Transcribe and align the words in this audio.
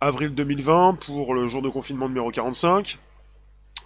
avril 0.00 0.34
2020 0.34 0.98
pour 1.06 1.34
le 1.34 1.46
jour 1.46 1.60
de 1.60 1.68
confinement 1.68 2.08
numéro 2.08 2.30
45, 2.30 2.98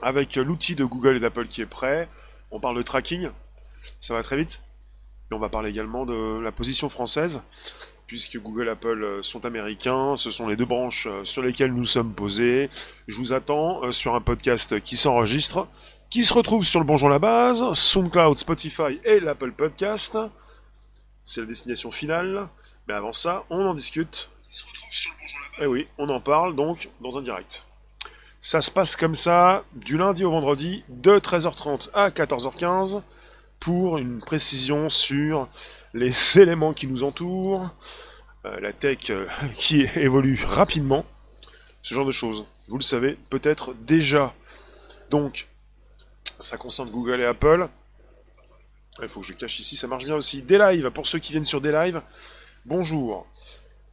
avec 0.00 0.36
l'outil 0.36 0.76
de 0.76 0.84
Google 0.84 1.16
et 1.16 1.20
d'Apple 1.20 1.48
qui 1.48 1.60
est 1.62 1.66
prêt. 1.66 2.08
On 2.50 2.60
parle 2.60 2.76
de 2.76 2.82
tracking, 2.82 3.28
ça 4.00 4.14
va 4.14 4.22
très 4.22 4.36
vite. 4.36 4.60
Et 5.30 5.34
on 5.34 5.38
va 5.38 5.48
parler 5.48 5.70
également 5.70 6.06
de 6.06 6.38
la 6.40 6.52
position 6.52 6.88
française, 6.88 7.40
puisque 8.06 8.38
Google 8.38 8.68
et 8.68 8.70
Apple 8.70 9.20
sont 9.22 9.44
américains, 9.44 10.14
ce 10.16 10.30
sont 10.30 10.46
les 10.46 10.54
deux 10.54 10.66
branches 10.66 11.08
sur 11.24 11.42
lesquelles 11.42 11.72
nous 11.72 11.86
sommes 11.86 12.12
posés. 12.12 12.68
Je 13.08 13.18
vous 13.18 13.32
attends 13.32 13.90
sur 13.90 14.14
un 14.14 14.20
podcast 14.20 14.80
qui 14.80 14.96
s'enregistre, 14.96 15.66
qui 16.10 16.22
se 16.22 16.32
retrouve 16.32 16.64
sur 16.64 16.78
le 16.78 16.86
Bonjour 16.86 17.08
la 17.08 17.18
base, 17.18 17.72
SoundCloud, 17.72 18.36
Spotify 18.36 19.00
et 19.04 19.18
l'Apple 19.18 19.52
Podcast. 19.52 20.16
C'est 21.24 21.40
la 21.40 21.46
destination 21.46 21.90
finale. 21.90 22.48
Mais 22.86 22.94
avant 22.94 23.14
ça, 23.14 23.44
on 23.48 23.66
en 23.66 23.74
discute. 23.74 24.30
Eh 25.60 25.66
oui, 25.66 25.86
on 25.98 26.08
en 26.08 26.20
parle 26.20 26.56
donc 26.56 26.88
dans 27.00 27.16
un 27.16 27.22
direct. 27.22 27.64
Ça 28.40 28.60
se 28.60 28.70
passe 28.70 28.96
comme 28.96 29.14
ça 29.14 29.64
du 29.72 29.96
lundi 29.96 30.24
au 30.24 30.30
vendredi 30.30 30.84
de 30.88 31.18
13h30 31.18 31.90
à 31.94 32.10
14h15 32.10 33.00
pour 33.60 33.98
une 33.98 34.18
précision 34.18 34.90
sur 34.90 35.48
les 35.94 36.12
éléments 36.38 36.74
qui 36.74 36.86
nous 36.86 37.04
entourent, 37.04 37.70
euh, 38.44 38.60
la 38.60 38.72
tech 38.72 39.10
euh, 39.10 39.26
qui 39.54 39.82
évolue 39.96 40.38
rapidement, 40.46 41.06
ce 41.82 41.94
genre 41.94 42.06
de 42.06 42.12
choses. 42.12 42.44
Vous 42.68 42.76
le 42.76 42.82
savez 42.82 43.16
peut-être 43.30 43.74
déjà. 43.74 44.34
Donc, 45.10 45.48
ça 46.38 46.56
concerne 46.56 46.90
Google 46.90 47.20
et 47.20 47.24
Apple. 47.24 47.68
Il 49.02 49.08
faut 49.08 49.20
que 49.20 49.26
je 49.26 49.32
cache 49.32 49.58
ici, 49.58 49.76
ça 49.76 49.86
marche 49.86 50.04
bien 50.04 50.16
aussi. 50.16 50.42
Des 50.42 50.58
lives, 50.58 50.90
pour 50.90 51.06
ceux 51.06 51.18
qui 51.18 51.32
viennent 51.32 51.44
sur 51.44 51.60
des 51.60 51.72
lives, 51.72 52.00
bonjour. 52.64 53.26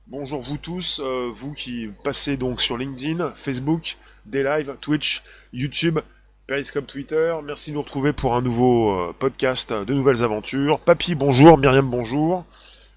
Bonjour 0.07 0.41
vous 0.41 0.57
tous, 0.57 0.99
euh, 0.99 1.29
vous 1.31 1.53
qui 1.53 1.89
passez 2.03 2.35
donc 2.35 2.61
sur 2.61 2.77
LinkedIn, 2.77 3.33
Facebook, 3.35 3.97
des 4.25 4.43
Twitch, 4.81 5.23
YouTube, 5.53 5.99
Periscope 6.47 6.87
Twitter. 6.87 7.33
Merci 7.43 7.71
de 7.71 7.75
nous 7.75 7.81
retrouver 7.81 8.11
pour 8.11 8.35
un 8.35 8.41
nouveau 8.41 8.91
euh, 8.91 9.15
podcast 9.17 9.71
de 9.71 9.93
nouvelles 9.93 10.23
aventures. 10.23 10.79
Papy, 10.79 11.15
bonjour, 11.15 11.57
Myriam, 11.57 11.89
bonjour. 11.89 12.45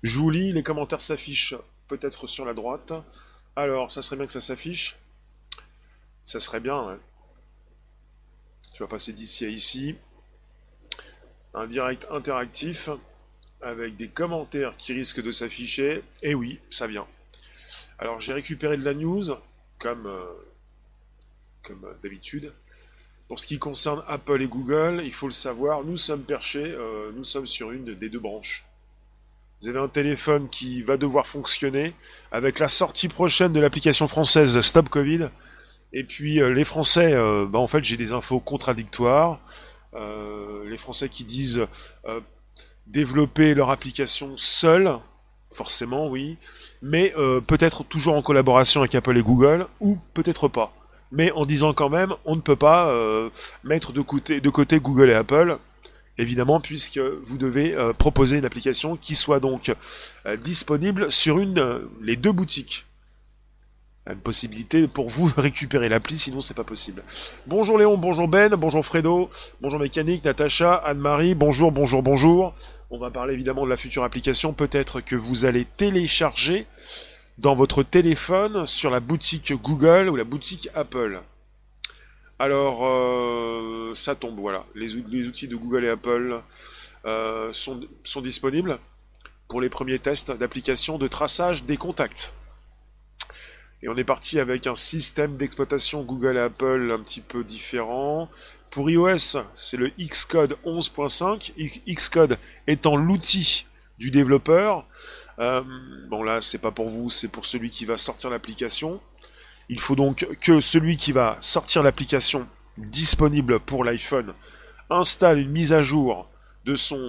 Je 0.02 0.18
les 0.52 0.62
commentaires 0.62 1.00
s'affichent 1.00 1.54
peut-être 1.88 2.26
sur 2.26 2.44
la 2.44 2.54
droite. 2.54 2.92
Alors, 3.54 3.90
ça 3.90 4.02
serait 4.02 4.16
bien 4.16 4.26
que 4.26 4.32
ça 4.32 4.40
s'affiche. 4.40 4.96
Ça 6.24 6.40
serait 6.40 6.60
bien, 6.60 6.82
ouais. 6.82 6.98
Tu 8.74 8.82
vas 8.82 8.88
passer 8.88 9.12
d'ici 9.12 9.44
à 9.44 9.48
ici 9.48 9.94
un 11.54 11.66
direct 11.66 12.06
interactif 12.10 12.90
avec 13.64 13.96
des 13.96 14.08
commentaires 14.08 14.76
qui 14.76 14.92
risquent 14.92 15.22
de 15.22 15.30
s'afficher. 15.30 16.02
Et 16.22 16.34
oui, 16.34 16.60
ça 16.70 16.86
vient. 16.86 17.06
Alors 17.98 18.20
j'ai 18.20 18.32
récupéré 18.32 18.76
de 18.76 18.84
la 18.84 18.94
news, 18.94 19.24
comme, 19.78 20.06
euh, 20.06 20.24
comme 21.62 21.86
d'habitude. 22.02 22.52
Pour 23.28 23.40
ce 23.40 23.46
qui 23.46 23.58
concerne 23.58 24.02
Apple 24.06 24.42
et 24.42 24.46
Google, 24.46 25.02
il 25.04 25.12
faut 25.12 25.26
le 25.26 25.32
savoir, 25.32 25.82
nous 25.82 25.96
sommes 25.96 26.22
perchés, 26.22 26.64
euh, 26.64 27.10
nous 27.16 27.24
sommes 27.24 27.46
sur 27.46 27.70
une 27.72 27.94
des 27.94 28.08
deux 28.08 28.18
branches. 28.18 28.66
Vous 29.62 29.68
avez 29.68 29.78
un 29.78 29.88
téléphone 29.88 30.50
qui 30.50 30.82
va 30.82 30.98
devoir 30.98 31.26
fonctionner 31.26 31.94
avec 32.32 32.58
la 32.58 32.68
sortie 32.68 33.08
prochaine 33.08 33.52
de 33.52 33.60
l'application 33.60 34.08
française 34.08 34.60
Stop 34.60 34.90
Covid. 34.90 35.30
Et 35.94 36.04
puis 36.04 36.42
euh, 36.42 36.52
les 36.52 36.64
Français, 36.64 37.12
bah, 37.48 37.58
en 37.58 37.66
fait 37.66 37.82
j'ai 37.82 37.96
des 37.96 38.12
infos 38.12 38.40
contradictoires. 38.40 39.40
Les 39.94 40.76
Français 40.76 41.08
qui 41.08 41.24
disent 41.24 41.64
développer 42.86 43.54
leur 43.54 43.70
application 43.70 44.34
seul, 44.36 44.98
forcément 45.52 46.08
oui, 46.08 46.36
mais 46.82 47.12
euh, 47.16 47.40
peut-être 47.40 47.84
toujours 47.84 48.16
en 48.16 48.22
collaboration 48.22 48.80
avec 48.80 48.94
Apple 48.94 49.16
et 49.16 49.22
Google, 49.22 49.66
ou 49.80 49.98
peut-être 50.14 50.48
pas. 50.48 50.72
Mais 51.12 51.30
en 51.32 51.44
disant 51.44 51.72
quand 51.74 51.90
même, 51.90 52.14
on 52.24 52.34
ne 52.34 52.40
peut 52.40 52.56
pas 52.56 52.92
mettre 53.62 53.92
de 53.92 54.00
côté, 54.00 54.40
de 54.40 54.50
côté 54.50 54.80
Google 54.80 55.10
et 55.10 55.14
Apple, 55.14 55.58
évidemment, 56.18 56.60
puisque 56.60 56.98
vous 56.98 57.38
devez 57.38 57.76
proposer 57.98 58.38
une 58.38 58.44
application 58.44 58.96
qui 58.96 59.14
soit 59.14 59.38
donc 59.38 59.72
disponible 60.42 61.12
sur 61.12 61.38
une, 61.38 61.82
les 62.00 62.16
deux 62.16 62.32
boutiques 62.32 62.84
une 64.12 64.20
possibilité 64.20 64.86
pour 64.86 65.08
vous 65.08 65.30
récupérer 65.36 65.88
l'appli, 65.88 66.18
sinon 66.18 66.40
c'est 66.40 66.54
pas 66.54 66.64
possible. 66.64 67.02
Bonjour 67.46 67.78
Léon, 67.78 67.96
bonjour 67.96 68.28
Ben, 68.28 68.54
bonjour 68.54 68.84
Fredo, 68.84 69.30
bonjour 69.60 69.80
Mécanique, 69.80 70.24
Natacha, 70.24 70.74
Anne-Marie, 70.74 71.34
bonjour, 71.34 71.72
bonjour, 71.72 72.02
bonjour. 72.02 72.54
On 72.90 72.98
va 72.98 73.10
parler 73.10 73.34
évidemment 73.34 73.64
de 73.64 73.70
la 73.70 73.76
future 73.76 74.04
application, 74.04 74.52
peut-être 74.52 75.00
que 75.00 75.16
vous 75.16 75.46
allez 75.46 75.64
télécharger 75.64 76.66
dans 77.38 77.54
votre 77.54 77.82
téléphone 77.82 78.66
sur 78.66 78.90
la 78.90 79.00
boutique 79.00 79.54
Google 79.54 80.08
ou 80.10 80.16
la 80.16 80.24
boutique 80.24 80.68
Apple. 80.74 81.20
Alors, 82.38 82.84
euh, 82.84 83.92
ça 83.94 84.14
tombe, 84.14 84.38
voilà. 84.38 84.64
Les, 84.74 84.96
outils 84.96 85.48
de 85.48 85.56
Google 85.56 85.84
et 85.84 85.88
Apple 85.88 86.40
euh, 87.06 87.52
sont 87.52 88.20
disponibles 88.20 88.78
pour 89.48 89.60
les 89.60 89.68
premiers 89.68 89.98
tests 89.98 90.30
d'application 90.30 90.98
de 90.98 91.08
traçage 91.08 91.64
des 91.64 91.76
contacts. 91.76 92.34
Et 93.84 93.88
on 93.88 93.96
est 93.96 94.04
parti 94.04 94.40
avec 94.40 94.66
un 94.66 94.74
système 94.74 95.36
d'exploitation 95.36 96.04
Google 96.04 96.38
et 96.38 96.40
Apple 96.40 96.90
un 96.90 97.02
petit 97.02 97.20
peu 97.20 97.44
différent. 97.44 98.30
Pour 98.70 98.88
iOS, 98.88 99.42
c'est 99.54 99.76
le 99.76 99.90
Xcode 100.00 100.56
11.5. 100.64 101.52
Xcode 101.86 102.38
étant 102.66 102.96
l'outil 102.96 103.66
du 103.98 104.10
développeur. 104.10 104.86
Euh, 105.38 105.60
bon 106.08 106.22
là, 106.22 106.40
c'est 106.40 106.62
pas 106.62 106.70
pour 106.70 106.88
vous, 106.88 107.10
c'est 107.10 107.28
pour 107.28 107.44
celui 107.44 107.68
qui 107.68 107.84
va 107.84 107.98
sortir 107.98 108.30
l'application. 108.30 109.02
Il 109.68 109.80
faut 109.80 109.96
donc 109.96 110.26
que 110.40 110.62
celui 110.62 110.96
qui 110.96 111.12
va 111.12 111.36
sortir 111.40 111.82
l'application 111.82 112.48
disponible 112.78 113.60
pour 113.60 113.84
l'iPhone 113.84 114.32
installe 114.88 115.40
une 115.40 115.50
mise 115.50 115.74
à 115.74 115.82
jour 115.82 116.30
de 116.64 116.74
son 116.74 117.02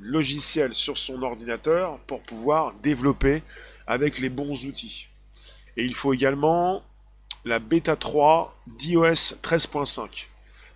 logiciel 0.00 0.74
sur 0.74 0.96
son 0.96 1.24
ordinateur 1.24 1.98
pour 2.06 2.22
pouvoir 2.22 2.72
développer 2.84 3.42
avec 3.88 4.20
les 4.20 4.28
bons 4.28 4.64
outils. 4.64 5.09
Et 5.76 5.84
il 5.84 5.94
faut 5.94 6.12
également 6.12 6.82
la 7.44 7.58
bêta 7.58 7.96
3 7.96 8.54
d'iOS 8.78 9.36
13.5. 9.42 10.26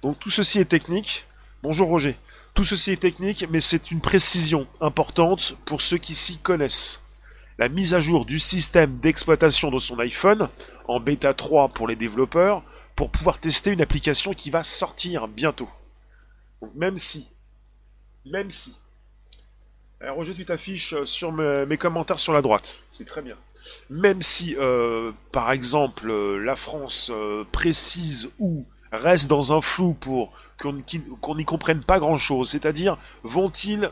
Donc 0.02 0.18
tout 0.18 0.30
ceci 0.30 0.60
est 0.60 0.64
technique. 0.64 1.26
Bonjour 1.62 1.88
Roger. 1.88 2.16
Tout 2.54 2.64
ceci 2.64 2.92
est 2.92 3.00
technique, 3.00 3.46
mais 3.50 3.60
c'est 3.60 3.90
une 3.90 4.00
précision 4.00 4.66
importante 4.80 5.56
pour 5.64 5.82
ceux 5.82 5.98
qui 5.98 6.14
s'y 6.14 6.38
connaissent. 6.38 7.00
La 7.58 7.68
mise 7.68 7.94
à 7.94 8.00
jour 8.00 8.24
du 8.24 8.38
système 8.38 8.98
d'exploitation 8.98 9.70
de 9.70 9.78
son 9.78 9.98
iPhone 9.98 10.48
en 10.86 11.00
bêta 11.00 11.34
3 11.34 11.70
pour 11.70 11.88
les 11.88 11.96
développeurs 11.96 12.62
pour 12.96 13.10
pouvoir 13.10 13.38
tester 13.38 13.70
une 13.70 13.80
application 13.80 14.34
qui 14.34 14.50
va 14.50 14.62
sortir 14.62 15.26
bientôt. 15.26 15.68
Donc 16.60 16.74
même 16.74 16.96
si, 16.96 17.28
même 18.24 18.50
si, 18.50 18.78
Roger, 20.00 20.34
tu 20.34 20.44
t'affiches 20.44 21.02
sur 21.04 21.32
mes 21.32 21.78
commentaires 21.78 22.20
sur 22.20 22.32
la 22.32 22.42
droite. 22.42 22.80
C'est 22.90 23.06
très 23.06 23.22
bien 23.22 23.36
même 23.90 24.22
si, 24.22 24.56
euh, 24.56 25.12
par 25.32 25.52
exemple, 25.52 26.10
euh, 26.10 26.38
la 26.38 26.56
France 26.56 27.10
euh, 27.12 27.44
précise 27.52 28.30
ou 28.38 28.64
reste 28.92 29.28
dans 29.28 29.52
un 29.52 29.60
flou 29.60 29.94
pour 29.94 30.32
qu'on 30.58 31.34
n'y 31.34 31.44
comprenne 31.44 31.82
pas 31.82 31.98
grand-chose, 31.98 32.50
c'est-à-dire 32.50 32.96
vont-ils 33.22 33.90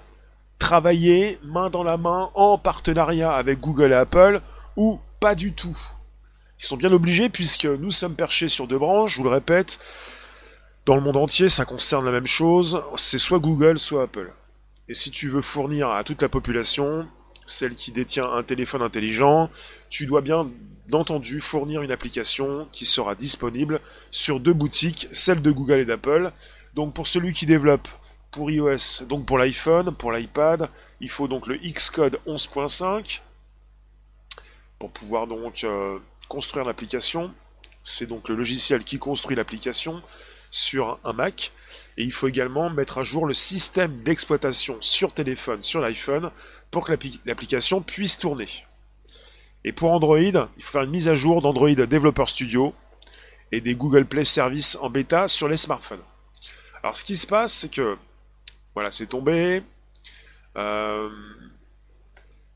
travailler 0.58 1.40
main 1.42 1.70
dans 1.70 1.82
la 1.82 1.96
main 1.96 2.30
en 2.34 2.56
partenariat 2.56 3.32
avec 3.32 3.58
Google 3.58 3.92
et 3.92 3.96
Apple 3.96 4.40
ou 4.76 5.00
pas 5.20 5.34
du 5.34 5.52
tout? 5.52 5.76
Ils 6.60 6.64
sont 6.64 6.76
bien 6.76 6.92
obligés 6.92 7.28
puisque 7.28 7.64
nous 7.64 7.90
sommes 7.90 8.14
perchés 8.14 8.48
sur 8.48 8.68
deux 8.68 8.78
branches, 8.78 9.14
je 9.14 9.18
vous 9.18 9.24
le 9.24 9.34
répète, 9.34 9.80
dans 10.86 10.94
le 10.94 11.00
monde 11.00 11.16
entier 11.16 11.48
ça 11.48 11.64
concerne 11.64 12.04
la 12.04 12.12
même 12.12 12.26
chose, 12.26 12.82
c'est 12.96 13.18
soit 13.18 13.40
Google, 13.40 13.78
soit 13.78 14.04
Apple. 14.04 14.32
Et 14.88 14.94
si 14.94 15.10
tu 15.10 15.28
veux 15.28 15.42
fournir 15.42 15.90
à 15.90 16.04
toute 16.04 16.22
la 16.22 16.28
population, 16.28 17.08
celle 17.52 17.76
qui 17.76 17.92
détient 17.92 18.30
un 18.32 18.42
téléphone 18.42 18.82
intelligent, 18.82 19.50
tu 19.90 20.06
dois 20.06 20.20
bien 20.20 20.48
entendu 20.90 21.40
fournir 21.40 21.82
une 21.82 21.92
application 21.92 22.66
qui 22.72 22.84
sera 22.84 23.14
disponible 23.14 23.80
sur 24.10 24.40
deux 24.40 24.52
boutiques, 24.52 25.08
celle 25.12 25.42
de 25.42 25.50
Google 25.50 25.80
et 25.80 25.84
d'Apple. 25.84 26.32
Donc 26.74 26.94
pour 26.94 27.06
celui 27.06 27.32
qui 27.32 27.46
développe 27.46 27.88
pour 28.30 28.50
iOS, 28.50 29.04
donc 29.08 29.26
pour 29.26 29.38
l'iPhone, 29.38 29.94
pour 29.94 30.12
l'iPad, 30.12 30.68
il 31.00 31.10
faut 31.10 31.28
donc 31.28 31.46
le 31.46 31.56
Xcode 31.56 32.18
11.5 32.26 33.20
pour 34.78 34.90
pouvoir 34.90 35.26
donc 35.26 35.64
euh, 35.64 35.98
construire 36.28 36.64
l'application. 36.64 37.32
C'est 37.84 38.06
donc 38.06 38.28
le 38.28 38.34
logiciel 38.34 38.84
qui 38.84 38.98
construit 38.98 39.36
l'application 39.36 40.02
sur 40.52 41.00
un 41.02 41.12
Mac. 41.12 41.50
Et 41.98 42.04
il 42.04 42.12
faut 42.12 42.28
également 42.28 42.70
mettre 42.70 42.98
à 42.98 43.02
jour 43.02 43.26
le 43.26 43.34
système 43.34 44.02
d'exploitation 44.02 44.76
sur 44.80 45.12
téléphone, 45.12 45.64
sur 45.64 45.80
l'iPhone, 45.80 46.30
pour 46.70 46.86
que 46.86 46.92
l'application 47.26 47.82
puisse 47.82 48.18
tourner. 48.18 48.48
Et 49.64 49.72
pour 49.72 49.90
Android, 49.92 50.18
il 50.18 50.62
faut 50.62 50.72
faire 50.72 50.82
une 50.82 50.90
mise 50.90 51.08
à 51.08 51.14
jour 51.14 51.42
d'Android 51.42 51.74
Developer 51.74 52.26
Studio 52.26 52.74
et 53.50 53.60
des 53.60 53.74
Google 53.74 54.06
Play 54.06 54.24
Services 54.24 54.78
en 54.80 54.88
bêta 54.90 55.28
sur 55.28 55.48
les 55.48 55.56
smartphones. 55.56 56.00
Alors 56.82 56.96
ce 56.96 57.04
qui 57.04 57.16
se 57.16 57.26
passe, 57.26 57.52
c'est 57.52 57.70
que 57.70 57.96
voilà, 58.74 58.90
c'est 58.90 59.06
tombé. 59.06 59.62
Euh, 60.56 61.10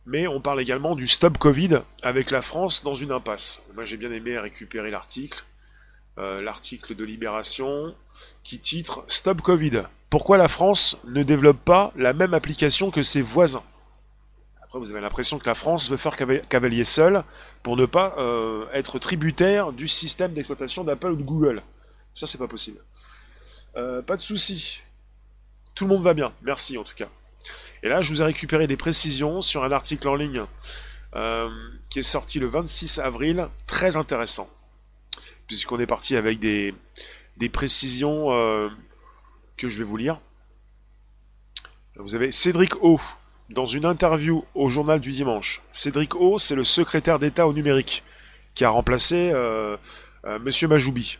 Mais 0.06 0.26
on 0.26 0.40
parle 0.40 0.60
également 0.60 0.96
du 0.96 1.06
stop 1.06 1.38
Covid 1.38 1.80
avec 2.02 2.30
la 2.30 2.42
France 2.42 2.82
dans 2.82 2.94
une 2.94 3.12
impasse. 3.12 3.62
Moi 3.74 3.84
j'ai 3.84 3.96
bien 3.96 4.12
aimé 4.12 4.38
récupérer 4.38 4.90
l'article, 4.90 5.44
euh, 6.18 6.40
l'article 6.40 6.94
de 6.94 7.04
Libération, 7.04 7.94
qui 8.42 8.58
titre 8.58 9.04
Stop 9.06 9.42
Covid. 9.42 9.82
Pourquoi 10.08 10.38
la 10.38 10.48
France 10.48 10.96
ne 11.04 11.22
développe 11.22 11.62
pas 11.62 11.92
la 11.94 12.14
même 12.14 12.32
application 12.32 12.90
que 12.90 13.02
ses 13.02 13.20
voisins? 13.20 13.62
Après 14.62 14.78
vous 14.78 14.90
avez 14.90 15.02
l'impression 15.02 15.38
que 15.38 15.46
la 15.46 15.54
France 15.54 15.90
veut 15.90 15.98
faire 15.98 16.16
cavalier 16.48 16.84
seul 16.84 17.22
pour 17.62 17.76
ne 17.76 17.84
pas 17.84 18.14
euh, 18.16 18.64
être 18.72 18.98
tributaire 18.98 19.72
du 19.72 19.88
système 19.88 20.32
d'exploitation 20.32 20.84
d'Apple 20.84 21.10
ou 21.10 21.16
de 21.16 21.22
Google. 21.22 21.62
Ça 22.14 22.26
c'est 22.26 22.38
pas 22.38 22.48
possible. 22.48 22.78
Euh, 23.76 24.00
pas 24.00 24.16
de 24.16 24.22
souci. 24.22 24.80
Tout 25.74 25.84
le 25.84 25.90
monde 25.94 26.02
va 26.02 26.14
bien. 26.14 26.32
Merci 26.40 26.78
en 26.78 26.84
tout 26.84 26.94
cas. 26.94 27.08
Et 27.82 27.88
là, 27.88 28.00
je 28.00 28.08
vous 28.08 28.22
ai 28.22 28.24
récupéré 28.24 28.66
des 28.66 28.78
précisions 28.78 29.42
sur 29.42 29.64
un 29.64 29.70
article 29.70 30.08
en 30.08 30.14
ligne 30.14 30.44
qui 31.88 32.00
est 32.00 32.02
sorti 32.02 32.38
le 32.38 32.46
26 32.46 32.98
avril, 32.98 33.48
très 33.66 33.96
intéressant, 33.96 34.50
puisqu'on 35.46 35.78
est 35.80 35.86
parti 35.86 36.16
avec 36.16 36.38
des, 36.38 36.74
précisions 37.52 38.32
euh, 38.32 38.68
que 39.56 39.68
je 39.68 39.78
vais 39.78 39.84
vous 39.84 39.96
lire. 39.96 40.20
Vous 41.96 42.14
avez 42.14 42.32
Cédric 42.32 42.82
O, 42.82 43.00
dans 43.48 43.66
une 43.66 43.84
interview 43.84 44.44
au 44.54 44.68
journal 44.68 45.00
du 45.00 45.12
dimanche. 45.12 45.62
Cédric 45.72 46.14
O, 46.14 46.38
c'est 46.38 46.54
le 46.54 46.64
secrétaire 46.64 47.18
d'État 47.18 47.46
au 47.46 47.52
numérique, 47.52 48.02
qui 48.54 48.64
a 48.64 48.70
remplacé 48.70 49.30
euh, 49.32 49.76
Monsieur 50.40 50.68
Majoubi, 50.68 51.18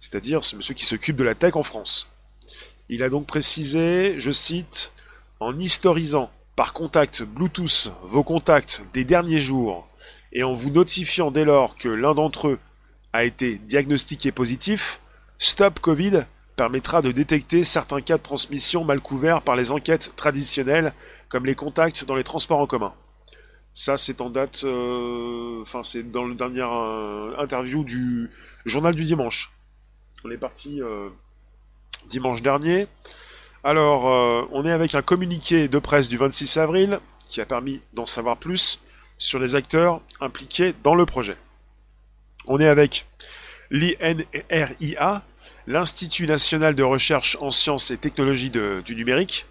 c'est-à-dire 0.00 0.44
ce 0.44 0.54
monsieur 0.56 0.74
qui 0.74 0.84
s'occupe 0.84 1.16
de 1.16 1.24
la 1.24 1.34
tech 1.34 1.56
en 1.56 1.62
France. 1.62 2.12
Il 2.88 3.02
a 3.02 3.08
donc 3.08 3.26
précisé, 3.26 4.14
je 4.18 4.30
cite, 4.30 4.92
en 5.40 5.58
historisant 5.58 6.30
par 6.56 6.72
contact 6.72 7.22
Bluetooth 7.22 7.92
vos 8.02 8.22
contacts 8.22 8.82
des 8.92 9.04
derniers 9.04 9.38
jours 9.38 9.88
et 10.32 10.42
en 10.42 10.54
vous 10.54 10.70
notifiant 10.70 11.30
dès 11.30 11.44
lors 11.44 11.76
que 11.76 11.88
l'un 11.88 12.14
d'entre 12.14 12.48
eux 12.48 12.58
a 13.12 13.24
été 13.24 13.56
diagnostiqué 13.56 14.32
positif, 14.32 15.00
Stop 15.38 15.80
Covid 15.80 16.24
permettra 16.56 17.00
de 17.00 17.12
détecter 17.12 17.62
certains 17.62 18.00
cas 18.00 18.18
de 18.18 18.22
transmission 18.22 18.84
mal 18.84 19.00
couverts 19.00 19.42
par 19.42 19.54
les 19.54 19.70
enquêtes 19.70 20.12
traditionnelles, 20.16 20.92
comme 21.28 21.46
les 21.46 21.54
contacts 21.54 22.04
dans 22.04 22.16
les 22.16 22.24
transports 22.24 22.58
en 22.58 22.66
commun. 22.66 22.92
Ça, 23.72 23.96
c'est 23.96 24.20
en 24.20 24.28
date, 24.28 24.64
euh, 24.64 25.62
enfin, 25.62 25.84
c'est 25.84 26.10
dans 26.10 26.24
le 26.24 26.34
dernier 26.34 26.62
euh, 26.62 27.38
interview 27.38 27.84
du 27.84 28.28
journal 28.64 28.94
du 28.94 29.04
dimanche. 29.04 29.52
On 30.24 30.30
est 30.32 30.36
parti 30.36 30.82
euh, 30.82 31.10
dimanche 32.08 32.42
dernier. 32.42 32.88
Alors, 33.62 34.04
on 34.52 34.64
est 34.64 34.70
avec 34.70 34.94
un 34.94 35.02
communiqué 35.02 35.68
de 35.68 35.78
presse 35.78 36.08
du 36.08 36.16
26 36.16 36.56
avril 36.58 37.00
qui 37.28 37.40
a 37.40 37.46
permis 37.46 37.80
d'en 37.92 38.06
savoir 38.06 38.36
plus 38.36 38.82
sur 39.18 39.40
les 39.40 39.56
acteurs 39.56 40.00
impliqués 40.20 40.74
dans 40.82 40.94
le 40.94 41.06
projet. 41.06 41.36
On 42.48 42.58
est 42.60 42.66
avec 42.66 43.06
l'INRIA, 43.70 45.22
l'Institut 45.66 46.26
national 46.26 46.74
de 46.74 46.82
recherche 46.82 47.36
en 47.40 47.50
sciences 47.50 47.90
et 47.90 47.98
technologies 47.98 48.50
du 48.50 48.96
numérique. 48.96 49.46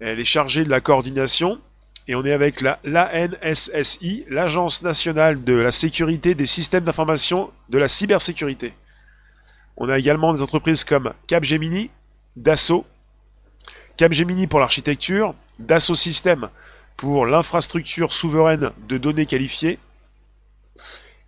Elle 0.00 0.18
est 0.18 0.24
chargée 0.24 0.64
de 0.64 0.70
la 0.70 0.80
coordination. 0.80 1.60
Et 2.08 2.16
on 2.16 2.24
est 2.24 2.32
avec 2.32 2.62
la, 2.62 2.80
l'ANSSI, 2.82 4.24
l'Agence 4.28 4.82
nationale 4.82 5.44
de 5.44 5.54
la 5.54 5.70
sécurité 5.70 6.34
des 6.34 6.46
systèmes 6.46 6.82
d'information 6.82 7.52
de 7.68 7.78
la 7.78 7.86
cybersécurité. 7.86 8.74
On 9.76 9.88
a 9.88 9.96
également 9.96 10.34
des 10.34 10.42
entreprises 10.42 10.82
comme 10.82 11.12
Capgemini, 11.28 11.90
Dassault, 12.34 12.84
Capgemini 13.96 14.48
pour 14.48 14.58
l'architecture, 14.58 15.36
Dassault 15.60 15.94
Systèmes 15.94 16.48
pour 16.96 17.24
l'infrastructure 17.24 18.12
souveraine 18.12 18.72
de 18.88 18.98
données 18.98 19.26
qualifiées. 19.26 19.78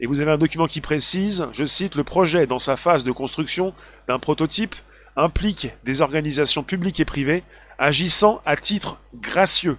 Et 0.01 0.07
vous 0.07 0.21
avez 0.21 0.33
un 0.33 0.39
document 0.39 0.67
qui 0.67 0.81
précise, 0.81 1.47
je 1.53 1.65
cite, 1.65 1.95
le 1.95 2.05
projet 2.05 2.47
dans 2.47 2.59
sa 2.59 2.77
phase 2.77 3.05
de 3.05 3.13
construction 3.13 3.73
d'un 4.09 4.19
prototype 4.19 4.75
implique 5.17 5.69
des 5.85 6.03
organisations 6.03 6.63
publiques 6.63 7.01
et 7.01 7.05
privées 7.05 7.45
agissant 7.79 8.41
à 8.45 8.57
titre 8.57 8.99
gracieux. 9.15 9.79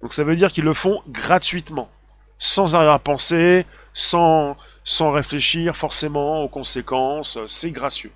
Donc 0.00 0.12
ça 0.12 0.24
veut 0.24 0.36
dire 0.36 0.52
qu'ils 0.52 0.64
le 0.64 0.74
font 0.74 1.02
gratuitement, 1.08 1.90
sans 2.38 2.74
arrière-pensée, 2.76 3.66
sans, 3.92 4.56
sans 4.84 5.10
réfléchir 5.10 5.76
forcément 5.76 6.42
aux 6.42 6.48
conséquences, 6.48 7.38
c'est 7.46 7.72
gracieux, 7.72 8.12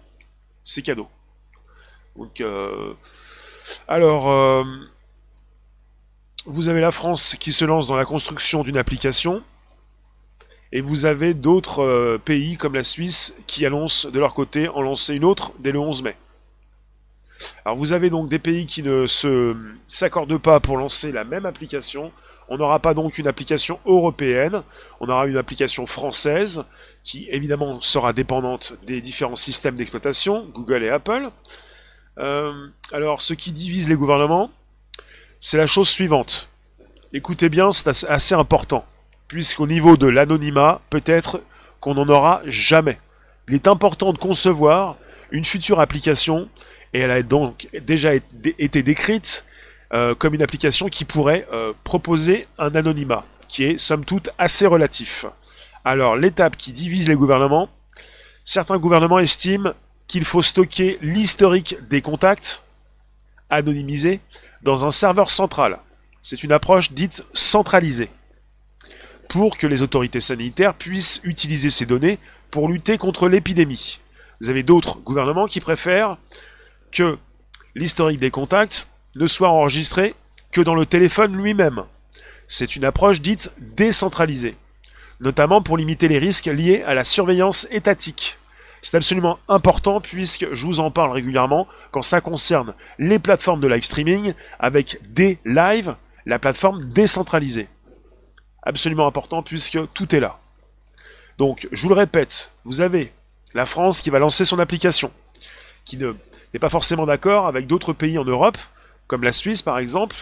c'est 0.63 0.83
cadeau. 0.83 1.09
Donc, 2.17 2.41
euh, 2.41 2.95
alors, 3.89 4.31
euh, 4.31 4.65
vous 6.47 6.69
avez 6.69 6.81
la 6.81 6.91
France 6.91 7.37
qui 7.41 7.53
se 7.53 7.65
lance 7.65 7.87
dans 7.87 7.97
la 7.97 8.05
construction 8.05 8.63
d'une 8.63 8.77
application, 8.77 9.43
et 10.73 10.81
vous 10.81 11.05
avez 11.05 11.35
d'autres 11.35 11.83
euh, 11.83 12.19
pays 12.19 12.57
comme 12.57 12.75
la 12.75 12.83
Suisse 12.83 13.37
qui 13.47 13.67
annoncent 13.67 14.11
de 14.11 14.19
leur 14.19 14.35
côté 14.35 14.69
en 14.69 14.83
lancer 14.83 15.15
une 15.15 15.25
autre 15.25 15.53
dès 15.59 15.73
le 15.73 15.79
11 15.79 16.03
mai. 16.03 16.17
Alors 17.65 17.77
vous 17.77 17.93
avez 17.93 18.11
donc 18.11 18.29
des 18.29 18.39
pays 18.39 18.67
qui 18.67 18.83
ne 18.83 19.07
s'accordent 19.89 20.39
pas 20.39 20.61
pour 20.61 20.77
lancer 20.77 21.13
la 21.13 21.25
même 21.25 21.47
application. 21.47 22.13
On 22.49 22.57
n'aura 22.57 22.81
pas 22.81 22.95
donc 22.95 23.19
une 23.19 23.29
application 23.29 23.79
européenne, 23.87 24.63
on 25.01 25.09
aura 25.09 25.27
une 25.27 25.37
application 25.37 25.87
française 25.87 26.65
qui 27.05 27.29
évidemment 27.31 27.81
sera 27.81 28.13
dépendante 28.13 28.75
des 28.87 29.01
différents 29.01 29.37
systèmes 29.37 29.77
d'exploitation, 29.77 30.47
Google 30.53 30.85
et 30.85 30.91
Apple. 30.91 31.31
Euh, 32.19 32.69
alors, 32.93 33.23
ce 33.23 33.35
qui 33.35 33.53
divise 33.53 33.89
les 33.89 33.95
gouvernements, 33.95 34.51
c'est 35.41 35.57
la 35.57 35.67
chose 35.67 35.89
suivante. 35.89 36.49
Écoutez 37.13 37.49
bien, 37.49 37.71
c'est 37.71 37.89
assez 38.07 38.35
important, 38.35 38.85
puisqu'au 39.33 39.67
niveau 39.67 39.97
de 39.97 40.07
l'anonymat, 40.09 40.83
peut-être 40.91 41.41
qu'on 41.81 41.95
n'en 41.95 42.07
aura 42.07 42.43
jamais. 42.45 42.99
Il 43.49 43.55
est 43.55 43.67
important 43.67 44.13
de 44.13 44.19
concevoir 44.19 44.97
une 45.31 45.47
future 45.47 45.81
application, 45.81 46.51
et 46.93 47.01
elle 47.01 47.11
a 47.11 47.23
donc 47.23 47.67
déjà 47.81 48.11
été 48.15 48.83
décrite 48.83 49.47
euh, 49.95 50.15
comme 50.15 50.35
une 50.35 50.43
application 50.43 50.91
qui 50.91 51.07
pourrait 51.07 51.47
euh, 51.51 51.73
proposer 51.83 52.47
un 52.59 52.75
anonymat, 52.75 53.25
qui 53.49 53.65
est 53.65 53.79
somme 53.79 54.05
toute 54.05 54.29
assez 54.37 54.67
relatif. 54.67 55.25
Alors, 55.83 56.15
l'étape 56.15 56.59
qui 56.59 56.75
divise 56.75 57.09
les 57.09 57.15
gouvernements, 57.15 57.71
certains 58.45 58.77
gouvernements 58.77 59.19
estiment 59.19 59.73
qu'il 60.09 60.27
faut 60.27 60.43
stocker 60.43 60.99
l'historique 61.01 61.77
des 61.89 62.03
contacts 62.03 62.63
anonymisés 63.49 64.21
dans 64.61 64.87
un 64.87 64.91
serveur 64.91 65.31
central. 65.31 65.79
C'est 66.21 66.45
une 66.45 66.53
approche 66.53 66.93
dite 66.93 67.25
centralisée 67.33 68.11
pour 69.29 69.57
que 69.57 69.67
les 69.67 69.83
autorités 69.83 70.21
sanitaires 70.21 70.75
puissent 70.75 71.21
utiliser 71.25 71.71
ces 71.71 71.87
données 71.87 72.19
pour 72.51 72.69
lutter 72.69 72.99
contre 72.99 73.29
l'épidémie. 73.29 74.01
Vous 74.41 74.51
avez 74.51 74.63
d'autres 74.63 74.99
gouvernements 74.99 75.47
qui 75.47 75.61
préfèrent 75.61 76.19
que 76.91 77.19
l'historique 77.75 78.21
des 78.21 78.31
contacts 78.31 78.89
ne 79.15 79.27
soit 79.27 79.49
enregistré 79.49 80.15
que 80.51 80.61
dans 80.61 80.75
le 80.75 80.87
téléphone 80.87 81.37
lui-même. 81.37 81.85
C'est 82.47 82.77
une 82.77 82.85
approche 82.85 83.21
dite 83.23 83.51
décentralisée, 83.59 84.57
notamment 85.21 85.63
pour 85.63 85.77
limiter 85.77 86.09
les 86.09 86.19
risques 86.19 86.47
liés 86.47 86.83
à 86.87 86.95
la 86.95 87.05
surveillance 87.05 87.67
étatique. 87.71 88.39
C'est 88.83 88.97
absolument 88.97 89.39
important 89.49 90.01
puisque 90.01 90.53
je 90.53 90.67
vous 90.67 90.81
en 90.81 90.91
parle 90.91 91.13
régulièrement 91.13 91.69
quand 91.93 92.03
ça 92.03 92.21
concerne 92.21 92.75
les 92.99 93.21
plateformes 93.21 93.61
de 93.61 93.69
live 93.69 93.85
streaming 93.85 94.35
avec 94.59 94.99
des 95.09 95.39
lives, 95.45 95.95
la 96.27 96.39
plateforme 96.39 96.93
décentralisée. 96.93 97.69
Absolument 98.63 99.07
important 99.07 99.43
puisque 99.43 99.79
tout 99.93 100.15
est 100.15 100.21
là. 100.21 100.39
Donc, 101.39 101.69
je 101.73 101.83
vous 101.83 101.89
le 101.89 101.95
répète, 101.95 102.53
vous 102.65 102.81
avez 102.81 103.13
la 103.55 103.67
France 103.67 104.01
qui 104.01 104.11
va 104.11 104.19
lancer 104.19 104.45
son 104.45 104.59
application, 104.59 105.11
qui 105.85 105.97
n'est 105.97 106.61
pas 106.61 106.71
forcément 106.71 107.07
d'accord 107.07 107.47
avec 107.47 107.67
d'autres 107.67 107.93
pays 107.93 108.19
en 108.19 108.25
Europe, 108.25 108.59
comme 109.07 109.25
la 109.25 109.33
Suisse 109.33 109.63
par 109.63 109.79
exemple. 109.79 110.17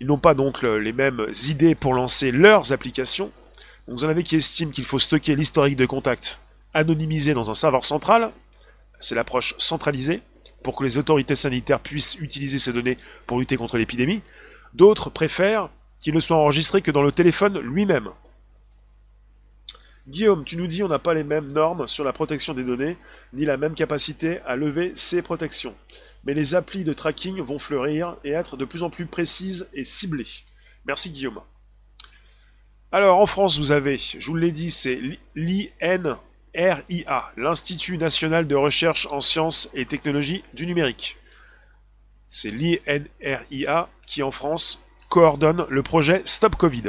Ils 0.00 0.06
n'ont 0.06 0.18
pas 0.18 0.34
donc 0.34 0.62
les 0.62 0.92
mêmes 0.92 1.26
idées 1.46 1.74
pour 1.74 1.94
lancer 1.94 2.30
leurs 2.32 2.72
applications. 2.72 3.30
Donc 3.86 3.98
vous 3.98 4.04
en 4.04 4.08
avez 4.08 4.22
qui 4.22 4.36
estiment 4.36 4.70
qu'il 4.70 4.84
faut 4.84 4.98
stocker 4.98 5.34
l'historique 5.34 5.76
de 5.76 5.86
contact 5.86 6.40
anonymisé 6.74 7.34
dans 7.34 7.50
un 7.50 7.54
serveur 7.54 7.84
central, 7.84 8.30
c'est 9.00 9.14
l'approche 9.14 9.54
centralisée, 9.58 10.22
pour 10.62 10.76
que 10.76 10.84
les 10.84 10.96
autorités 10.98 11.34
sanitaires 11.34 11.80
puissent 11.80 12.16
utiliser 12.20 12.58
ces 12.58 12.72
données 12.72 12.98
pour 13.26 13.40
lutter 13.40 13.56
contre 13.56 13.78
l'épidémie. 13.78 14.22
D'autres 14.74 15.10
préfèrent 15.10 15.68
qu'il 16.02 16.14
ne 16.14 16.20
soit 16.20 16.36
enregistré 16.36 16.82
que 16.82 16.90
dans 16.90 17.02
le 17.02 17.12
téléphone 17.12 17.58
lui-même. 17.60 18.10
Guillaume, 20.08 20.44
tu 20.44 20.56
nous 20.56 20.66
dis 20.66 20.82
on 20.82 20.88
n'a 20.88 20.98
pas 20.98 21.14
les 21.14 21.22
mêmes 21.22 21.52
normes 21.52 21.86
sur 21.86 22.04
la 22.04 22.12
protection 22.12 22.54
des 22.54 22.64
données, 22.64 22.98
ni 23.32 23.44
la 23.44 23.56
même 23.56 23.74
capacité 23.74 24.40
à 24.40 24.56
lever 24.56 24.92
ces 24.96 25.22
protections. 25.22 25.76
Mais 26.24 26.34
les 26.34 26.56
applis 26.56 26.82
de 26.82 26.92
tracking 26.92 27.40
vont 27.40 27.60
fleurir 27.60 28.16
et 28.24 28.30
être 28.30 28.56
de 28.56 28.64
plus 28.64 28.82
en 28.82 28.90
plus 28.90 29.06
précises 29.06 29.68
et 29.72 29.84
ciblées. 29.84 30.26
Merci 30.84 31.10
Guillaume. 31.10 31.40
Alors 32.90 33.18
en 33.18 33.26
France, 33.26 33.58
vous 33.58 33.70
avez, 33.70 33.96
je 33.96 34.26
vous 34.26 34.36
l'ai 34.36 34.50
dit, 34.50 34.70
c'est 34.70 35.00
l'IN 35.36 36.18
RIA, 36.54 37.32
l'Institut 37.36 37.96
national 37.96 38.46
de 38.48 38.56
recherche 38.56 39.06
en 39.06 39.20
sciences 39.20 39.70
et 39.72 39.86
technologies 39.86 40.42
du 40.52 40.66
numérique. 40.66 41.16
C'est 42.28 42.50
l'INRIA 42.50 43.88
qui 44.06 44.22
en 44.22 44.32
France 44.32 44.84
coordonne 45.12 45.66
le 45.68 45.82
projet 45.82 46.22
Stop 46.24 46.56
Covid, 46.56 46.84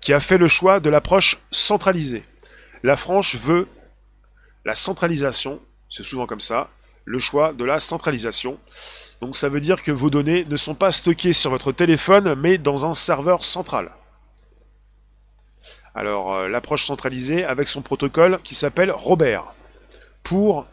qui 0.00 0.12
a 0.12 0.18
fait 0.18 0.36
le 0.36 0.48
choix 0.48 0.80
de 0.80 0.90
l'approche 0.90 1.38
centralisée. 1.52 2.24
La 2.82 2.96
France 2.96 3.36
veut 3.36 3.68
la 4.64 4.74
centralisation, 4.74 5.60
c'est 5.88 6.02
souvent 6.02 6.26
comme 6.26 6.40
ça, 6.40 6.70
le 7.04 7.20
choix 7.20 7.52
de 7.52 7.64
la 7.64 7.78
centralisation. 7.78 8.58
Donc 9.20 9.36
ça 9.36 9.48
veut 9.48 9.60
dire 9.60 9.84
que 9.84 9.92
vos 9.92 10.10
données 10.10 10.44
ne 10.44 10.56
sont 10.56 10.74
pas 10.74 10.90
stockées 10.90 11.32
sur 11.32 11.52
votre 11.52 11.70
téléphone, 11.70 12.34
mais 12.34 12.58
dans 12.58 12.84
un 12.84 12.94
serveur 12.94 13.44
central. 13.44 13.92
Alors 15.94 16.34
euh, 16.34 16.48
l'approche 16.48 16.84
centralisée 16.84 17.44
avec 17.44 17.68
son 17.68 17.80
protocole 17.80 18.40
qui 18.42 18.56
s'appelle 18.56 18.90
Robert. 18.90 19.44
Pour 20.24 20.66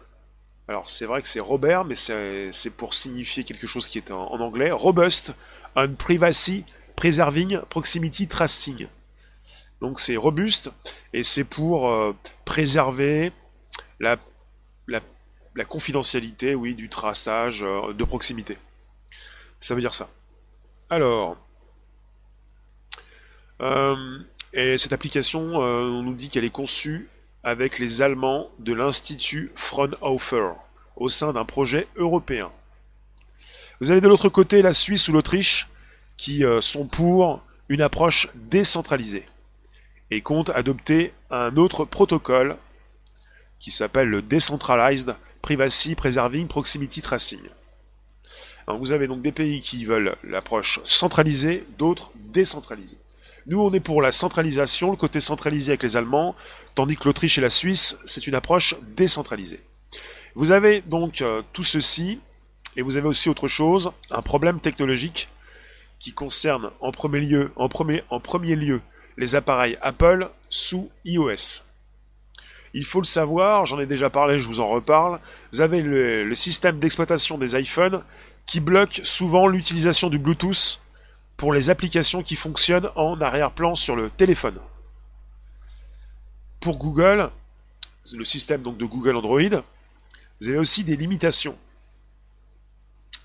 alors 0.68 0.90
c'est 0.90 1.06
vrai 1.06 1.22
que 1.22 1.28
c'est 1.28 1.40
Robert, 1.40 1.86
mais 1.86 1.94
c'est 1.94 2.70
pour 2.76 2.96
signifier 2.96 3.44
quelque 3.44 3.68
chose 3.68 3.90
qui 3.90 4.00
est 4.00 4.10
en, 4.12 4.40
anglais. 4.40 4.72
Robust 4.72 5.36
on 5.76 5.94
Privacy 5.96 6.66
Preserving 6.96 7.60
Proximity 7.70 8.28
Tracing. 8.28 8.88
Donc 9.82 10.00
c'est 10.00 10.16
robuste 10.16 10.72
et 11.12 11.24
c'est 11.24 11.44
pour 11.44 11.90
euh, 11.90 12.16
préserver 12.46 13.34
la, 14.00 14.18
la, 14.88 15.66
confidentialité, 15.66 16.56
oui, 16.56 16.74
du 16.74 16.90
traçage 16.90 17.64
euh, 17.64 17.94
de 17.94 18.04
proximité. 18.04 18.58
Ça 19.60 19.76
veut 19.76 19.82
dire 19.82 19.94
ça. 19.94 20.10
Alors, 20.90 21.38
euh, 23.62 24.20
et 24.54 24.78
cette 24.78 24.94
application, 24.94 25.42
on 25.42 26.02
nous 26.02 26.14
dit 26.14 26.30
qu'elle 26.30 26.44
est 26.46 26.50
conçue 26.50 27.10
avec 27.44 27.78
les 27.78 28.02
Allemands 28.02 28.50
de 28.60 28.74
l'Institut 28.74 29.52
Fraunhofer 29.56 30.54
au 30.96 31.10
sein 31.10 31.34
d'un 31.34 31.46
projet 31.46 31.88
européen. 31.96 32.52
Vous 33.84 33.92
avez 33.92 34.00
de 34.00 34.08
l'autre 34.08 34.30
côté 34.30 34.62
la 34.62 34.72
Suisse 34.72 35.10
ou 35.10 35.12
l'Autriche 35.12 35.68
qui 36.16 36.46
euh, 36.46 36.62
sont 36.62 36.86
pour 36.86 37.44
une 37.68 37.82
approche 37.82 38.30
décentralisée 38.34 39.26
et 40.10 40.22
comptent 40.22 40.52
adopter 40.52 41.12
un 41.30 41.58
autre 41.58 41.84
protocole 41.84 42.56
qui 43.60 43.72
s'appelle 43.72 44.08
le 44.08 44.22
Decentralized 44.22 45.18
Privacy 45.42 45.96
Preserving 45.96 46.48
Proximity 46.48 47.02
Tracing. 47.02 47.42
vous 48.70 48.94
avez 48.94 49.08
donc 49.08 49.22
des 49.22 49.34
pays 49.34 49.60
qui 49.60 49.84
veulent 49.84 50.16
l'approche 50.24 50.80
centralisée, 50.86 51.66
d'autres 51.78 52.14
décentralisée. 52.16 53.00
Nous, 53.48 53.60
on 53.60 53.74
est 53.74 53.82
pour 53.82 54.02
la 54.02 54.14
centralisation, 54.14 54.92
le 54.92 54.98
côté 54.98 55.20
centralisé 55.20 55.74
avec 55.74 55.84
les 55.84 55.98
Allemands, 55.98 56.38
tandis 56.74 56.96
que 56.96 57.04
l'Autriche 57.04 57.38
et 57.38 57.42
la 57.42 57.50
Suisse, 57.50 58.00
c'est 58.06 58.28
une 58.28 58.36
approche 58.36 58.76
décentralisée. 58.96 59.60
Vous 60.36 60.54
avez 60.54 60.80
donc 60.80 61.22
euh, 61.22 61.42
tout 61.52 61.64
ceci, 61.64 62.22
et 62.76 62.82
vous 62.82 62.98
avez 62.98 63.08
aussi 63.08 63.30
autre 63.30 63.48
chose, 63.48 63.92
un 64.12 64.22
problème 64.22 64.60
technologique 64.60 65.30
qui 66.00 66.14
concerne 66.14 66.72
en 66.82 66.92
premier 66.92 67.22
lieu, 67.22 67.52
en 67.56 67.70
premier, 67.70 68.04
en 68.10 68.20
premier 68.20 68.56
lieu 68.56 68.82
les 69.18 69.36
appareils 69.36 69.78
Apple 69.82 70.30
sous 70.50 70.90
iOS. 71.06 71.64
Il 72.74 72.86
faut 72.86 73.00
le 73.00 73.06
savoir, 73.06 73.66
j'en 73.66 73.80
ai 73.80 73.86
déjà 73.86 74.10
parlé, 74.10 74.40
je 74.40 74.48
vous 74.48 74.60
en 74.60 74.68
reparle, 74.68 75.20
vous 75.52 75.62
avez 75.62 75.82
le, 75.82 76.26
le 76.26 76.36
système 76.36 76.80
d'exploitation 76.80 77.38
des 77.38 77.56
iPhones 77.60 78.02
qui 78.48 78.60
bloque 78.60 79.02
souvent 79.04 79.48
l'utilisation 79.48 80.10
du 80.10 80.18
Bluetooth 80.18 80.82
pour 81.38 81.54
les 81.54 81.70
applications 81.70 82.24
qui 82.24 82.36
fonctionnent 82.36 82.90
en 82.96 83.20
arrière-plan 83.22 83.76
sur 83.76 83.96
le 83.96 84.10
téléphone. 84.10 84.58
Pour 86.60 86.78
Google, 86.78 87.30
le 88.12 88.26
système 88.26 88.62
donc 88.62 88.78
de 88.78 88.86
Google 88.86 89.18
Android, 89.18 89.64
vous 90.42 90.50
avez 90.50 90.58
aussi 90.58 90.84
des 90.84 90.96
limitations. 90.96 91.58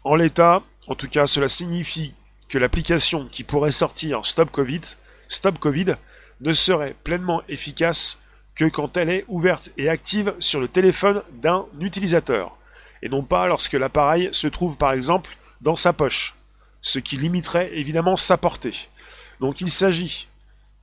En 0.04 0.14
l'état, 0.14 0.62
en 0.86 0.94
tout 0.94 1.08
cas, 1.08 1.26
cela 1.26 1.48
signifie 1.48 2.14
que 2.48 2.58
l'application 2.58 3.26
qui 3.26 3.44
pourrait 3.44 3.70
sortir 3.70 4.24
Stop 4.24 4.50
Covid, 4.50 5.96
ne 6.40 6.52
serait 6.52 6.94
pleinement 7.04 7.42
efficace 7.48 8.20
que 8.54 8.64
quand 8.64 8.96
elle 8.96 9.10
est 9.10 9.24
ouverte 9.28 9.70
et 9.76 9.88
active 9.88 10.34
sur 10.40 10.60
le 10.60 10.68
téléphone 10.68 11.22
d'un 11.32 11.66
utilisateur, 11.80 12.56
et 13.02 13.08
non 13.08 13.22
pas 13.22 13.46
lorsque 13.46 13.74
l'appareil 13.74 14.30
se 14.32 14.46
trouve 14.46 14.76
par 14.76 14.92
exemple 14.92 15.36
dans 15.60 15.76
sa 15.76 15.92
poche 15.92 16.34
ce 16.80 16.98
qui 16.98 17.16
limiterait 17.16 17.70
évidemment 17.74 18.16
sa 18.16 18.36
portée. 18.36 18.88
Donc 19.40 19.60
il 19.60 19.70
s'agit 19.70 20.28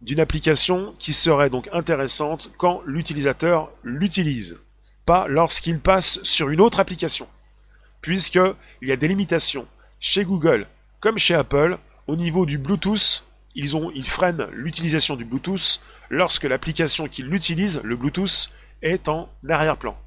d'une 0.01 0.19
application 0.19 0.93
qui 0.99 1.13
serait 1.13 1.49
donc 1.49 1.69
intéressante 1.71 2.51
quand 2.57 2.81
l'utilisateur 2.85 3.71
l'utilise, 3.83 4.59
pas 5.05 5.27
lorsqu'il 5.27 5.79
passe 5.79 6.19
sur 6.23 6.49
une 6.49 6.61
autre 6.61 6.79
application, 6.79 7.27
puisqu'il 8.05 8.87
y 8.87 8.91
a 8.91 8.97
des 8.97 9.07
limitations 9.07 9.65
chez 9.99 10.25
Google 10.25 10.67
comme 10.99 11.17
chez 11.17 11.33
Apple 11.33 11.79
au 12.05 12.15
niveau 12.15 12.45
du 12.45 12.59
Bluetooth. 12.59 13.25
Ils, 13.55 13.75
ont, 13.75 13.89
ils 13.95 14.05
freinent 14.05 14.45
l'utilisation 14.51 15.15
du 15.15 15.25
Bluetooth 15.25 15.81
lorsque 16.11 16.43
l'application 16.43 17.07
qui 17.07 17.23
l'utilise, 17.23 17.81
le 17.83 17.95
Bluetooth, 17.95 18.51
est 18.83 19.09
en 19.09 19.27
arrière-plan. 19.49 19.97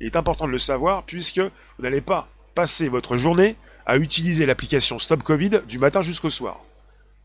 Il 0.00 0.06
est 0.08 0.16
important 0.16 0.46
de 0.46 0.50
le 0.50 0.58
savoir 0.58 1.04
puisque 1.04 1.38
vous 1.38 1.82
n'allez 1.84 2.00
pas 2.00 2.26
passer 2.56 2.88
votre 2.88 3.16
journée 3.16 3.54
à 3.86 3.98
utiliser 3.98 4.46
l'application 4.46 4.98
Stop 4.98 5.22
Covid 5.22 5.60
du 5.68 5.78
matin 5.78 6.02
jusqu'au 6.02 6.30
soir. 6.30 6.58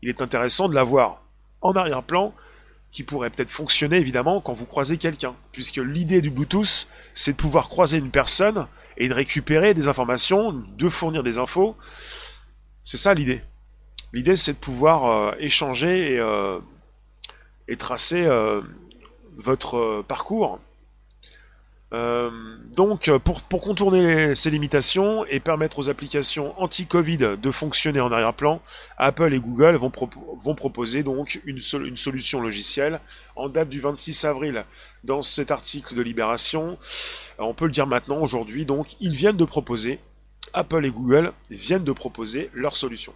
Il 0.00 0.08
est 0.08 0.22
intéressant 0.22 0.68
de 0.68 0.76
l'avoir 0.76 1.22
en 1.60 1.72
arrière-plan, 1.72 2.32
qui 2.92 3.02
pourrait 3.02 3.30
peut-être 3.30 3.50
fonctionner 3.50 3.96
évidemment 3.96 4.40
quand 4.40 4.52
vous 4.52 4.66
croisez 4.66 4.96
quelqu'un, 4.96 5.34
puisque 5.50 5.78
l'idée 5.78 6.20
du 6.20 6.30
Bluetooth, 6.30 6.88
c'est 7.14 7.32
de 7.32 7.36
pouvoir 7.36 7.68
croiser 7.68 7.98
une 7.98 8.10
personne 8.10 8.68
et 8.96 9.08
de 9.08 9.14
récupérer 9.14 9.74
des 9.74 9.88
informations, 9.88 10.52
de 10.52 10.88
fournir 10.88 11.22
des 11.22 11.38
infos. 11.38 11.76
C'est 12.82 12.96
ça 12.96 13.14
l'idée. 13.14 13.40
L'idée, 14.12 14.36
c'est 14.36 14.54
de 14.54 14.58
pouvoir 14.58 15.04
euh, 15.06 15.32
échanger 15.38 16.14
et, 16.14 16.18
euh, 16.18 16.58
tracer 17.78 18.22
euh, 18.22 18.60
votre 19.36 20.02
parcours 20.08 20.58
euh, 21.92 22.30
donc, 22.76 23.10
pour, 23.18 23.42
contourner 23.48 24.34
ces 24.34 24.50
limitations 24.50 25.24
et 25.26 25.40
permettre 25.40 25.80
aux 25.80 25.90
applications 25.90 26.60
anti-Covid 26.60 27.36
de 27.40 27.50
fonctionner 27.50 28.00
en 28.00 28.12
arrière-plan, 28.12 28.62
Apple 28.96 29.34
et 29.34 29.40
Google 29.40 29.76
vont, 29.76 29.90
proposer 30.54 31.02
donc 31.02 31.40
une, 31.44 31.60
solution 31.60 32.40
logicielle 32.40 33.00
en 33.34 33.48
date 33.48 33.68
du 33.68 33.80
26 33.80 34.24
avril. 34.24 34.64
Dans 35.02 35.22
cet 35.22 35.50
article 35.50 35.94
de 35.94 36.02
Libération, 36.02 36.78
euh, 37.40 37.44
on 37.44 37.54
peut 37.54 37.64
le 37.64 37.72
dire 37.72 37.86
maintenant, 37.86 38.20
aujourd'hui, 38.20 38.64
donc, 38.64 38.96
ils 39.00 39.14
viennent 39.14 39.36
de 39.36 39.44
proposer, 39.44 39.98
Apple 40.52 40.84
et 40.84 40.90
Google 40.90 41.32
viennent 41.50 41.84
de 41.84 41.92
proposer 41.92 42.50
leur 42.54 42.76
solution. 42.76 43.14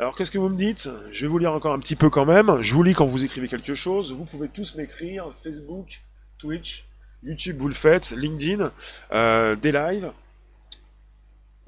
Alors, 0.00 0.14
qu'est-ce 0.14 0.30
que 0.30 0.38
vous 0.38 0.48
me 0.48 0.56
dites? 0.56 0.88
Je 1.10 1.22
vais 1.22 1.26
vous 1.26 1.38
lire 1.38 1.52
encore 1.52 1.74
un 1.74 1.80
petit 1.80 1.96
peu 1.96 2.08
quand 2.08 2.24
même. 2.24 2.62
Je 2.62 2.72
vous 2.72 2.84
lis 2.84 2.92
quand 2.92 3.06
vous 3.06 3.24
écrivez 3.24 3.48
quelque 3.48 3.74
chose. 3.74 4.12
Vous 4.12 4.26
pouvez 4.26 4.48
tous 4.48 4.76
m'écrire 4.76 5.32
Facebook, 5.42 6.02
Twitch, 6.38 6.86
YouTube, 7.22 7.58
vous 7.58 7.68
le 7.68 7.74
faites, 7.74 8.10
LinkedIn, 8.10 8.72
euh, 9.12 9.56
des 9.56 9.72
lives. 9.72 10.12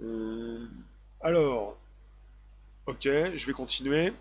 Euh, 0.03 0.67
alors, 1.21 1.77
ok, 2.87 3.03
je 3.03 3.47
vais 3.47 3.53
continuer. 3.53 4.13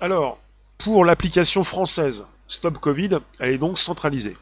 Alors, 0.00 0.38
pour 0.78 1.04
l'application 1.04 1.64
française 1.64 2.26
Stop 2.48 2.78
Covid, 2.78 3.20
elle 3.38 3.50
est 3.50 3.58
donc 3.58 3.78
centralisée. 3.78 4.36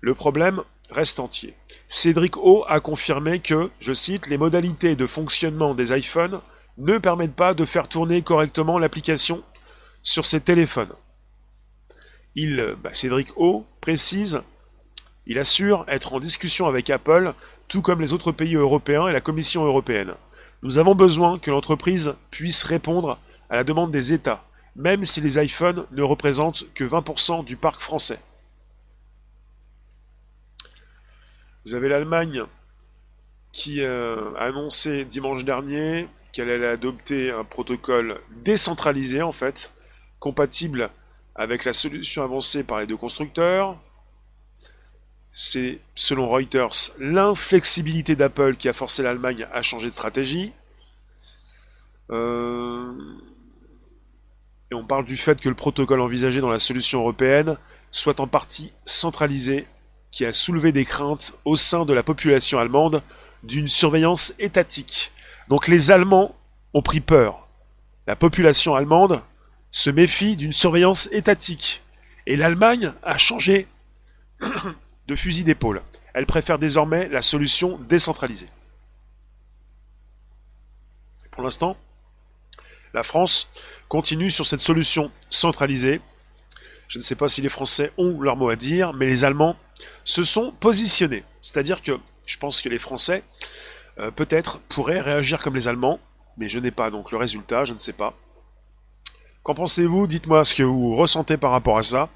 Le 0.00 0.14
problème 0.14 0.62
reste 0.90 1.20
entier. 1.20 1.54
Cédric 1.88 2.36
O 2.36 2.64
a 2.68 2.80
confirmé 2.80 3.40
que, 3.40 3.70
je 3.78 3.92
cite, 3.92 4.26
les 4.26 4.38
modalités 4.38 4.96
de 4.96 5.06
fonctionnement 5.06 5.74
des 5.74 5.96
iPhones 5.96 6.40
ne 6.78 6.98
permettent 6.98 7.36
pas 7.36 7.54
de 7.54 7.64
faire 7.64 7.88
tourner 7.88 8.22
correctement 8.22 8.78
l'application 8.78 9.42
sur 10.02 10.24
ces 10.24 10.40
téléphones 10.40 10.92
il, 12.36 12.76
bah, 12.82 12.90
Cédric 12.92 13.28
O 13.36 13.66
précise, 13.80 14.42
il 15.26 15.38
assure 15.38 15.84
être 15.88 16.14
en 16.14 16.20
discussion 16.20 16.68
avec 16.68 16.88
Apple, 16.90 17.34
tout 17.66 17.82
comme 17.82 18.00
les 18.00 18.12
autres 18.12 18.30
pays 18.30 18.54
européens 18.54 19.08
et 19.08 19.12
la 19.12 19.20
Commission 19.20 19.64
européenne. 19.64 20.14
Nous 20.62 20.78
avons 20.78 20.94
besoin 20.94 21.38
que 21.38 21.50
l'entreprise 21.50 22.14
puisse 22.30 22.62
répondre 22.62 23.18
à 23.50 23.56
la 23.56 23.64
demande 23.64 23.90
des 23.90 24.12
États, 24.12 24.44
même 24.76 25.02
si 25.02 25.20
les 25.20 25.42
iPhones 25.42 25.86
ne 25.90 26.02
représentent 26.02 26.64
que 26.74 26.84
20% 26.84 27.44
du 27.44 27.56
parc 27.56 27.80
français. 27.80 28.20
Vous 31.64 31.74
avez 31.74 31.88
l'Allemagne 31.88 32.44
qui 33.52 33.80
euh, 33.80 34.34
a 34.36 34.44
annoncé 34.44 35.04
dimanche 35.04 35.44
dernier 35.44 36.06
qu'elle 36.32 36.50
allait 36.50 36.68
adopter 36.68 37.30
un 37.30 37.44
protocole 37.44 38.20
décentralisé 38.44 39.22
en 39.22 39.32
fait, 39.32 39.72
compatible 40.20 40.90
avec 41.36 41.64
la 41.64 41.72
solution 41.72 42.22
avancée 42.22 42.64
par 42.64 42.80
les 42.80 42.86
deux 42.86 42.96
constructeurs. 42.96 43.76
C'est, 45.32 45.80
selon 45.94 46.28
Reuters, 46.28 46.92
l'inflexibilité 46.98 48.16
d'Apple 48.16 48.56
qui 48.56 48.68
a 48.68 48.72
forcé 48.72 49.02
l'Allemagne 49.02 49.46
à 49.52 49.60
changer 49.60 49.88
de 49.88 49.92
stratégie. 49.92 50.52
Euh, 52.10 52.92
et 54.70 54.74
on 54.74 54.86
parle 54.86 55.04
du 55.04 55.16
fait 55.16 55.40
que 55.40 55.48
le 55.48 55.54
protocole 55.54 56.00
envisagé 56.00 56.40
dans 56.40 56.48
la 56.48 56.58
solution 56.58 57.00
européenne 57.00 57.56
soit 57.90 58.20
en 58.20 58.26
partie 58.26 58.72
centralisé, 58.84 59.66
qui 60.10 60.24
a 60.24 60.32
soulevé 60.32 60.72
des 60.72 60.84
craintes 60.84 61.34
au 61.44 61.56
sein 61.56 61.84
de 61.84 61.92
la 61.92 62.02
population 62.02 62.58
allemande 62.58 63.02
d'une 63.42 63.68
surveillance 63.68 64.34
étatique 64.38 65.12
Donc 65.48 65.68
les 65.68 65.90
Allemands 65.90 66.34
ont 66.72 66.82
pris 66.82 67.00
peur. 67.00 67.46
La 68.06 68.16
population 68.16 68.74
allemande 68.74 69.20
se 69.76 69.90
méfie 69.90 70.36
d'une 70.36 70.54
surveillance 70.54 71.06
étatique. 71.12 71.82
Et 72.26 72.36
l'Allemagne 72.36 72.94
a 73.02 73.18
changé 73.18 73.68
de 75.06 75.14
fusil 75.14 75.44
d'épaule. 75.44 75.82
Elle 76.14 76.24
préfère 76.24 76.58
désormais 76.58 77.10
la 77.10 77.20
solution 77.20 77.78
décentralisée. 77.80 78.48
Pour 81.30 81.42
l'instant, 81.42 81.76
la 82.94 83.02
France 83.02 83.50
continue 83.88 84.30
sur 84.30 84.46
cette 84.46 84.60
solution 84.60 85.10
centralisée. 85.28 86.00
Je 86.88 86.96
ne 86.96 87.02
sais 87.02 87.14
pas 87.14 87.28
si 87.28 87.42
les 87.42 87.50
Français 87.50 87.92
ont 87.98 88.18
leur 88.22 88.36
mot 88.36 88.48
à 88.48 88.56
dire, 88.56 88.94
mais 88.94 89.04
les 89.04 89.26
Allemands 89.26 89.58
se 90.04 90.22
sont 90.22 90.52
positionnés. 90.52 91.22
C'est-à-dire 91.42 91.82
que 91.82 91.98
je 92.24 92.38
pense 92.38 92.62
que 92.62 92.70
les 92.70 92.78
Français, 92.78 93.24
euh, 93.98 94.10
peut-être, 94.10 94.58
pourraient 94.70 95.02
réagir 95.02 95.42
comme 95.42 95.54
les 95.54 95.68
Allemands, 95.68 96.00
mais 96.38 96.48
je 96.48 96.60
n'ai 96.60 96.70
pas 96.70 96.90
donc 96.90 97.12
le 97.12 97.18
résultat, 97.18 97.66
je 97.66 97.74
ne 97.74 97.78
sais 97.78 97.92
pas. 97.92 98.14
Qu'en 99.46 99.54
pensez-vous? 99.54 100.08
Dites-moi 100.08 100.42
ce 100.42 100.56
que 100.56 100.64
vous 100.64 100.96
ressentez 100.96 101.36
par 101.36 101.52
rapport 101.52 101.78
à 101.78 101.82
ça. 101.82 102.08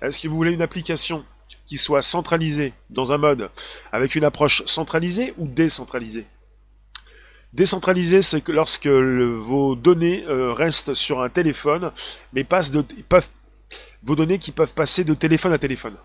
Est-ce 0.00 0.20
que 0.20 0.26
vous 0.26 0.34
voulez 0.34 0.52
une 0.52 0.62
application 0.62 1.24
qui 1.64 1.78
soit 1.78 2.02
centralisée 2.02 2.72
dans 2.90 3.12
un 3.12 3.18
mode 3.18 3.50
avec 3.92 4.16
une 4.16 4.24
approche 4.24 4.64
centralisée 4.66 5.32
ou 5.38 5.46
décentralisée? 5.46 6.26
Décentralisé, 7.52 8.20
c'est 8.20 8.40
que 8.40 8.50
lorsque 8.50 8.88
vos 8.88 9.76
données 9.76 10.24
euh, 10.24 10.52
restent 10.52 10.94
sur 10.94 11.22
un 11.22 11.28
téléphone, 11.28 11.92
mais 12.32 12.42
passent 12.42 12.72
vos 12.72 14.16
données 14.16 14.40
qui 14.40 14.50
peuvent 14.50 14.74
passer 14.74 15.04
de 15.04 15.14
téléphone 15.14 15.52
à 15.52 15.58
téléphone. 15.58 15.96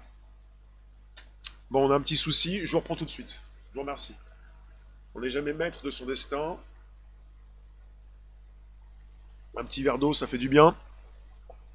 Bon, 1.72 1.88
on 1.88 1.92
a 1.92 1.96
un 1.96 2.02
petit 2.02 2.18
souci, 2.18 2.64
je 2.64 2.72
vous 2.74 2.78
reprends 2.78 2.96
tout 2.96 3.06
de 3.06 3.10
suite. 3.10 3.42
Je 3.72 3.74
vous 3.74 3.82
remercie. 3.82 4.14
On 5.16 5.22
n'est 5.22 5.30
jamais 5.30 5.54
maître 5.54 5.82
de 5.84 5.90
son 5.90 6.06
destin. 6.06 6.56
Un 9.60 9.66
petit 9.66 9.82
verre 9.82 9.98
d'eau, 9.98 10.14
ça 10.14 10.28
fait 10.28 10.38
du 10.38 10.50
bien. 10.50 10.76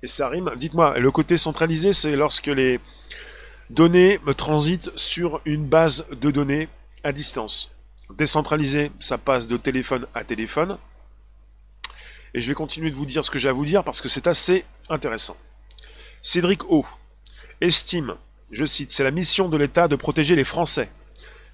Et 0.02 0.06
ça 0.06 0.28
rime. 0.28 0.50
Dites-moi, 0.56 0.98
le 0.98 1.10
côté 1.10 1.36
centralisé, 1.36 1.92
c'est 1.92 2.14
lorsque 2.14 2.46
les 2.46 2.80
données 3.70 4.20
me 4.24 4.34
transitent 4.34 4.96
sur 4.96 5.40
une 5.44 5.66
base 5.66 6.06
de 6.10 6.30
données 6.30 6.68
à 7.02 7.12
distance. 7.12 7.72
Décentralisé, 8.10 8.92
ça 9.00 9.18
passe 9.18 9.48
de 9.48 9.56
téléphone 9.56 10.06
à 10.14 10.22
téléphone. 10.22 10.78
Et 12.34 12.40
je 12.40 12.48
vais 12.48 12.54
continuer 12.54 12.90
de 12.90 12.94
vous 12.94 13.06
dire 13.06 13.24
ce 13.24 13.30
que 13.30 13.38
j'ai 13.38 13.48
à 13.48 13.52
vous 13.52 13.66
dire 13.66 13.84
parce 13.84 14.00
que 14.00 14.08
c'est 14.08 14.26
assez 14.26 14.64
intéressant. 14.88 15.36
Cédric 16.20 16.64
O 16.70 16.84
estime, 17.60 18.14
je 18.52 18.64
cite, 18.64 18.90
c'est 18.90 19.04
la 19.04 19.10
mission 19.10 19.48
de 19.48 19.56
l'État 19.56 19.88
de 19.88 19.96
protéger 19.96 20.36
les 20.36 20.44
Français. 20.44 20.88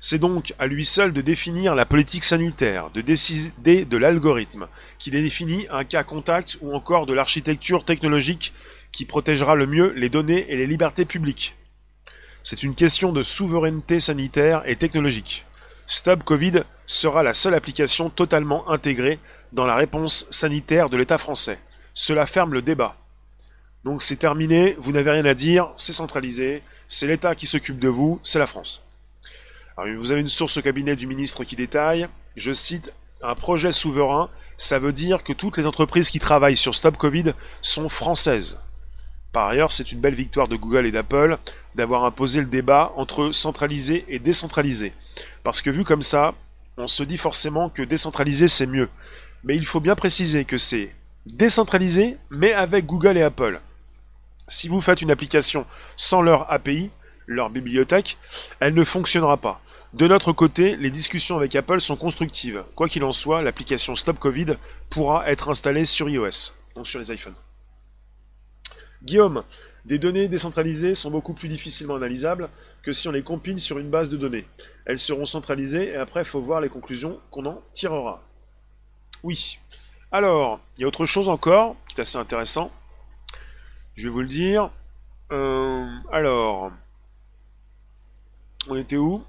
C'est 0.01 0.19
donc 0.19 0.55
à 0.61 0.67
lui 0.67 0.85
seul 0.85 1.13
de 1.13 1.21
définir 1.21 1.75
la 1.75 1.85
politique 1.85 2.23
sanitaire, 2.23 2.91
de 2.91 3.01
décider 3.01 3.85
de 3.85 3.97
l'algorithme 3.97 4.69
qui 4.99 5.11
définit 5.11 5.67
un 5.71 5.85
cas 5.85 6.05
contact 6.05 6.57
ou 6.61 6.73
encore 6.73 7.07
de 7.07 7.15
l'architecture 7.15 7.85
technologique 7.85 8.53
qui 8.93 9.05
protégera 9.05 9.57
le 9.57 9.67
mieux 9.67 9.93
les 9.97 10.09
données 10.09 10.47
et 10.49 10.57
les 10.57 10.69
libertés 10.69 11.05
publiques. 11.05 11.57
C'est 12.45 12.63
une 12.63 12.77
question 12.77 13.13
de 13.13 13.25
souveraineté 13.25 13.99
sanitaire 13.99 14.63
et 14.67 14.77
technologique. 14.77 15.45
Stop 15.89 16.23
Covid 16.23 16.63
sera 16.87 17.23
la 17.23 17.35
seule 17.35 17.55
application 17.55 18.09
totalement 18.09 18.71
intégrée 18.71 19.19
dans 19.53 19.67
la 19.67 19.75
réponse 19.75 20.27
sanitaire 20.31 20.91
de 20.91 20.97
l'État 20.97 21.19
français. 21.19 21.59
Cela 21.93 22.27
ferme 22.27 22.55
le 22.55 22.63
débat. 22.63 22.97
Donc 23.85 24.01
c'est 24.01 24.17
terminé, 24.17 24.77
vous 24.79 24.93
n'avez 24.93 25.11
rien 25.11 25.25
à 25.25 25.35
dire, 25.35 25.73
c'est 25.77 25.93
centralisé, 25.93 26.63
c'est 26.87 27.07
l'État 27.07 27.35
qui 27.35 27.47
s'occupe 27.47 27.79
de 27.79 27.89
vous, 27.89 28.21
c'est 28.23 28.39
la 28.39 28.47
France. 28.47 28.88
Vous 29.87 30.11
avez 30.11 30.21
une 30.21 30.29
source 30.29 30.57
au 30.57 30.63
cabinet 30.63 30.97
du 30.97 31.07
ministre 31.07 31.45
qui 31.45 31.55
détaille, 31.55 32.09
je 32.37 32.53
cite, 32.53 32.93
un 33.23 33.37
projet 33.37 33.71
souverain, 33.71 34.29
ça 34.57 34.81
veut 34.81 34.93
dire 34.93 35.23
que 35.23 35.33
toutes 35.33 35.57
les 35.57 35.69
entreprises 35.69 36.11
qui 36.11 36.19
travaillent 36.19 36.57
sur 36.57 36.75
Stop 36.75 36.97
Covid 36.97 37.33
sont 37.63 37.89
françaises. 37.89 38.59
Par 39.33 39.47
ailleurs, 39.47 39.71
c'est 39.71 39.93
une 39.93 40.01
belle 40.01 40.17
victoire 40.17 40.49
de 40.49 40.57
Google 40.57 40.87
et 40.87 40.91
d'Apple 40.91 41.39
d'avoir 41.77 42.05
imposé 42.05 42.41
le 42.41 42.49
débat 42.49 42.93
entre 42.97 43.31
centralisé 43.31 44.05
et 44.09 44.19
décentralisé. 44.19 44.93
Parce 45.45 45.63
que 45.63 45.71
vu 45.71 45.85
comme 45.85 46.03
ça, 46.03 46.35
on 46.77 46.89
se 46.89 47.05
dit 47.05 47.19
forcément 47.19 47.69
que 47.69 47.83
décentralisé 47.83 48.49
c'est 48.49 48.67
mieux. 48.67 48.89
Mais 49.45 49.55
il 49.55 49.67
faut 49.67 49.81
bien 49.81 49.95
préciser 49.95 50.45
que 50.45 50.59
c'est 50.59 50.93
décentralisé, 51.27 52.17
mais 52.31 52.53
avec 52.53 52.85
Google 52.85 53.17
et 53.17 53.23
Apple. 53.23 53.61
Si 54.49 54.67
vous 54.67 54.81
faites 54.81 55.03
une 55.03 55.11
application 55.11 55.67
sans 55.95 56.23
leur 56.23 56.51
API, 56.51 56.91
leur 57.29 57.51
bibliothèque, 57.51 58.17
elle 58.59 58.75
ne 58.75 58.83
fonctionnera 58.83 59.37
pas. 59.37 59.61
De 59.93 60.09
notre 60.09 60.33
côté, 60.33 60.77
les 60.77 60.91
discussions 60.91 61.37
avec 61.37 61.55
Apple 61.55 61.81
sont 61.81 61.97
constructives. 61.97 62.65
Quoi 62.75 62.89
qu'il 62.89 63.05
en 63.05 63.13
soit, 63.13 63.43
l'application 63.43 63.95
Stop 63.95 64.19
Covid 64.19 64.57
pourra 64.91 65.31
être 65.31 65.49
installée 65.49 65.85
sur 65.85 66.09
iOS, 66.09 66.53
donc 66.75 66.87
sur 66.87 66.99
les 66.99 67.13
iPhones. 67.13 67.37
Guillaume, 69.03 69.45
des 69.85 69.99
données 69.99 70.29
décentralisées 70.29 70.95
sont 70.95 71.11
beaucoup 71.11 71.35
plus 71.35 71.49
difficilement 71.49 71.95
analysables 71.95 72.49
que 72.83 72.93
si 72.93 73.07
on 73.09 73.13
les 73.13 73.23
compile 73.23 73.61
sur 73.61 73.79
une 73.79 73.91
base 73.91 74.11
de 74.11 74.17
données. 74.17 74.47
Elles 74.87 74.99
seront 74.99 75.25
centralisées 75.25 75.91
et 75.91 75.97
après 75.97 76.23
il 76.23 76.27
faut 76.27 76.41
voir 76.41 76.61
les 76.61 76.69
conclusions 76.69 77.21
qu'on 77.31 77.47
en 77.47 77.63
tirera. 77.75 78.23
Oui. 79.23 79.59
Alors, 80.11 80.61
il 80.77 80.83
y 80.83 80.85
a 80.85 80.89
autre 80.89 81.07
chose 81.07 81.29
encore 81.29 81.77
qui 81.89 81.97
est 81.97 82.01
assez 82.01 82.19
intéressant. 82.19 82.73
Je 83.95 84.05
vais 84.05 84.13
vous 84.13 84.21
le 84.21 84.29
dire. 84.29 84.71
Euh, 85.33 85.87
alors, 86.11 86.73
on 88.69 88.77
était 88.77 88.97
où 88.97 89.25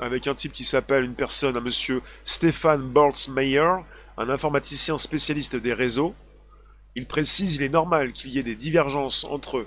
Avec 0.00 0.26
un 0.26 0.34
type 0.34 0.52
qui 0.52 0.64
s'appelle 0.64 1.04
une 1.04 1.14
personne, 1.14 1.56
un 1.56 1.60
monsieur 1.60 2.02
Stéphane 2.24 2.82
Boltzmeyer, 2.82 3.82
un 4.16 4.28
informaticien 4.28 4.96
spécialiste 4.96 5.56
des 5.56 5.72
réseaux. 5.72 6.14
Il 6.94 7.06
précise 7.06 7.56
il 7.56 7.62
est 7.62 7.68
normal 7.68 8.12
qu'il 8.12 8.30
y 8.30 8.38
ait 8.38 8.44
des 8.44 8.54
divergences 8.54 9.24
entre 9.24 9.66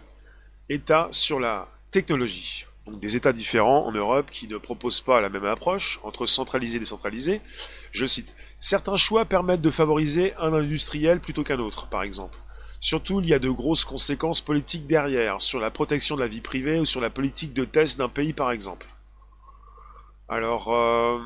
États 0.70 1.10
sur 1.12 1.40
la 1.40 1.68
technologie. 1.92 2.66
Donc 2.86 3.02
des 3.02 3.18
États 3.18 3.34
différents 3.34 3.86
en 3.86 3.92
Europe 3.92 4.32
qui 4.32 4.48
ne 4.48 4.58
proposent 4.58 5.02
pas 5.02 5.20
la 5.20 5.28
même 5.28 5.44
approche 5.44 6.00
entre 6.04 6.26
centralisé 6.26 6.78
et 6.78 6.80
décentralisé. 6.80 7.42
Je 7.92 8.06
cite 8.06 8.34
Certains 8.60 8.96
choix 8.96 9.26
permettent 9.26 9.62
de 9.62 9.72
favoriser 9.72 10.34
un 10.36 10.54
industriel 10.54 11.20
plutôt 11.20 11.44
qu'un 11.44 11.60
autre, 11.60 11.90
par 11.90 12.04
exemple. 12.04 12.38
Surtout, 12.80 13.20
il 13.20 13.28
y 13.28 13.34
a 13.34 13.40
de 13.40 13.50
grosses 13.50 13.84
conséquences 13.84 14.40
politiques 14.40 14.88
derrière, 14.88 15.42
sur 15.42 15.60
la 15.60 15.72
protection 15.72 16.16
de 16.16 16.22
la 16.22 16.28
vie 16.28 16.42
privée 16.42 16.80
ou 16.80 16.86
sur 16.86 17.02
la 17.02 17.10
politique 17.10 17.54
de 17.54 17.66
test 17.66 17.98
d'un 17.98 18.08
pays, 18.08 18.34
par 18.34 18.52
exemple. 18.52 18.88
Alors, 20.30 20.74
euh, 20.74 21.20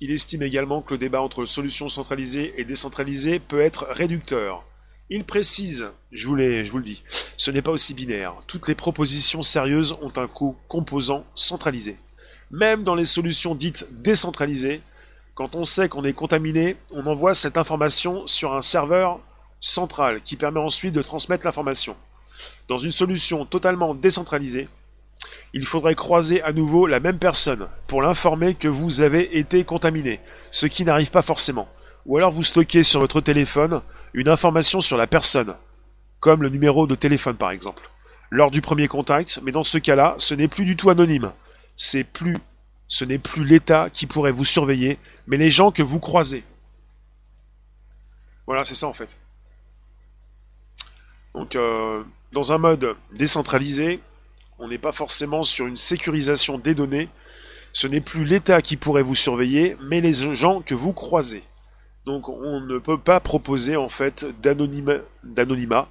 il 0.00 0.12
estime 0.12 0.42
également 0.42 0.82
que 0.82 0.94
le 0.94 0.98
débat 0.98 1.20
entre 1.20 1.44
solutions 1.46 1.88
centralisées 1.88 2.54
et 2.56 2.64
décentralisées 2.64 3.40
peut 3.40 3.60
être 3.60 3.86
réducteur. 3.90 4.64
Il 5.08 5.24
précise, 5.24 5.88
je 6.12 6.28
vous, 6.28 6.36
je 6.36 6.70
vous 6.70 6.78
le 6.78 6.84
dis, 6.84 7.02
ce 7.36 7.50
n'est 7.50 7.62
pas 7.62 7.72
aussi 7.72 7.92
binaire. 7.92 8.34
Toutes 8.46 8.68
les 8.68 8.76
propositions 8.76 9.42
sérieuses 9.42 9.96
ont 10.00 10.12
un 10.16 10.28
coût 10.28 10.56
composant 10.68 11.26
centralisé. 11.34 11.96
Même 12.52 12.84
dans 12.84 12.94
les 12.94 13.04
solutions 13.04 13.56
dites 13.56 13.86
décentralisées, 13.90 14.80
quand 15.34 15.56
on 15.56 15.64
sait 15.64 15.88
qu'on 15.88 16.04
est 16.04 16.12
contaminé, 16.12 16.76
on 16.92 17.06
envoie 17.06 17.34
cette 17.34 17.58
information 17.58 18.28
sur 18.28 18.54
un 18.54 18.62
serveur 18.62 19.18
central 19.58 20.20
qui 20.22 20.36
permet 20.36 20.60
ensuite 20.60 20.94
de 20.94 21.02
transmettre 21.02 21.46
l'information. 21.46 21.96
Dans 22.68 22.78
une 22.78 22.92
solution 22.92 23.44
totalement 23.44 23.94
décentralisée, 23.94 24.68
il 25.52 25.66
faudrait 25.66 25.94
croiser 25.94 26.42
à 26.42 26.52
nouveau 26.52 26.86
la 26.86 27.00
même 27.00 27.18
personne 27.18 27.68
pour 27.86 28.02
l'informer 28.02 28.54
que 28.54 28.68
vous 28.68 29.00
avez 29.00 29.38
été 29.38 29.64
contaminé, 29.64 30.20
ce 30.50 30.66
qui 30.66 30.84
n'arrive 30.84 31.10
pas 31.10 31.22
forcément. 31.22 31.68
Ou 32.06 32.16
alors 32.16 32.30
vous 32.30 32.44
stockez 32.44 32.82
sur 32.82 33.00
votre 33.00 33.20
téléphone 33.20 33.82
une 34.14 34.28
information 34.28 34.80
sur 34.80 34.96
la 34.96 35.06
personne, 35.06 35.54
comme 36.20 36.42
le 36.42 36.48
numéro 36.48 36.86
de 36.86 36.94
téléphone 36.94 37.36
par 37.36 37.50
exemple, 37.50 37.90
lors 38.30 38.50
du 38.50 38.62
premier 38.62 38.88
contact, 38.88 39.40
mais 39.42 39.52
dans 39.52 39.64
ce 39.64 39.78
cas-là, 39.78 40.14
ce 40.18 40.34
n'est 40.34 40.48
plus 40.48 40.64
du 40.64 40.76
tout 40.76 40.90
anonyme. 40.90 41.32
C'est 41.76 42.04
plus 42.04 42.36
ce 42.90 43.04
n'est 43.04 43.18
plus 43.18 43.44
l'État 43.44 43.88
qui 43.88 44.06
pourrait 44.06 44.32
vous 44.32 44.44
surveiller, 44.44 44.98
mais 45.28 45.36
les 45.36 45.50
gens 45.50 45.70
que 45.70 45.82
vous 45.82 46.00
croisez. 46.00 46.42
Voilà, 48.46 48.64
c'est 48.64 48.74
ça 48.74 48.88
en 48.88 48.92
fait. 48.92 49.16
Donc, 51.34 51.54
euh, 51.54 52.02
dans 52.32 52.52
un 52.52 52.58
mode 52.58 52.96
décentralisé, 53.12 54.00
on 54.60 54.68
n'est 54.68 54.78
pas 54.78 54.92
forcément 54.92 55.42
sur 55.42 55.66
une 55.66 55.76
sécurisation 55.76 56.58
des 56.58 56.74
données. 56.74 57.08
Ce 57.72 57.86
n'est 57.86 58.00
plus 58.00 58.24
l'État 58.24 58.62
qui 58.62 58.76
pourrait 58.76 59.02
vous 59.02 59.14
surveiller, 59.14 59.76
mais 59.82 60.00
les 60.00 60.12
gens 60.12 60.60
que 60.60 60.74
vous 60.74 60.92
croisez. 60.92 61.42
Donc 62.04 62.28
on 62.28 62.60
ne 62.60 62.78
peut 62.78 62.98
pas 62.98 63.20
proposer 63.20 63.76
en 63.76 63.88
fait 63.88 64.26
d'anonymat. 64.42 65.88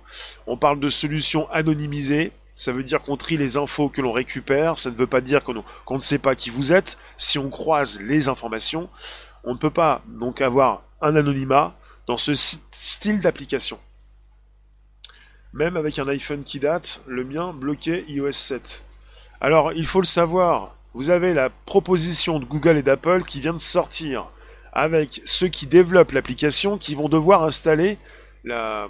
On 0.48 0.58
parle 0.58 0.80
de 0.80 0.90
solutions 0.90 1.50
anonymisées. 1.52 2.32
Ça 2.54 2.72
veut 2.74 2.84
dire 2.84 3.02
qu'on 3.02 3.16
trie 3.16 3.38
les 3.38 3.58
infos 3.58 3.90
que 3.90 4.02
l'on 4.02 4.12
récupère. 4.12 4.78
Ça 4.78 4.92
ne 4.92 4.96
veut 4.96 5.08
pas 5.08 5.22
dire 5.22 5.44
qu'on 5.44 5.96
ne 5.96 6.00
sait 6.00 6.18
pas 6.18 6.36
qui 6.36 6.50
vous 6.50 6.74
êtes. 6.74 6.98
Si 7.18 7.40
on 7.40 7.50
croise 7.50 8.02
les 8.02 8.28
informations, 8.28 8.90
on 9.44 9.54
ne 9.54 9.60
peut 9.60 9.70
pas 9.70 10.02
donc 10.08 10.42
avoir 10.42 10.84
un 11.02 11.16
anonymat 11.16 11.76
dans 12.08 12.18
ce 12.18 12.34
style 12.34 13.20
d'application. 13.20 13.80
Même 15.54 15.78
avec 15.78 15.98
un 15.98 16.08
iPhone 16.08 16.44
qui 16.44 16.60
date, 16.60 17.02
le 17.08 17.24
mien 17.24 17.54
bloquait 17.54 18.06
iOS 18.08 18.32
7. 18.32 18.84
Alors 19.42 19.74
il 19.74 19.86
faut 19.86 20.02
le 20.02 20.06
savoir, 20.06 20.76
vous 20.94 21.10
avez 21.10 21.34
la 21.34 21.50
proposition 21.50 22.40
de 22.40 22.46
Google 22.46 22.78
et 22.78 22.84
d'Apple 22.84 23.24
qui 23.24 23.40
vient 23.40 23.54
de 23.54 23.58
sortir 23.58 24.30
avec 24.74 25.22
ceux 25.26 25.48
qui 25.48 25.66
développent 25.66 26.12
l'application 26.12 26.78
qui 26.78 26.96
vont 26.96 27.10
devoir 27.10 27.44
installer 27.44 27.98
la, 28.44 28.90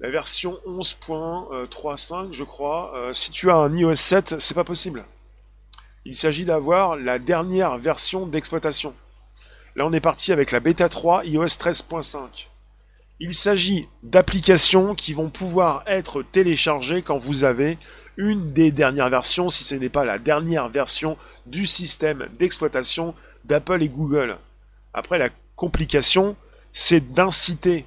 version 0.00 0.58
11.35, 0.66 2.32
je 2.32 2.44
crois. 2.44 2.92
Euh, 2.94 3.12
si 3.12 3.30
tu 3.30 3.50
as 3.50 3.56
un 3.56 3.74
iOS 3.74 3.94
7, 3.94 4.38
c'est 4.38 4.54
pas 4.54 4.64
possible. 4.64 5.04
Il 6.04 6.14
s'agit 6.14 6.44
d'avoir 6.44 6.96
la 6.96 7.18
dernière 7.18 7.78
version 7.78 8.26
d'exploitation. 8.26 8.94
Là, 9.74 9.86
on 9.86 9.92
est 9.92 10.00
parti 10.00 10.32
avec 10.32 10.52
la 10.52 10.60
bêta 10.60 10.88
3 10.88 11.24
iOS 11.24 11.46
13.5. 11.46 12.48
Il 13.18 13.32
s'agit 13.32 13.88
d'applications 14.02 14.94
qui 14.94 15.14
vont 15.14 15.30
pouvoir 15.30 15.82
être 15.86 16.22
téléchargées 16.22 17.00
quand 17.00 17.16
vous 17.16 17.44
avez 17.44 17.78
une 18.18 18.52
des 18.52 18.70
dernières 18.70 19.08
versions, 19.08 19.48
si 19.48 19.64
ce 19.64 19.74
n'est 19.74 19.88
pas 19.88 20.04
la 20.04 20.18
dernière 20.18 20.68
version 20.68 21.16
du 21.46 21.64
système 21.64 22.28
d'exploitation 22.38 23.14
d'Apple 23.46 23.82
et 23.82 23.88
Google. 23.88 24.36
Après, 24.92 25.16
la 25.16 25.30
complication, 25.54 26.36
c'est 26.74 27.12
d'inciter, 27.14 27.86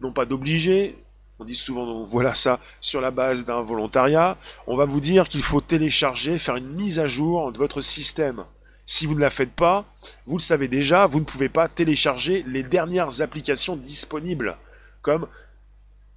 non 0.00 0.12
pas 0.12 0.26
d'obliger, 0.26 0.98
on 1.38 1.46
dit 1.46 1.54
souvent 1.54 2.04
voilà 2.04 2.34
ça 2.34 2.60
sur 2.82 3.00
la 3.00 3.10
base 3.10 3.46
d'un 3.46 3.62
volontariat, 3.62 4.36
on 4.66 4.76
va 4.76 4.84
vous 4.84 5.00
dire 5.00 5.28
qu'il 5.30 5.42
faut 5.42 5.62
télécharger, 5.62 6.36
faire 6.38 6.56
une 6.56 6.74
mise 6.74 7.00
à 7.00 7.06
jour 7.06 7.50
de 7.50 7.56
votre 7.56 7.80
système. 7.80 8.44
Si 8.84 9.06
vous 9.06 9.14
ne 9.14 9.20
la 9.20 9.30
faites 9.30 9.52
pas, 9.52 9.86
vous 10.26 10.36
le 10.36 10.42
savez 10.42 10.68
déjà, 10.68 11.06
vous 11.06 11.20
ne 11.20 11.24
pouvez 11.24 11.48
pas 11.48 11.66
télécharger 11.68 12.44
les 12.46 12.62
dernières 12.62 13.20
applications 13.22 13.74
disponibles, 13.74 14.56
comme 15.06 15.28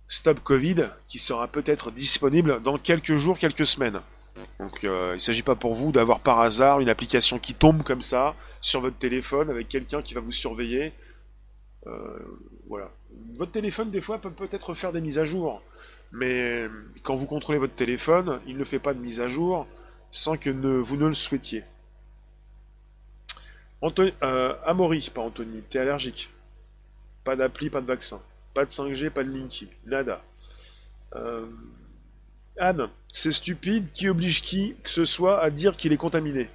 Stop 0.07 0.39
Covid, 0.39 0.89
qui 1.07 1.19
sera 1.19 1.47
peut-être 1.47 1.91
disponible 1.91 2.59
dans 2.63 2.79
quelques 2.79 3.15
jours, 3.15 3.37
quelques 3.37 3.67
semaines. 3.67 4.01
Donc 4.57 4.83
euh, 4.83 5.11
il 5.11 5.13
ne 5.13 5.19
s'agit 5.19 5.43
pas 5.43 5.53
pour 5.53 5.75
vous 5.75 5.91
d'avoir 5.91 6.21
par 6.21 6.39
hasard 6.39 6.79
une 6.79 6.89
application 6.89 7.37
qui 7.37 7.53
tombe 7.53 7.83
comme 7.83 8.01
ça 8.01 8.33
sur 8.61 8.81
votre 8.81 8.97
téléphone 8.97 9.51
avec 9.51 9.69
quelqu'un 9.69 10.01
qui 10.01 10.15
va 10.15 10.21
vous 10.21 10.31
surveiller. 10.31 10.91
Euh, 11.85 12.17
voilà. 12.67 12.89
Votre 13.37 13.51
téléphone 13.51 13.91
des 13.91 14.01
fois 14.01 14.17
peut 14.17 14.31
peut-être 14.31 14.73
faire 14.73 14.91
des 14.91 15.01
mises 15.01 15.19
à 15.19 15.25
jour, 15.25 15.61
mais 16.11 16.67
quand 17.03 17.15
vous 17.15 17.27
contrôlez 17.27 17.59
votre 17.59 17.75
téléphone, 17.75 18.39
il 18.47 18.57
ne 18.57 18.63
fait 18.63 18.79
pas 18.79 18.95
de 18.95 18.99
mise 18.99 19.21
à 19.21 19.27
jour 19.27 19.67
sans 20.09 20.35
que 20.35 20.49
vous 20.49 20.97
ne 20.97 21.07
le 21.07 21.13
souhaitiez. 21.13 21.63
Anthony, 23.81 24.13
euh, 24.23 24.55
Amaury, 24.65 25.11
pas 25.13 25.21
Anthony, 25.21 25.61
t'es 25.69 25.77
allergique. 25.77 26.29
Pas 27.23 27.35
d'appli, 27.35 27.69
pas 27.69 27.81
de 27.81 27.85
vaccin. 27.85 28.19
Pas 28.59 28.65
de 28.65 28.71
5G, 28.71 29.09
pas 29.09 29.23
de 29.23 29.31
Linky. 29.31 29.69
Nada. 29.85 30.21
Euh, 31.15 31.45
Anne, 32.59 32.89
c'est 33.09 33.31
stupide. 33.31 33.85
Qui 33.93 34.09
oblige 34.09 34.41
qui 34.41 34.75
que 34.83 34.89
ce 34.89 35.05
soit 35.05 35.41
à 35.41 35.49
dire 35.49 35.77
qu'il 35.77 35.93
est 35.93 35.97
contaminé? 35.97 36.49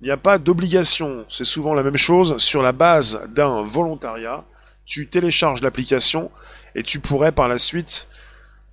Il 0.00 0.04
n'y 0.04 0.10
a 0.10 0.16
pas 0.16 0.38
d'obligation. 0.38 1.26
C'est 1.28 1.44
souvent 1.44 1.74
la 1.74 1.82
même 1.82 1.98
chose. 1.98 2.38
Sur 2.38 2.62
la 2.62 2.72
base 2.72 3.20
d'un 3.34 3.60
volontariat, 3.60 4.42
tu 4.86 5.06
télécharges 5.08 5.60
l'application 5.60 6.30
et 6.74 6.82
tu 6.82 6.98
pourrais 6.98 7.30
par 7.30 7.46
la 7.46 7.58
suite, 7.58 8.08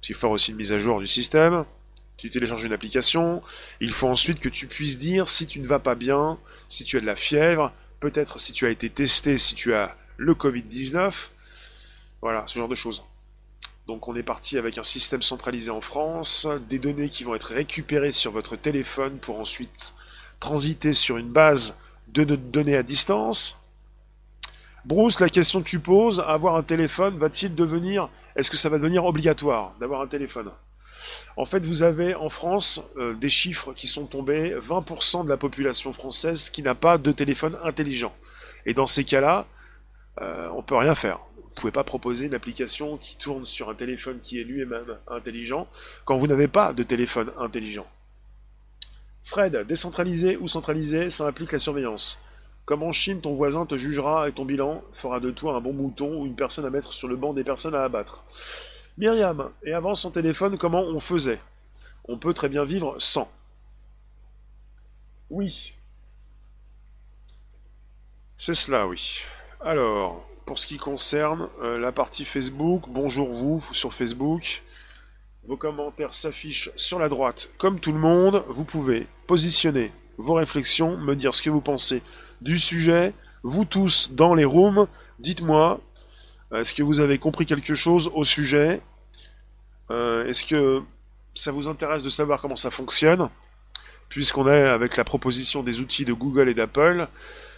il 0.08 0.16
faut 0.16 0.30
aussi 0.30 0.52
une 0.52 0.58
mise 0.58 0.72
à 0.72 0.80
jour 0.80 1.02
du 1.02 1.08
système, 1.08 1.66
tu 2.16 2.30
télécharges 2.30 2.64
une 2.64 2.72
application, 2.72 3.42
il 3.82 3.92
faut 3.92 4.08
ensuite 4.08 4.40
que 4.40 4.48
tu 4.48 4.66
puisses 4.66 4.98
dire 4.98 5.28
si 5.28 5.46
tu 5.46 5.60
ne 5.60 5.68
vas 5.68 5.80
pas 5.80 5.96
bien, 5.96 6.38
si 6.70 6.86
tu 6.86 6.96
as 6.96 7.02
de 7.02 7.06
la 7.06 7.18
fièvre, 7.18 7.74
peut-être 8.00 8.40
si 8.40 8.54
tu 8.54 8.66
as 8.66 8.70
été 8.70 8.90
testé, 8.90 9.38
si 9.38 9.56
tu 9.56 9.74
as 9.74 9.94
le 10.16 10.36
Covid-19, 10.36 11.32
voilà, 12.22 12.44
ce 12.48 12.58
genre 12.58 12.68
de 12.68 12.76
choses. 12.76 13.04
Donc 13.88 14.08
on 14.08 14.16
est 14.16 14.24
parti 14.24 14.58
avec 14.58 14.78
un 14.78 14.84
système 14.84 15.22
centralisé 15.22 15.72
en 15.72 15.82
France, 15.82 16.48
des 16.70 16.80
données 16.80 17.10
qui 17.10 17.24
vont 17.24 17.36
être 17.36 17.54
récupérées 17.54 18.12
sur 18.12 18.32
votre 18.32 18.56
téléphone 18.56 19.18
pour 19.18 19.40
ensuite 19.40 19.94
transiter 20.40 20.94
sur 20.94 21.18
une 21.18 21.32
base 21.32 21.76
de 22.10 22.24
données 22.24 22.76
à 22.76 22.84
distance. 22.84 23.60
Bruce, 24.86 25.20
la 25.20 25.30
question 25.30 25.62
que 25.62 25.68
tu 25.68 25.80
poses, 25.80 26.24
avoir 26.26 26.56
un 26.56 26.64
téléphone, 26.64 27.18
va-t-il 27.18 27.56
devenir, 27.56 28.10
est-ce 28.36 28.52
que 28.52 28.58
ça 28.58 28.70
va 28.70 28.78
devenir 28.78 29.06
obligatoire 29.06 29.74
d'avoir 29.80 30.02
un 30.02 30.08
téléphone? 30.08 30.52
En 31.36 31.46
fait, 31.46 31.66
vous 31.66 31.84
avez 31.84 32.16
en 32.16 32.30
France 32.30 32.84
euh, 32.98 33.14
des 33.14 33.30
chiffres 33.30 33.74
qui 33.74 33.88
sont 33.88 34.08
tombés, 34.08 34.56
20% 34.56 35.24
de 35.24 35.30
la 35.30 35.38
population 35.38 35.94
française 35.94 36.50
qui 36.50 36.62
n'a 36.62 36.76
pas 36.76 36.98
de 36.98 37.12
téléphone 37.12 37.58
intelligent. 37.64 38.14
Et 38.66 38.74
dans 38.74 38.86
ces 38.86 39.04
cas-là, 39.04 39.46
euh, 40.22 40.50
on 40.56 40.64
peut 40.64 40.76
rien 40.76 40.96
faire 40.96 41.20
pouvez 41.58 41.72
pas 41.72 41.84
proposer 41.84 42.28
une 42.28 42.36
application 42.36 42.98
qui 42.98 43.18
tourne 43.18 43.46
sur 43.46 43.70
un 43.70 43.76
téléphone 43.76 44.20
qui 44.22 44.40
est 44.40 44.44
lui-même 44.44 44.98
intelligent 45.08 45.68
quand 46.06 46.18
vous 46.18 46.28
n'avez 46.28 46.48
pas 46.48 46.74
de 46.74 46.84
téléphone 46.84 47.32
intelligent. 47.38 47.88
Fred, 49.24 49.66
décentralisé 49.68 50.38
ou 50.38 50.48
centralisé, 50.48 51.10
ça 51.10 51.28
implique 51.28 51.52
la 51.52 51.60
surveillance. 51.60 52.20
Comme 52.66 52.84
en 52.84 52.92
Chine, 52.92 53.22
ton 53.22 53.34
voisin 53.34 53.66
te 53.66 53.78
jugera 53.78 54.30
et 54.30 54.34
ton 54.34 54.46
bilan 54.46 54.84
fera 54.94 55.20
de 55.20 55.32
toi 55.32 55.56
un 55.56 55.62
bon 55.62 55.74
mouton 55.74 56.22
ou 56.22 56.26
une 56.26 56.36
personne 56.36 56.66
à 56.66 56.70
mettre 56.70 56.94
sur 56.94 57.08
le 57.08 57.16
banc 57.16 57.34
des 57.34 57.44
personnes 57.44 57.76
à 57.76 57.84
abattre. 57.84 58.24
Myriam, 58.98 59.52
et 59.64 59.74
avant 59.74 59.96
son 59.96 60.12
téléphone, 60.12 60.58
comment 60.58 60.82
on 60.82 61.00
faisait? 61.00 61.40
On 62.08 62.18
peut 62.18 62.34
très 62.34 62.50
bien 62.50 62.66
vivre 62.66 62.96
sans. 63.00 63.30
Oui. 65.30 65.74
C'est 68.36 68.54
cela, 68.54 68.86
oui. 68.86 69.22
Alors, 69.62 70.27
pour 70.48 70.58
ce 70.58 70.66
qui 70.66 70.78
concerne 70.78 71.50
euh, 71.62 71.78
la 71.78 71.92
partie 71.92 72.24
Facebook, 72.24 72.86
bonjour 72.88 73.34
vous 73.34 73.62
sur 73.74 73.94
Facebook. 73.94 74.64
Vos 75.46 75.58
commentaires 75.58 76.14
s'affichent 76.14 76.72
sur 76.78 77.00
la 77.00 77.10
droite 77.10 77.50
comme 77.58 77.82
tout 77.82 77.92
le 77.92 78.00
monde. 78.00 78.44
Vous 78.48 78.64
pouvez 78.64 79.08
positionner 79.28 79.92
vos 80.18 80.36
réflexions, 80.36 80.98
me 80.98 81.16
dire 81.16 81.36
ce 81.36 81.42
que 81.42 81.50
vous 81.50 81.60
pensez 81.60 82.02
du 82.40 82.58
sujet. 82.58 83.14
Vous 83.44 83.66
tous 83.66 84.10
dans 84.14 84.34
les 84.34 84.46
rooms, 84.46 84.88
dites-moi, 85.20 85.82
est-ce 86.56 86.74
que 86.74 86.82
vous 86.82 87.02
avez 87.02 87.18
compris 87.18 87.46
quelque 87.46 87.76
chose 87.76 88.10
au 88.16 88.24
sujet? 88.24 88.82
Euh, 89.92 90.26
Est-ce 90.28 90.46
que 90.46 90.82
ça 91.36 91.52
vous 91.52 91.68
intéresse 91.68 92.04
de 92.04 92.10
savoir 92.10 92.42
comment 92.42 92.56
ça 92.56 92.72
fonctionne? 92.72 93.30
Puisqu'on 94.08 94.48
est 94.48 94.62
avec 94.62 94.96
la 94.96 95.04
proposition 95.04 95.62
des 95.62 95.82
outils 95.82 96.06
de 96.06 96.14
Google 96.14 96.48
et 96.48 96.54
d'Apple, 96.54 97.10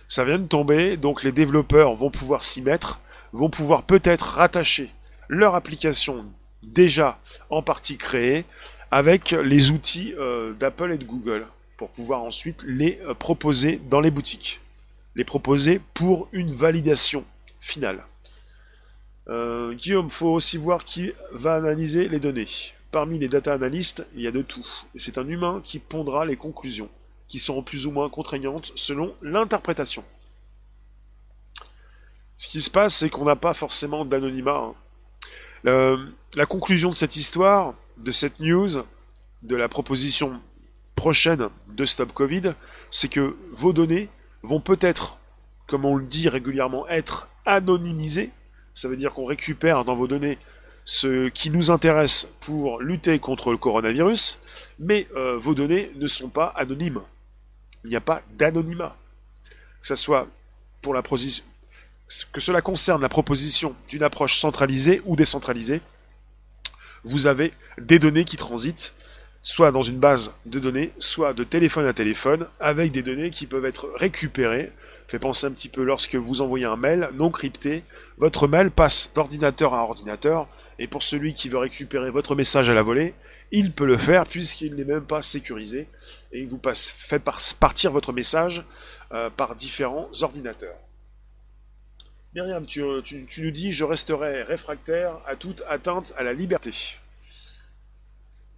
ça 0.10 0.26
vient 0.26 0.40
de 0.40 0.48
tomber, 0.48 0.98
donc 0.98 1.24
les 1.24 1.32
développeurs 1.32 1.94
vont 1.94 2.10
pouvoir 2.10 2.44
s'y 2.44 2.64
mettre, 2.64 3.00
vont 3.32 3.50
pouvoir 3.50 3.84
peut-être 3.84 4.26
rattacher 4.26 4.90
leur 5.30 5.54
application 5.54 6.26
déjà 6.64 7.20
en 7.52 7.62
partie 7.62 7.98
créée 7.98 8.44
avec 8.90 9.32
les 9.32 9.72
outils 9.72 10.16
euh, 10.18 10.54
d'Apple 10.54 10.94
et 10.94 10.98
de 10.98 11.06
Google 11.06 11.46
pour 11.78 11.90
pouvoir 11.90 12.24
ensuite 12.24 12.64
les 12.64 13.00
euh, 13.06 13.14
proposer 13.14 13.80
dans 13.90 14.02
les 14.02 14.10
boutiques. 14.10 14.60
Les 15.16 15.24
proposer 15.24 15.80
pour 15.94 16.28
une 16.32 16.56
validation 16.56 17.24
finale. 17.62 18.04
Euh, 19.28 19.74
Guillaume, 19.76 20.10
faut 20.10 20.30
aussi 20.30 20.58
voir 20.58 20.86
qui 20.86 21.12
va 21.32 21.54
analyser 21.54 22.10
les 22.10 22.20
données. 22.20 22.48
Parmi 22.92 23.20
les 23.20 23.28
data 23.28 23.54
analystes, 23.54 24.04
il 24.16 24.24
y 24.24 24.28
a 24.28 24.32
de 24.32 24.42
tout. 24.42 24.66
C'est 24.96 25.20
un 25.20 25.28
humain 25.28 25.62
qui 25.64 25.78
pondra 25.78 26.26
les 26.26 26.36
conclusions 26.36 26.90
qui 27.30 27.40
seront 27.40 27.64
plus 27.64 27.86
ou 27.86 27.92
moins 27.92 28.10
contraignantes 28.10 28.74
selon 28.76 29.16
l'interprétation. 29.22 30.04
Ce 32.38 32.50
qui 32.50 32.60
se 32.60 32.72
passe, 32.72 32.96
c'est 32.96 33.10
qu'on 33.10 33.26
n'a 33.26 33.36
pas 33.36 33.54
forcément 33.54 34.04
d'anonymat. 34.04 34.74
Hein. 35.66 36.10
La 36.36 36.46
conclusion 36.46 36.90
de 36.90 36.96
cette 36.96 37.16
histoire, 37.16 37.76
de 37.98 38.12
cette 38.12 38.40
news, 38.40 38.70
de 39.44 39.56
la 39.56 39.70
proposition 39.70 40.42
prochaine 40.96 41.50
de 41.70 41.86
Stop 41.86 42.14
Covid, 42.14 42.54
c'est 42.92 43.10
que 43.10 43.36
vos 43.52 43.74
données 43.74 44.10
vont 44.42 44.62
peut-être, 44.62 45.18
comme 45.68 45.86
on 45.86 45.96
le 45.96 46.06
dit 46.06 46.30
régulièrement, 46.30 46.88
être 46.88 47.28
anonymisées. 47.46 48.32
Ça 48.74 48.88
veut 48.88 48.98
dire 48.98 49.14
qu'on 49.14 49.26
récupère 49.26 49.86
dans 49.86 49.96
vos 49.96 50.08
données 50.08 50.38
ce 50.86 51.30
qui 51.30 51.50
nous 51.50 51.72
intéresse 51.72 52.32
pour 52.40 52.82
lutter 52.82 53.20
contre 53.20 53.52
le 53.52 53.58
coronavirus, 53.58 54.40
mais 54.80 55.08
euh, 55.16 55.38
vos 55.38 55.54
données 55.54 55.92
ne 55.96 56.08
sont 56.08 56.30
pas 56.30 56.54
anonymes 56.56 57.02
il 57.84 57.90
n'y 57.90 57.96
a 57.96 58.02
pas 58.02 58.22
d'anonymat. 58.32 58.96
Que 59.88 59.96
ce 59.96 61.46
que 62.26 62.42
cela 62.42 62.62
concerne 62.62 63.02
la 63.02 63.10
proposition 63.10 63.76
d'une 63.88 64.04
approche 64.04 64.40
centralisée 64.40 65.02
ou 65.06 65.16
décentralisée, 65.16 65.82
vous 67.04 67.28
avez 67.28 67.54
des 67.78 68.00
données 68.00 68.26
qui 68.26 68.36
transitent 68.36 68.94
soit 69.42 69.72
dans 69.72 69.84
une 69.84 70.00
base 70.00 70.34
de 70.46 70.60
données, 70.60 70.92
soit 71.00 71.34
de 71.34 71.44
téléphone 71.44 71.88
à 71.88 71.94
téléphone, 71.94 72.48
avec 72.60 72.92
des 72.92 73.04
données 73.04 73.32
qui 73.32 73.48
peuvent 73.48 73.66
être 73.66 73.90
récupérées. 73.96 74.72
Fait 75.08 75.20
penser 75.20 75.48
un 75.48 75.52
petit 75.52 75.70
peu 75.70 75.84
lorsque 75.84 76.16
vous 76.16 76.42
envoyez 76.42 76.66
un 76.66 76.76
mail 76.76 77.10
non 77.14 77.32
crypté, 77.32 77.84
votre 78.18 78.48
mail 78.48 78.70
passe 78.70 79.12
d'ordinateur 79.16 79.74
à 79.74 79.84
ordinateur, 79.84 80.48
et 80.78 80.88
pour 80.88 81.04
celui 81.04 81.34
qui 81.34 81.50
veut 81.50 81.58
récupérer 81.58 82.12
votre 82.12 82.36
message 82.36 82.70
à 82.70 82.74
la 82.74 82.84
volée, 82.84 83.14
il 83.52 83.72
peut 83.72 83.86
le 83.86 83.98
faire 83.98 84.26
puisqu'il 84.26 84.76
n'est 84.76 84.84
même 84.84 85.06
pas 85.06 85.22
sécurisé 85.22 85.88
et 86.32 86.40
il 86.42 86.48
vous 86.48 86.58
passe, 86.58 86.90
fait 86.90 87.20
partir 87.20 87.92
votre 87.92 88.14
message 88.14 88.64
euh, 89.12 89.30
par 89.30 89.56
différents 89.56 90.10
ordinateurs. 90.22 90.78
Myriam, 92.36 92.66
tu, 92.66 92.84
nous 92.84 93.52
dis 93.52 93.72
je 93.72 93.84
resterai 93.84 94.44
réfractaire 94.44 95.18
à 95.26 95.36
toute 95.36 95.64
atteinte 95.68 96.14
à 96.16 96.24
la 96.24 96.34
liberté. 96.34 96.72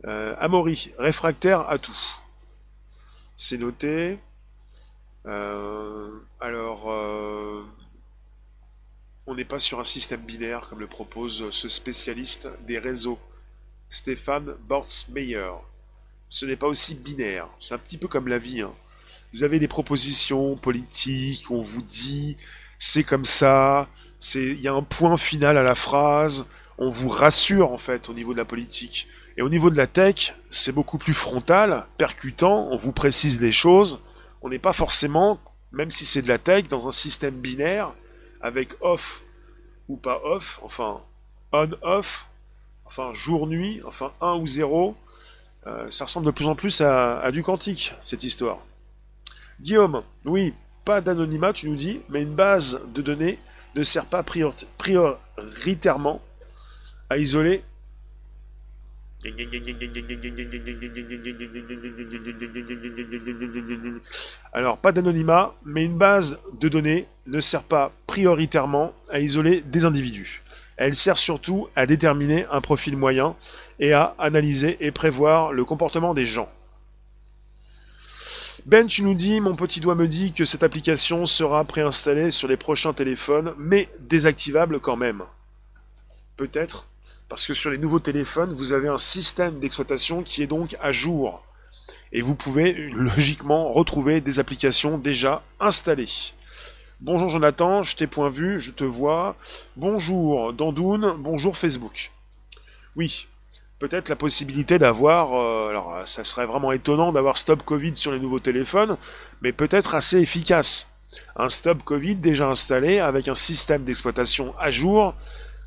Euh, 0.05 0.35
Amaury, 0.39 0.91
réfractaire 0.97 1.69
à 1.69 1.77
tout. 1.77 1.97
C'est 3.37 3.57
noté. 3.57 4.19
Euh, 5.25 6.09
alors, 6.41 6.87
on 9.25 9.35
n'est 9.35 9.45
pas 9.45 9.59
sur 9.59 9.79
un 9.79 9.85
système 9.85 10.21
binaire 10.21 10.67
comme 10.67 10.79
le 10.79 10.87
propose 10.87 11.49
ce 11.51 11.69
spécialiste 11.69 12.49
des 12.65 12.77
réseaux, 12.77 13.19
Stéphane 13.91 14.55
Bortsmeyer. 14.69 15.51
Ce 16.29 16.45
n'est 16.45 16.55
pas 16.55 16.67
aussi 16.67 16.95
binaire, 16.95 17.49
c'est 17.59 17.75
un 17.75 17.77
petit 17.77 17.97
peu 17.97 18.07
comme 18.07 18.29
la 18.29 18.37
vie. 18.37 18.61
Hein. 18.61 18.71
Vous 19.33 19.43
avez 19.43 19.59
des 19.59 19.67
propositions 19.67 20.55
politiques, 20.55 21.51
on 21.51 21.61
vous 21.61 21.81
dit 21.81 22.37
c'est 22.79 23.03
comme 23.03 23.25
ça, 23.25 23.89
il 24.33 24.59
y 24.61 24.67
a 24.69 24.73
un 24.73 24.81
point 24.81 25.17
final 25.17 25.57
à 25.57 25.61
la 25.61 25.75
phrase, 25.75 26.45
on 26.77 26.89
vous 26.89 27.09
rassure 27.09 27.73
en 27.73 27.77
fait 27.77 28.09
au 28.09 28.13
niveau 28.13 28.31
de 28.31 28.37
la 28.39 28.45
politique. 28.45 29.07
Et 29.37 29.41
au 29.41 29.49
niveau 29.49 29.69
de 29.69 29.77
la 29.77 29.87
tech, 29.87 30.35
c'est 30.49 30.71
beaucoup 30.71 30.97
plus 30.97 31.13
frontal, 31.13 31.85
percutant, 31.97 32.69
on 32.71 32.77
vous 32.77 32.93
précise 32.93 33.41
les 33.41 33.51
choses. 33.51 33.99
On 34.41 34.49
n'est 34.49 34.59
pas 34.59 34.73
forcément, 34.73 35.39
même 35.73 35.89
si 35.89 36.05
c'est 36.05 36.21
de 36.21 36.29
la 36.29 36.37
tech, 36.37 36.69
dans 36.69 36.87
un 36.87 36.91
système 36.91 37.35
binaire, 37.35 37.93
avec 38.39 38.69
off 38.81 39.21
ou 39.89 39.97
pas 39.97 40.21
off, 40.23 40.59
enfin 40.63 41.01
on-off, 41.51 42.30
enfin 42.91 43.13
jour-nuit, 43.13 43.81
enfin 43.85 44.11
1 44.19 44.33
ou 44.33 44.45
0. 44.45 44.97
Euh, 45.67 45.89
ça 45.89 46.05
ressemble 46.05 46.25
de 46.25 46.31
plus 46.31 46.47
en 46.47 46.55
plus 46.55 46.81
à, 46.81 47.19
à 47.19 47.31
du 47.31 47.41
quantique, 47.41 47.95
cette 48.01 48.23
histoire. 48.23 48.57
Guillaume, 49.61 50.03
oui, 50.25 50.53
pas 50.83 50.99
d'anonymat, 50.99 51.53
tu 51.53 51.69
nous 51.69 51.77
dis, 51.77 52.01
mais 52.09 52.21
une 52.21 52.35
base 52.35 52.81
de 52.93 53.01
données 53.01 53.39
ne 53.75 53.83
sert 53.83 54.05
pas 54.05 54.23
prioritairement 54.77 56.21
à 57.09 57.17
isoler 57.17 57.63
alors, 64.51 64.77
pas 64.79 64.91
d'anonymat, 64.91 65.53
mais 65.63 65.85
une 65.85 65.97
base 65.97 66.39
de 66.59 66.67
données 66.69 67.05
ne 67.27 67.39
sert 67.39 67.61
pas 67.61 67.91
prioritairement 68.07 68.93
à 69.11 69.19
isoler 69.19 69.61
des 69.61 69.85
individus. 69.85 70.41
Elle 70.83 70.95
sert 70.95 71.19
surtout 71.19 71.67
à 71.75 71.85
déterminer 71.85 72.47
un 72.51 72.59
profil 72.59 72.97
moyen 72.97 73.35
et 73.79 73.93
à 73.93 74.15
analyser 74.17 74.77
et 74.79 74.89
prévoir 74.89 75.53
le 75.53 75.63
comportement 75.63 76.15
des 76.15 76.25
gens. 76.25 76.49
Ben, 78.65 78.87
tu 78.87 79.03
nous 79.03 79.13
dis, 79.13 79.41
mon 79.41 79.55
petit 79.55 79.79
doigt 79.79 79.93
me 79.93 80.07
dit 80.07 80.33
que 80.33 80.43
cette 80.43 80.63
application 80.63 81.27
sera 81.27 81.63
préinstallée 81.65 82.31
sur 82.31 82.47
les 82.47 82.57
prochains 82.57 82.93
téléphones, 82.93 83.53
mais 83.59 83.89
désactivable 83.99 84.79
quand 84.79 84.95
même. 84.95 85.21
Peut-être 86.35 86.87
parce 87.29 87.45
que 87.45 87.53
sur 87.53 87.69
les 87.69 87.77
nouveaux 87.77 87.99
téléphones, 87.99 88.55
vous 88.55 88.73
avez 88.73 88.87
un 88.87 88.97
système 88.97 89.59
d'exploitation 89.59 90.23
qui 90.23 90.41
est 90.41 90.47
donc 90.47 90.75
à 90.81 90.91
jour. 90.91 91.43
Et 92.11 92.21
vous 92.21 92.33
pouvez 92.33 92.73
logiquement 92.73 93.71
retrouver 93.71 94.19
des 94.19 94.39
applications 94.39 94.97
déjà 94.97 95.43
installées. 95.59 96.33
Bonjour 97.01 97.29
Jonathan, 97.29 97.83
je 97.83 97.95
t'ai 97.95 98.07
point 98.07 98.29
vu, 98.29 98.59
je 98.59 98.71
te 98.71 98.83
vois. 98.83 99.35
Bonjour 99.75 100.53
Dandoun, 100.53 101.15
bonjour 101.17 101.57
Facebook. 101.57 102.11
Oui, 102.95 103.27
peut-être 103.79 104.07
la 104.09 104.15
possibilité 104.15 104.77
d'avoir, 104.77 105.33
euh, 105.33 105.69
alors 105.69 106.01
ça 106.05 106.23
serait 106.23 106.45
vraiment 106.45 106.71
étonnant 106.71 107.11
d'avoir 107.11 107.37
Stop 107.37 107.63
Covid 107.63 107.95
sur 107.95 108.11
les 108.11 108.19
nouveaux 108.19 108.39
téléphones, 108.39 108.97
mais 109.41 109.51
peut-être 109.51 109.95
assez 109.95 110.19
efficace. 110.19 110.87
Un 111.35 111.49
Stop 111.49 111.83
Covid 111.83 112.15
déjà 112.15 112.47
installé 112.47 112.99
avec 112.99 113.27
un 113.27 113.35
système 113.35 113.83
d'exploitation 113.83 114.53
à 114.59 114.71
jour 114.71 115.15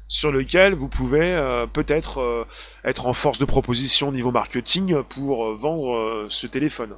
sur 0.09 0.31
lequel 0.31 0.75
vous 0.75 0.89
pouvez 0.89 1.35
euh, 1.35 1.67
peut-être 1.67 2.21
euh, 2.21 2.47
être 2.85 3.07
en 3.07 3.13
force 3.13 3.39
de 3.39 3.45
proposition 3.45 4.09
au 4.09 4.13
niveau 4.13 4.31
marketing 4.31 5.03
pour 5.03 5.47
euh, 5.47 5.55
vendre 5.57 6.27
ce 6.29 6.47
téléphone. 6.47 6.95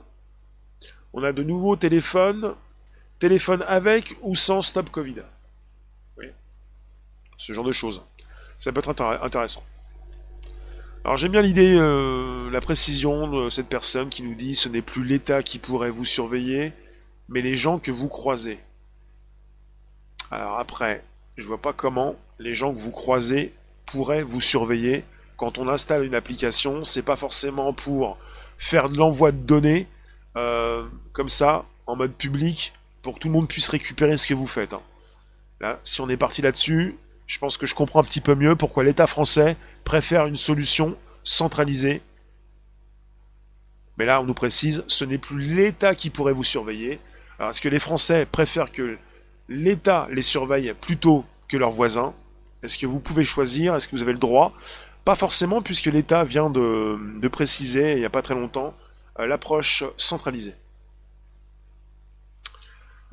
On 1.13 1.23
a 1.23 1.33
de 1.33 1.43
nouveaux 1.43 1.77
téléphones, 1.77 2.55
téléphone 3.19 3.65
avec 3.67 4.17
ou 4.23 4.35
sans 4.35 4.63
stop 4.63 4.91
Covid. 4.91 5.17
Oui. 6.19 6.27
Ce 7.39 7.53
genre 7.53 7.65
de 7.65 7.73
choses. 7.73 8.03
Ça 8.59 8.73
peut 8.73 8.81
être 8.81 9.03
intéressant. 9.23 9.63
Alors 11.05 11.19
j'aime 11.19 11.33
bien 11.33 11.43
l'idée, 11.43 11.75
la 11.77 12.61
précision 12.61 13.29
de 13.29 13.51
cette 13.51 13.69
personne 13.69 14.09
qui 14.09 14.23
nous 14.23 14.35
dit 14.35 14.55
ce 14.55 14.69
n'est 14.69 14.83
plus 14.83 15.05
l'État 15.05 15.43
qui 15.43 15.59
pourrait 15.59 15.91
vous 15.91 16.05
surveiller, 16.05 16.73
mais 17.29 17.43
les 17.43 17.55
gens 17.55 17.79
que 17.79 17.93
vous 17.93 18.09
croisez. 18.09 18.59
Alors 20.31 20.59
après, 20.59 21.05
je 21.37 21.45
vois 21.47 21.63
pas 21.63 21.73
comment 21.73 22.17
les 22.39 22.55
gens 22.55 22.75
que 22.75 22.81
vous 22.81 22.91
croisez 22.91 23.55
pourraient 23.87 24.23
vous 24.23 24.41
surveiller. 24.41 25.05
Quand 25.37 25.59
on 25.59 25.69
installe 25.69 26.05
une 26.05 26.15
application, 26.15 26.85
c'est 26.85 27.03
pas 27.03 27.17
forcément 27.17 27.73
pour 27.73 28.19
faire 28.59 28.89
de 28.89 28.97
l'envoi 28.97 29.33
de 29.33 29.39
données 29.39 29.87
euh, 30.37 30.85
comme 31.13 31.29
ça, 31.29 31.65
en 31.87 31.97
mode 31.97 32.15
public, 32.15 32.73
pour 33.07 33.15
que 33.15 33.21
tout 33.21 33.29
le 33.29 33.35
monde 33.35 33.47
puisse 33.47 33.69
récupérer 33.69 34.17
ce 34.17 34.27
que 34.27 34.35
vous 34.35 34.49
faites. 34.49 34.73
Hein. 34.73 34.83
Là, 35.61 35.79
si 35.85 36.01
on 36.01 36.09
est 36.09 36.17
parti 36.17 36.43
là-dessus, 36.43 36.97
je 37.29 37.39
pense 37.39 37.57
que 37.57 37.65
je 37.65 37.77
comprends 37.77 38.01
un 38.01 38.05
petit 38.05 38.21
peu 38.21 38.35
mieux 38.35 38.57
pourquoi 38.57 38.83
l'État 38.83 39.07
français 39.07 39.57
préfère 39.85 40.27
une 40.27 40.35
solution 40.35 40.97
centralisée. 41.23 42.03
Mais 43.97 44.07
là, 44.07 44.21
on 44.21 44.25
nous 44.25 44.35
précise, 44.35 44.83
ce 44.89 45.05
n'est 45.05 45.19
plus 45.19 45.39
l'État 45.39 45.95
qui 45.95 46.11
pourrait 46.11 46.33
vous 46.33 46.43
surveiller. 46.43 46.99
Alors, 47.39 47.51
est-ce 47.51 47.61
que 47.61 47.69
les 47.69 47.79
Français 47.79 48.27
préfèrent 48.27 48.73
que 48.73 48.99
l'État 49.49 50.09
les 50.11 50.23
surveille 50.23 50.75
plutôt 50.81 51.25
que 51.47 51.57
leurs 51.57 51.71
voisins? 51.71 52.13
Est-ce 52.65 52.77
que 52.77 52.87
vous 52.87 52.99
pouvez 52.99 53.23
choisir? 53.23 53.77
Est-ce 53.77 53.87
que 53.87 53.95
vous 53.95 54.03
avez 54.03 54.15
le 54.15 54.19
droit? 54.19 54.53
Pas 55.05 55.15
forcément, 55.15 55.63
puisque 55.63 55.87
l'État 55.87 56.25
vient 56.25 56.51
de, 56.51 57.29
préciser, 57.29 57.93
il 57.93 58.01
n'y 58.01 58.05
a 58.05 58.11
pas 58.11 58.23
très 58.23 58.35
longtemps, 58.35 58.75
euh, 59.21 59.29
l'approche 59.29 59.85
centralisée. 59.97 60.55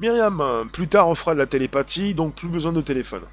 Myriam, 0.03 0.67
plus 0.73 0.89
tard 0.89 1.07
on 1.07 1.15
fera 1.15 1.33
de 1.33 1.39
la 1.39 1.47
télépathie, 1.47 2.13
donc 2.13 2.35
plus 2.35 2.49
besoin 2.49 2.73
de 2.73 2.81
téléphone. 2.81 3.23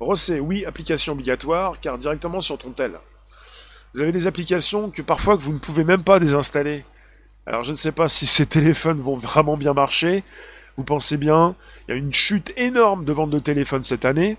Rossé, 0.00 0.40
oui, 0.40 0.64
application 0.64 1.12
obligatoire, 1.12 1.78
car 1.80 1.96
directement 1.96 2.40
sur 2.40 2.58
ton 2.58 2.72
tel. 2.72 2.98
Vous 3.94 4.00
avez 4.00 4.10
des 4.10 4.26
applications 4.26 4.90
que 4.90 5.00
parfois 5.00 5.36
vous 5.36 5.52
ne 5.52 5.60
pouvez 5.60 5.84
même 5.84 6.02
pas 6.02 6.18
désinstaller. 6.18 6.84
Alors 7.46 7.62
je 7.62 7.70
ne 7.70 7.76
sais 7.76 7.92
pas 7.92 8.08
si 8.08 8.26
ces 8.26 8.46
téléphones 8.46 9.00
vont 9.00 9.16
vraiment 9.16 9.56
bien 9.56 9.74
marcher, 9.74 10.24
vous 10.76 10.82
pensez 10.82 11.16
bien, 11.16 11.54
il 11.86 11.92
y 11.92 11.94
a 11.94 11.96
une 11.96 12.12
chute 12.12 12.52
énorme 12.56 13.04
de 13.04 13.12
vente 13.12 13.30
de 13.30 13.38
téléphones 13.38 13.84
cette 13.84 14.04
année. 14.04 14.38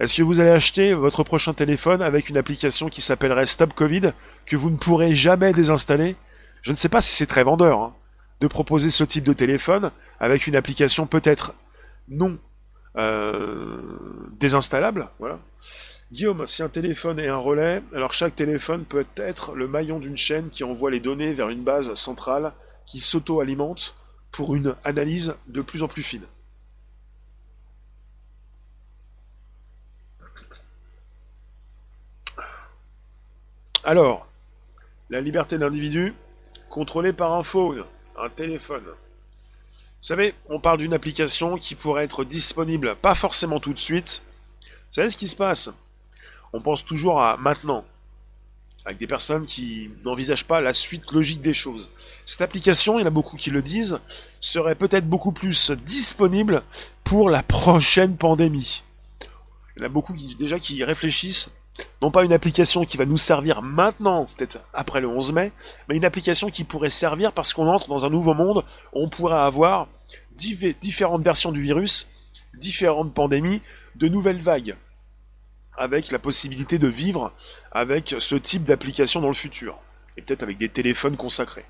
Est-ce 0.00 0.18
que 0.18 0.22
vous 0.22 0.38
allez 0.38 0.50
acheter 0.50 0.92
votre 0.92 1.24
prochain 1.24 1.54
téléphone 1.54 2.02
avec 2.02 2.28
une 2.28 2.36
application 2.36 2.90
qui 2.90 3.00
s'appellerait 3.00 3.46
Stop 3.46 3.72
Covid 3.72 4.12
que 4.44 4.56
vous 4.56 4.68
ne 4.68 4.76
pourrez 4.76 5.14
jamais 5.14 5.54
désinstaller? 5.54 6.14
Je 6.60 6.72
ne 6.72 6.76
sais 6.76 6.90
pas 6.90 7.00
si 7.00 7.14
c'est 7.14 7.26
très 7.26 7.42
vendeur 7.42 7.80
hein, 7.80 7.94
de 8.40 8.46
proposer 8.46 8.90
ce 8.90 9.04
type 9.04 9.24
de 9.24 9.32
téléphone 9.32 9.90
avec 10.20 10.46
une 10.46 10.56
application 10.56 11.06
peut-être 11.06 11.54
non 12.08 12.38
euh, 12.96 13.80
désinstallable. 14.40 15.08
Guillaume, 16.10 16.46
si 16.46 16.62
un 16.62 16.68
téléphone 16.68 17.18
est 17.18 17.28
un 17.28 17.36
relais, 17.36 17.82
alors 17.94 18.14
chaque 18.14 18.34
téléphone 18.34 18.84
peut 18.84 19.06
être 19.16 19.54
le 19.54 19.68
maillon 19.68 19.98
d'une 19.98 20.16
chaîne 20.16 20.48
qui 20.48 20.64
envoie 20.64 20.90
les 20.90 21.00
données 21.00 21.34
vers 21.34 21.50
une 21.50 21.62
base 21.62 21.92
centrale 21.94 22.52
qui 22.86 23.00
s'auto-alimente 23.00 23.94
pour 24.32 24.54
une 24.54 24.74
analyse 24.84 25.34
de 25.48 25.60
plus 25.60 25.82
en 25.82 25.88
plus 25.88 26.02
fine. 26.02 26.24
Alors, 33.84 34.26
la 35.08 35.20
liberté 35.20 35.56
d'individu 35.56 36.14
contrôlée 36.68 37.12
par 37.12 37.32
un 37.32 37.42
phone, 37.42 37.84
un 38.22 38.28
téléphone. 38.30 38.84
Vous 38.84 40.06
savez, 40.06 40.34
on 40.48 40.60
parle 40.60 40.78
d'une 40.78 40.94
application 40.94 41.56
qui 41.56 41.74
pourrait 41.74 42.04
être 42.04 42.24
disponible, 42.24 42.96
pas 42.96 43.14
forcément 43.14 43.60
tout 43.60 43.72
de 43.72 43.78
suite. 43.78 44.22
Vous 44.62 44.92
savez 44.92 45.10
ce 45.10 45.18
qui 45.18 45.28
se 45.28 45.36
passe? 45.36 45.70
On 46.52 46.60
pense 46.60 46.84
toujours 46.84 47.20
à 47.20 47.36
maintenant, 47.36 47.84
avec 48.84 48.98
des 48.98 49.06
personnes 49.06 49.44
qui 49.44 49.90
n'envisagent 50.04 50.46
pas 50.46 50.60
la 50.60 50.72
suite 50.72 51.10
logique 51.12 51.42
des 51.42 51.52
choses. 51.52 51.90
Cette 52.24 52.40
application, 52.40 52.98
il 52.98 53.02
y 53.02 53.04
en 53.04 53.08
a 53.08 53.10
beaucoup 53.10 53.36
qui 53.36 53.50
le 53.50 53.60
disent, 53.60 53.98
serait 54.40 54.76
peut-être 54.76 55.06
beaucoup 55.06 55.32
plus 55.32 55.72
disponible 55.72 56.62
pour 57.04 57.28
la 57.28 57.42
prochaine 57.42 58.16
pandémie. 58.16 58.82
Il 59.76 59.80
y 59.80 59.82
en 59.82 59.86
a 59.86 59.90
beaucoup 59.90 60.14
déjà 60.38 60.58
qui 60.58 60.82
réfléchissent, 60.84 61.50
non 62.02 62.10
pas 62.10 62.24
une 62.24 62.32
application 62.32 62.84
qui 62.84 62.96
va 62.96 63.04
nous 63.04 63.16
servir 63.16 63.62
maintenant, 63.62 64.26
peut-être 64.36 64.58
après 64.72 65.00
le 65.00 65.08
11 65.08 65.32
mai, 65.32 65.52
mais 65.88 65.96
une 65.96 66.04
application 66.04 66.50
qui 66.50 66.64
pourrait 66.64 66.90
servir 66.90 67.32
parce 67.32 67.52
qu'on 67.52 67.68
entre 67.68 67.88
dans 67.88 68.06
un 68.06 68.10
nouveau 68.10 68.34
monde, 68.34 68.64
on 68.92 69.08
pourrait 69.08 69.38
avoir 69.38 69.88
différentes 70.34 71.22
versions 71.22 71.52
du 71.52 71.62
virus, 71.62 72.08
différentes 72.54 73.14
pandémies, 73.14 73.62
de 73.96 74.08
nouvelles 74.08 74.40
vagues 74.40 74.76
avec 75.76 76.10
la 76.10 76.18
possibilité 76.18 76.78
de 76.78 76.88
vivre 76.88 77.32
avec 77.72 78.16
ce 78.18 78.34
type 78.34 78.64
d'application 78.64 79.20
dans 79.20 79.28
le 79.28 79.34
futur. 79.34 79.78
Et 80.16 80.22
peut-être 80.22 80.42
avec 80.42 80.58
des 80.58 80.68
téléphones 80.68 81.16
consacrés. 81.16 81.64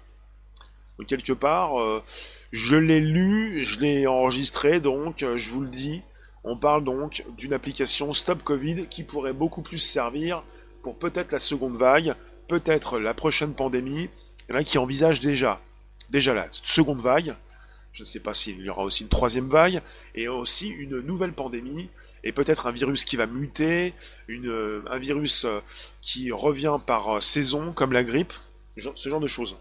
Donc 0.98 1.08
quelque 1.08 1.34
part, 1.34 1.78
euh, 1.78 2.02
je 2.50 2.76
l'ai 2.76 3.00
lu, 3.00 3.64
je 3.64 3.78
l'ai 3.80 4.06
enregistré, 4.06 4.80
donc 4.80 5.22
euh, 5.22 5.36
je 5.36 5.50
vous 5.50 5.60
le 5.60 5.68
dis, 5.68 6.02
on 6.48 6.56
parle 6.56 6.82
donc 6.82 7.24
d'une 7.36 7.52
application 7.52 8.12
Stop 8.14 8.42
Covid 8.42 8.86
qui 8.86 9.04
pourrait 9.04 9.32
beaucoup 9.32 9.62
plus 9.62 9.78
servir 9.78 10.42
pour 10.82 10.98
peut-être 10.98 11.32
la 11.32 11.38
seconde 11.38 11.76
vague, 11.76 12.14
peut-être 12.48 12.98
la 12.98 13.12
prochaine 13.12 13.52
pandémie. 13.52 14.08
Il 14.48 14.52
y 14.52 14.56
en 14.56 14.60
a 14.60 14.64
qui 14.64 14.78
envisagent 14.78 15.20
déjà, 15.20 15.60
déjà 16.08 16.32
la 16.32 16.48
seconde 16.50 17.02
vague. 17.02 17.34
je 17.92 18.02
ne 18.02 18.06
sais 18.06 18.20
pas 18.20 18.32
s'il 18.32 18.60
y 18.60 18.70
aura 18.70 18.82
aussi 18.82 19.02
une 19.02 19.10
troisième 19.10 19.48
vague, 19.48 19.82
et 20.14 20.28
aussi 20.28 20.68
une 20.68 21.00
nouvelle 21.00 21.32
pandémie, 21.32 21.90
et 22.24 22.32
peut-être 22.32 22.66
un 22.66 22.72
virus 22.72 23.04
qui 23.04 23.16
va 23.16 23.26
muter, 23.26 23.92
une, 24.26 24.82
un 24.90 24.98
virus 24.98 25.46
qui 26.00 26.32
revient 26.32 26.78
par 26.86 27.22
saison, 27.22 27.72
comme 27.72 27.92
la 27.92 28.04
grippe, 28.04 28.32
ce 28.94 29.08
genre 29.08 29.20
de 29.20 29.26
choses. 29.26 29.56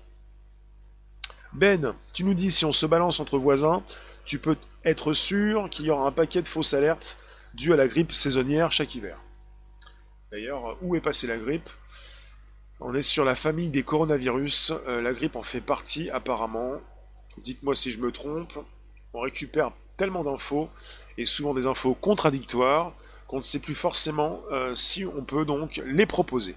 Ben, 1.54 1.96
tu 2.14 2.24
nous 2.24 2.34
dis 2.34 2.52
si 2.52 2.66
on 2.66 2.72
se 2.72 2.86
balance 2.86 3.20
entre 3.20 3.38
voisins, 3.38 3.84
tu 4.26 4.40
peux 4.40 4.56
être 4.90 5.14
sûr 5.14 5.70
qu'il 5.70 5.86
y 5.86 5.90
aura 5.90 6.08
un 6.08 6.12
paquet 6.12 6.42
de 6.42 6.48
fausses 6.48 6.74
alertes 6.74 7.18
dues 7.54 7.74
à 7.74 7.76
la 7.76 7.88
grippe 7.88 8.12
saisonnière 8.12 8.72
chaque 8.72 8.96
hiver. 8.96 9.18
D'ailleurs, 10.32 10.78
où 10.82 10.96
est 10.96 11.02
passée 11.02 11.28
la 11.28 11.38
grippe? 11.38 11.70
On 12.80 12.94
est 12.94 13.02
sur 13.02 13.26
la 13.26 13.36
famille 13.36 13.70
des 13.70 13.84
coronavirus. 13.84 14.74
Euh, 14.88 15.02
la 15.02 15.14
grippe 15.14 15.36
en 15.36 15.44
fait 15.44 15.62
partie 15.62 16.10
apparemment. 16.10 16.74
Dites-moi 17.38 17.76
si 17.76 17.92
je 17.92 18.00
me 18.00 18.12
trompe. 18.12 18.58
On 19.14 19.22
récupère 19.22 19.72
tellement 19.98 20.24
d'infos, 20.24 20.70
et 21.18 21.26
souvent 21.26 21.54
des 21.54 21.66
infos 21.66 21.96
contradictoires, 21.96 22.94
qu'on 23.28 23.38
ne 23.38 23.42
sait 23.42 23.60
plus 23.60 23.76
forcément 23.76 24.42
euh, 24.52 24.76
si 24.76 25.06
on 25.06 25.24
peut 25.24 25.44
donc 25.44 25.82
les 25.86 26.06
proposer. 26.06 26.56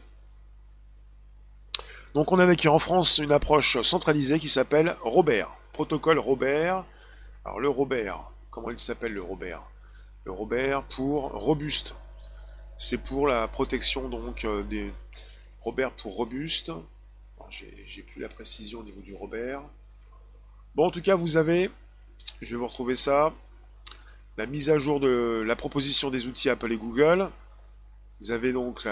Donc 2.15 2.33
on 2.33 2.39
a 2.39 2.43
avec 2.43 2.67
en 2.67 2.79
France 2.79 3.19
une 3.19 3.33
approche 3.33 3.81
centralisée 3.83 4.39
qui 4.39 4.49
s'appelle 4.49 4.97
Robert, 5.03 5.51
protocole 5.73 6.19
Robert. 6.19 6.85
Alors 7.45 7.59
le 7.59 7.71
Robert, 7.71 8.21
comment 8.51 8.71
il 8.71 8.79
s'appelle 8.79 9.15
le 9.15 9.23
Robert? 9.23 9.63
Le 10.25 10.33
Robert 10.33 10.83
pour 10.83 11.31
robuste. 11.31 11.95
C'est 12.77 12.99
pour 12.99 13.27
la 13.27 13.49
protection 13.49 14.11
donc 14.11 14.45
euh, 14.45 14.63
des 14.63 14.93
Robert 15.63 15.93
pour 15.93 16.15
robuste. 16.17 16.71
J'ai 17.49 18.03
plus 18.03 18.21
la 18.21 18.29
précision 18.29 18.81
au 18.81 18.83
niveau 18.83 19.01
du 19.01 19.15
Robert. 19.15 19.63
Bon 20.75 20.87
en 20.87 20.91
tout 20.91 21.01
cas 21.01 21.15
vous 21.15 21.39
avez, 21.39 21.71
je 22.43 22.55
vais 22.55 22.59
vous 22.59 22.69
retrouver 22.69 22.95
ça, 22.95 23.33
la 24.37 24.47
mise 24.47 24.71
à 24.71 24.79
jour 24.79 25.01
de 25.01 25.43
la 25.45 25.57
proposition 25.57 26.11
des 26.11 26.29
outils 26.29 26.51
Apple 26.51 26.71
et 26.71 26.77
Google. 26.77 27.31
Vous 28.21 28.33
avez 28.33 28.53
donc 28.53 28.87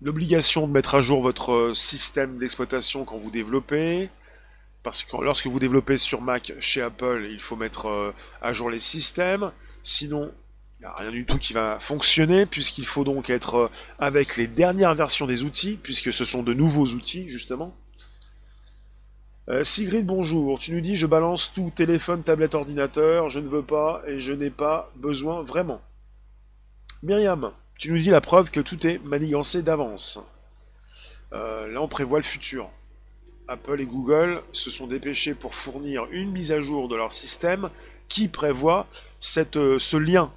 l'obligation 0.00 0.66
de 0.66 0.72
mettre 0.72 0.94
à 0.94 1.00
jour 1.02 1.20
votre 1.20 1.72
système 1.74 2.38
d'exploitation 2.38 3.04
quand 3.04 3.18
vous 3.18 3.30
développez. 3.30 4.08
Parce 4.86 5.02
que 5.02 5.16
lorsque 5.16 5.48
vous 5.48 5.58
développez 5.58 5.96
sur 5.96 6.22
Mac 6.22 6.52
chez 6.60 6.80
Apple, 6.80 7.26
il 7.32 7.40
faut 7.40 7.56
mettre 7.56 7.88
euh, 7.88 8.14
à 8.40 8.52
jour 8.52 8.70
les 8.70 8.78
systèmes. 8.78 9.50
Sinon, 9.82 10.32
il 10.78 10.82
n'y 10.82 10.86
a 10.86 10.94
rien 10.94 11.10
du 11.10 11.26
tout 11.26 11.38
qui 11.38 11.54
va 11.54 11.80
fonctionner, 11.80 12.46
puisqu'il 12.46 12.86
faut 12.86 13.02
donc 13.02 13.28
être 13.28 13.56
euh, 13.56 13.70
avec 13.98 14.36
les 14.36 14.46
dernières 14.46 14.94
versions 14.94 15.26
des 15.26 15.42
outils, 15.42 15.76
puisque 15.82 16.12
ce 16.12 16.24
sont 16.24 16.44
de 16.44 16.54
nouveaux 16.54 16.86
outils, 16.86 17.28
justement. 17.28 17.74
Sigrid, 19.64 20.06
bonjour. 20.06 20.60
Tu 20.60 20.70
nous 20.70 20.80
dis 20.80 20.94
je 20.94 21.06
balance 21.06 21.52
tout, 21.52 21.72
téléphone, 21.74 22.22
tablette, 22.22 22.54
ordinateur, 22.54 23.28
je 23.28 23.40
ne 23.40 23.48
veux 23.48 23.62
pas 23.62 24.02
et 24.06 24.20
je 24.20 24.32
n'ai 24.32 24.50
pas 24.50 24.92
besoin 24.94 25.42
vraiment. 25.42 25.80
Myriam, 27.02 27.50
tu 27.76 27.90
nous 27.90 27.98
dis 27.98 28.10
la 28.10 28.20
preuve 28.20 28.52
que 28.52 28.60
tout 28.60 28.86
est 28.86 28.98
manigancé 28.98 29.62
d'avance. 29.62 30.20
Euh, 31.32 31.66
là, 31.66 31.82
on 31.82 31.88
prévoit 31.88 32.20
le 32.20 32.24
futur. 32.24 32.70
Apple 33.48 33.80
et 33.80 33.86
Google 33.86 34.42
se 34.52 34.70
sont 34.70 34.86
dépêchés 34.86 35.34
pour 35.34 35.54
fournir 35.54 36.06
une 36.10 36.30
mise 36.32 36.52
à 36.52 36.60
jour 36.60 36.88
de 36.88 36.96
leur 36.96 37.12
système 37.12 37.70
qui 38.08 38.28
prévoit 38.28 38.86
euh, 39.56 39.78
ce 39.78 39.96
lien, 39.96 40.32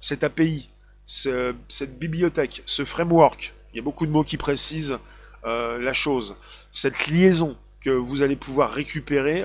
cette 0.00 0.24
API, 0.24 0.68
cette 1.06 1.98
bibliothèque, 1.98 2.62
ce 2.66 2.84
framework. 2.84 3.54
Il 3.72 3.76
y 3.76 3.80
a 3.80 3.82
beaucoup 3.82 4.06
de 4.06 4.12
mots 4.12 4.24
qui 4.24 4.36
précisent 4.36 4.98
euh, 5.44 5.78
la 5.78 5.92
chose. 5.92 6.36
Cette 6.72 7.06
liaison 7.08 7.56
que 7.80 7.90
vous 7.90 8.22
allez 8.22 8.36
pouvoir 8.36 8.70
récupérer, 8.70 9.44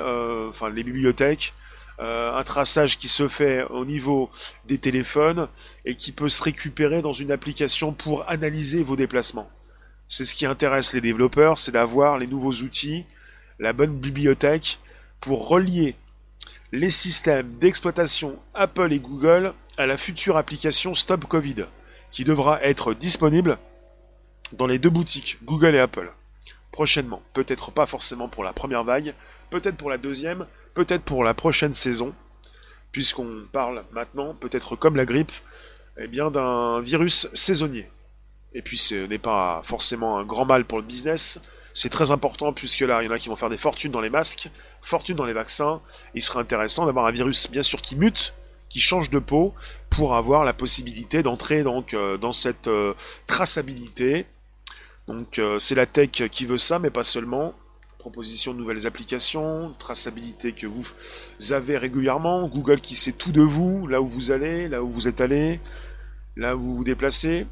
enfin 0.50 0.70
les 0.70 0.84
bibliothèques, 0.84 1.54
euh, 2.02 2.34
un 2.34 2.44
traçage 2.46 2.98
qui 2.98 3.10
se 3.10 3.28
fait 3.28 3.64
au 3.64 3.84
niveau 3.84 4.30
des 4.66 4.78
téléphones 4.78 5.50
et 5.84 5.96
qui 5.96 6.14
peut 6.14 6.30
se 6.30 6.42
récupérer 6.42 7.02
dans 7.02 7.12
une 7.12 7.30
application 7.30 7.92
pour 7.92 8.30
analyser 8.30 8.84
vos 8.84 8.96
déplacements. 8.96 9.50
C'est 10.12 10.26
ce 10.26 10.34
qui 10.34 10.48
intéresse 10.48 10.96
les 10.96 11.02
développeurs, 11.02 11.60
c'est 11.60 11.72
d'avoir 11.72 12.18
les 12.18 12.26
nouveaux 12.26 12.64
outils, 12.64 13.06
la 13.60 13.74
bonne 13.74 13.96
bibliothèque 13.96 14.80
pour 15.22 15.48
relier 15.48 15.96
les 16.72 16.90
systèmes 16.90 17.60
d'exploitation 17.60 18.40
Apple 18.56 18.92
et 18.92 19.00
Google 19.00 19.54
à 19.78 19.86
la 19.86 19.98
future 19.98 20.36
application 20.36 20.96
Stop 20.96 21.26
Covid, 21.26 21.66
qui 22.12 22.24
devra 22.24 22.60
être 22.64 22.96
disponible 22.96 23.60
dans 24.52 24.66
les 24.66 24.80
deux 24.80 24.90
boutiques, 24.90 25.38
Google 25.44 25.76
et 25.76 25.80
Apple, 25.80 26.12
prochainement. 26.72 27.22
Peut-être 27.36 27.72
pas 27.72 27.86
forcément 27.86 28.30
pour 28.30 28.44
la 28.44 28.52
première 28.52 28.84
vague, 28.84 29.14
peut-être 29.52 29.78
pour 29.78 29.92
la 29.92 30.00
deuxième, 30.00 30.48
peut-être 30.74 31.04
pour 31.04 31.24
la 31.24 31.36
prochaine 31.36 31.74
saison, 31.74 32.16
puisqu'on 32.92 33.44
parle 33.52 33.84
maintenant, 33.92 34.34
peut-être 34.34 34.76
comme 34.76 34.96
la 34.96 35.06
grippe, 35.06 35.32
eh 35.98 36.08
bien 36.08 36.32
d'un 36.32 36.82
virus 36.82 37.30
saisonnier. 37.34 37.88
Et 38.54 38.62
puis 38.62 38.78
ce 38.78 38.96
n'est 39.08 39.20
pas 39.20 39.62
forcément 39.64 40.18
un 40.18 40.26
grand 40.26 40.46
mal 40.46 40.66
pour 40.66 40.80
le 40.80 40.84
business, 40.84 41.40
c'est 41.74 41.90
très 41.90 42.12
important 42.12 42.52
puisque 42.52 42.82
là, 42.82 43.02
il 43.02 43.06
y 43.06 43.08
en 43.10 43.12
a 43.12 43.20
qui 43.20 43.30
vont 43.30 43.36
faire 43.36 43.50
des 43.50 43.58
fortunes 43.58 43.92
dans 43.92 44.02
les 44.02 44.10
masques, 44.10 44.50
fortunes 44.82 45.16
dans 45.16 45.26
les 45.26 45.34
vaccins. 45.34 45.82
Il 46.14 46.22
serait 46.22 46.40
intéressant 46.40 46.86
d'avoir 46.86 47.06
un 47.06 47.12
virus, 47.12 47.50
bien 47.50 47.62
sûr, 47.62 47.82
qui 47.82 47.96
mute, 47.96 48.34
qui 48.70 48.80
change 48.80 49.10
de 49.10 49.20
peau, 49.20 49.54
pour 49.90 50.16
avoir 50.16 50.44
la 50.44 50.54
possibilité 50.54 51.24
d'entrer 51.24 51.64
donc 51.64 51.94
euh, 51.94 52.18
dans 52.18 52.32
cette 52.32 52.68
euh, 52.68 52.94
traçabilité. 53.28 54.26
Donc 55.08 55.40
euh, 55.40 55.58
c'est 55.60 55.76
la 55.76 55.86
tech 55.86 56.12
qui 56.32 56.46
veut 56.46 56.58
ça, 56.58 56.80
mais 56.80 56.90
pas 56.90 57.04
seulement 57.04 57.54
proposition 57.98 58.54
de 58.54 58.60
nouvelles 58.60 58.88
applications, 58.88 59.74
traçabilité 59.78 60.54
que 60.54 60.68
vous 60.68 60.86
avez 61.52 61.78
régulièrement, 61.78 62.48
Google 62.48 62.80
qui 62.80 62.96
sait 62.96 63.12
tout 63.12 63.32
de 63.32 63.42
vous, 63.42 63.88
là 63.88 64.02
où 64.02 64.08
vous 64.08 64.32
allez, 64.32 64.70
là 64.70 64.82
où 64.82 64.90
vous 64.90 65.08
êtes 65.10 65.20
allé, 65.20 65.60
là 66.38 66.56
où 66.56 66.62
vous 66.62 66.76
vous 66.78 66.84
déplacez. 66.86 67.46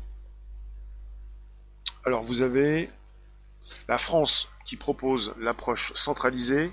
Alors 2.07 2.23
vous 2.23 2.41
avez 2.41 2.89
la 3.89 3.97
France 3.97 4.49
qui 4.63 4.77
propose 4.77 5.35
l'approche 5.41 5.91
centralisée, 5.91 6.71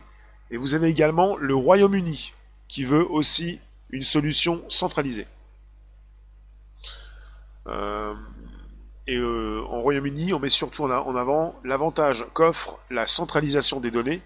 et 0.53 0.57
vous 0.57 0.77
avez 0.77 0.87
également 0.87 1.37
le 1.37 1.57
Royaume-Uni 1.57 2.33
qui 2.69 2.85
veut 2.85 3.05
aussi 3.11 3.59
une 3.91 4.05
solution 4.05 4.63
centralisée. 4.69 5.27
Euh, 7.67 8.15
et 9.09 9.17
euh, 9.17 9.65
en 9.69 9.81
Royaume-Uni, 9.81 10.33
on 10.35 10.39
met 10.39 10.49
surtout 10.49 10.85
en 10.85 11.17
avant 11.17 11.59
l'avantage 11.65 12.25
qu'offre 12.33 12.79
la 12.89 13.09
centralisation 13.09 13.81
des 13.81 13.91
données 13.91 14.23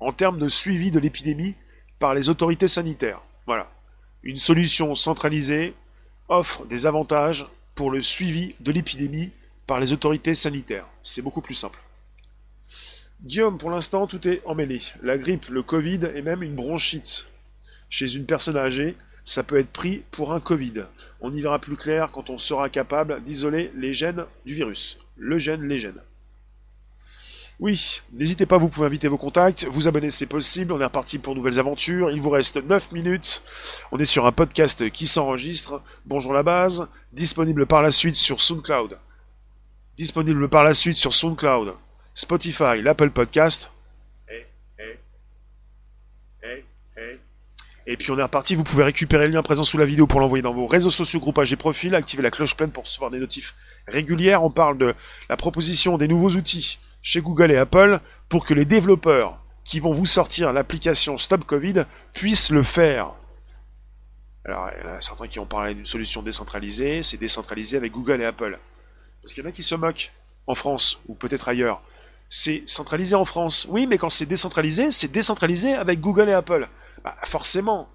en 0.00 0.10
termes 0.10 0.40
de 0.40 0.48
suivi 0.48 0.90
de 0.90 0.98
l'épidémie 0.98 1.54
par 2.00 2.14
les 2.14 2.30
autorités 2.30 2.66
sanitaires. 2.66 3.20
Voilà. 3.46 3.70
Une 4.24 4.38
solution 4.38 4.96
centralisée 4.96 5.76
offre 6.28 6.64
des 6.64 6.84
avantages 6.84 7.46
pour 7.76 7.92
le 7.92 8.02
suivi 8.02 8.56
de 8.58 8.72
l'épidémie 8.72 9.30
par 9.68 9.78
les 9.78 9.92
autorités 9.92 10.34
sanitaires. 10.34 10.86
C'est 11.04 11.22
beaucoup 11.22 11.42
plus 11.42 11.54
simple. 11.54 11.78
Guillaume, 13.22 13.58
pour 13.58 13.70
l'instant, 13.70 14.06
tout 14.06 14.26
est 14.26 14.40
emmêlé. 14.46 14.80
La 15.02 15.18
grippe, 15.18 15.48
le 15.50 15.62
Covid 15.62 16.00
et 16.14 16.22
même 16.22 16.42
une 16.42 16.56
bronchite. 16.56 17.26
Chez 17.90 18.14
une 18.14 18.26
personne 18.26 18.56
âgée, 18.56 18.96
ça 19.24 19.42
peut 19.42 19.58
être 19.58 19.70
pris 19.70 20.02
pour 20.10 20.32
un 20.32 20.40
Covid. 20.40 20.84
On 21.20 21.32
y 21.32 21.42
verra 21.42 21.58
plus 21.58 21.76
clair 21.76 22.10
quand 22.12 22.30
on 22.30 22.38
sera 22.38 22.70
capable 22.70 23.22
d'isoler 23.24 23.70
les 23.76 23.92
gènes 23.92 24.24
du 24.46 24.54
virus. 24.54 24.98
Le 25.16 25.38
gène, 25.38 25.68
les 25.68 25.78
gènes. 25.78 26.00
Oui, 27.60 28.00
n'hésitez 28.12 28.46
pas, 28.46 28.56
vous 28.56 28.68
pouvez 28.68 28.86
inviter 28.86 29.08
vos 29.08 29.18
contacts, 29.18 29.66
vous 29.66 29.88
abonner 29.88 30.12
c'est 30.12 30.26
possible, 30.26 30.72
on 30.72 30.80
est 30.80 30.84
reparti 30.84 31.18
pour 31.18 31.34
nouvelles 31.34 31.58
aventures, 31.58 32.12
il 32.12 32.20
vous 32.20 32.30
reste 32.30 32.64
9 32.64 32.92
minutes, 32.92 33.42
on 33.90 33.98
est 33.98 34.04
sur 34.04 34.26
un 34.26 34.32
podcast 34.32 34.88
qui 34.90 35.08
s'enregistre, 35.08 35.82
bonjour 36.06 36.32
la 36.32 36.44
base, 36.44 36.86
disponible 37.12 37.66
par 37.66 37.82
la 37.82 37.90
suite 37.90 38.14
sur 38.14 38.40
SoundCloud, 38.40 38.96
disponible 39.98 40.48
par 40.48 40.64
la 40.64 40.74
suite 40.74 40.96
sur 40.96 41.12
SoundCloud, 41.12 41.74
Spotify, 42.14 42.80
l'Apple 42.80 43.10
Podcast, 43.10 43.70
Et 47.90 47.96
puis 47.96 48.10
on 48.10 48.18
est 48.18 48.22
reparti, 48.22 48.54
vous 48.54 48.64
pouvez 48.64 48.84
récupérer 48.84 49.26
le 49.28 49.32
lien 49.32 49.42
présent 49.42 49.64
sous 49.64 49.78
la 49.78 49.86
vidéo 49.86 50.06
pour 50.06 50.20
l'envoyer 50.20 50.42
dans 50.42 50.52
vos 50.52 50.66
réseaux 50.66 50.90
sociaux, 50.90 51.20
groupages 51.20 51.54
et 51.54 51.56
profils, 51.56 51.94
activer 51.94 52.22
la 52.22 52.30
cloche 52.30 52.54
pleine 52.54 52.70
pour 52.70 52.84
recevoir 52.84 53.10
des 53.10 53.18
notifs 53.18 53.54
régulières. 53.86 54.44
On 54.44 54.50
parle 54.50 54.76
de 54.76 54.94
la 55.30 55.38
proposition 55.38 55.96
des 55.96 56.06
nouveaux 56.06 56.28
outils 56.32 56.78
chez 57.00 57.22
Google 57.22 57.50
et 57.50 57.56
Apple 57.56 58.00
pour 58.28 58.44
que 58.44 58.52
les 58.52 58.66
développeurs 58.66 59.42
qui 59.64 59.80
vont 59.80 59.94
vous 59.94 60.04
sortir 60.04 60.52
l'application 60.52 61.16
Stop 61.16 61.44
Covid 61.44 61.86
puissent 62.12 62.50
le 62.50 62.62
faire. 62.62 63.14
Alors, 64.44 64.68
il 64.76 64.86
y 64.86 64.86
en 64.86 64.94
a 64.94 65.00
certains 65.00 65.26
qui 65.26 65.38
ont 65.38 65.46
parlé 65.46 65.74
d'une 65.74 65.86
solution 65.86 66.20
décentralisée, 66.20 67.02
c'est 67.02 67.16
décentralisé 67.16 67.78
avec 67.78 67.92
Google 67.92 68.20
et 68.20 68.26
Apple. 68.26 68.58
Parce 69.28 69.34
qu'il 69.34 69.44
y 69.44 69.46
en 69.46 69.50
a 69.50 69.52
qui 69.52 69.62
se 69.62 69.74
moquent 69.74 70.10
en 70.46 70.54
France, 70.54 71.02
ou 71.06 71.14
peut-être 71.14 71.50
ailleurs. 71.50 71.82
C'est 72.30 72.62
centralisé 72.64 73.14
en 73.14 73.26
France. 73.26 73.66
Oui, 73.68 73.86
mais 73.86 73.98
quand 73.98 74.08
c'est 74.08 74.24
décentralisé, 74.24 74.90
c'est 74.90 75.12
décentralisé 75.12 75.74
avec 75.74 76.00
Google 76.00 76.30
et 76.30 76.32
Apple. 76.32 76.66
Bah, 77.04 77.14
forcément. 77.24 77.90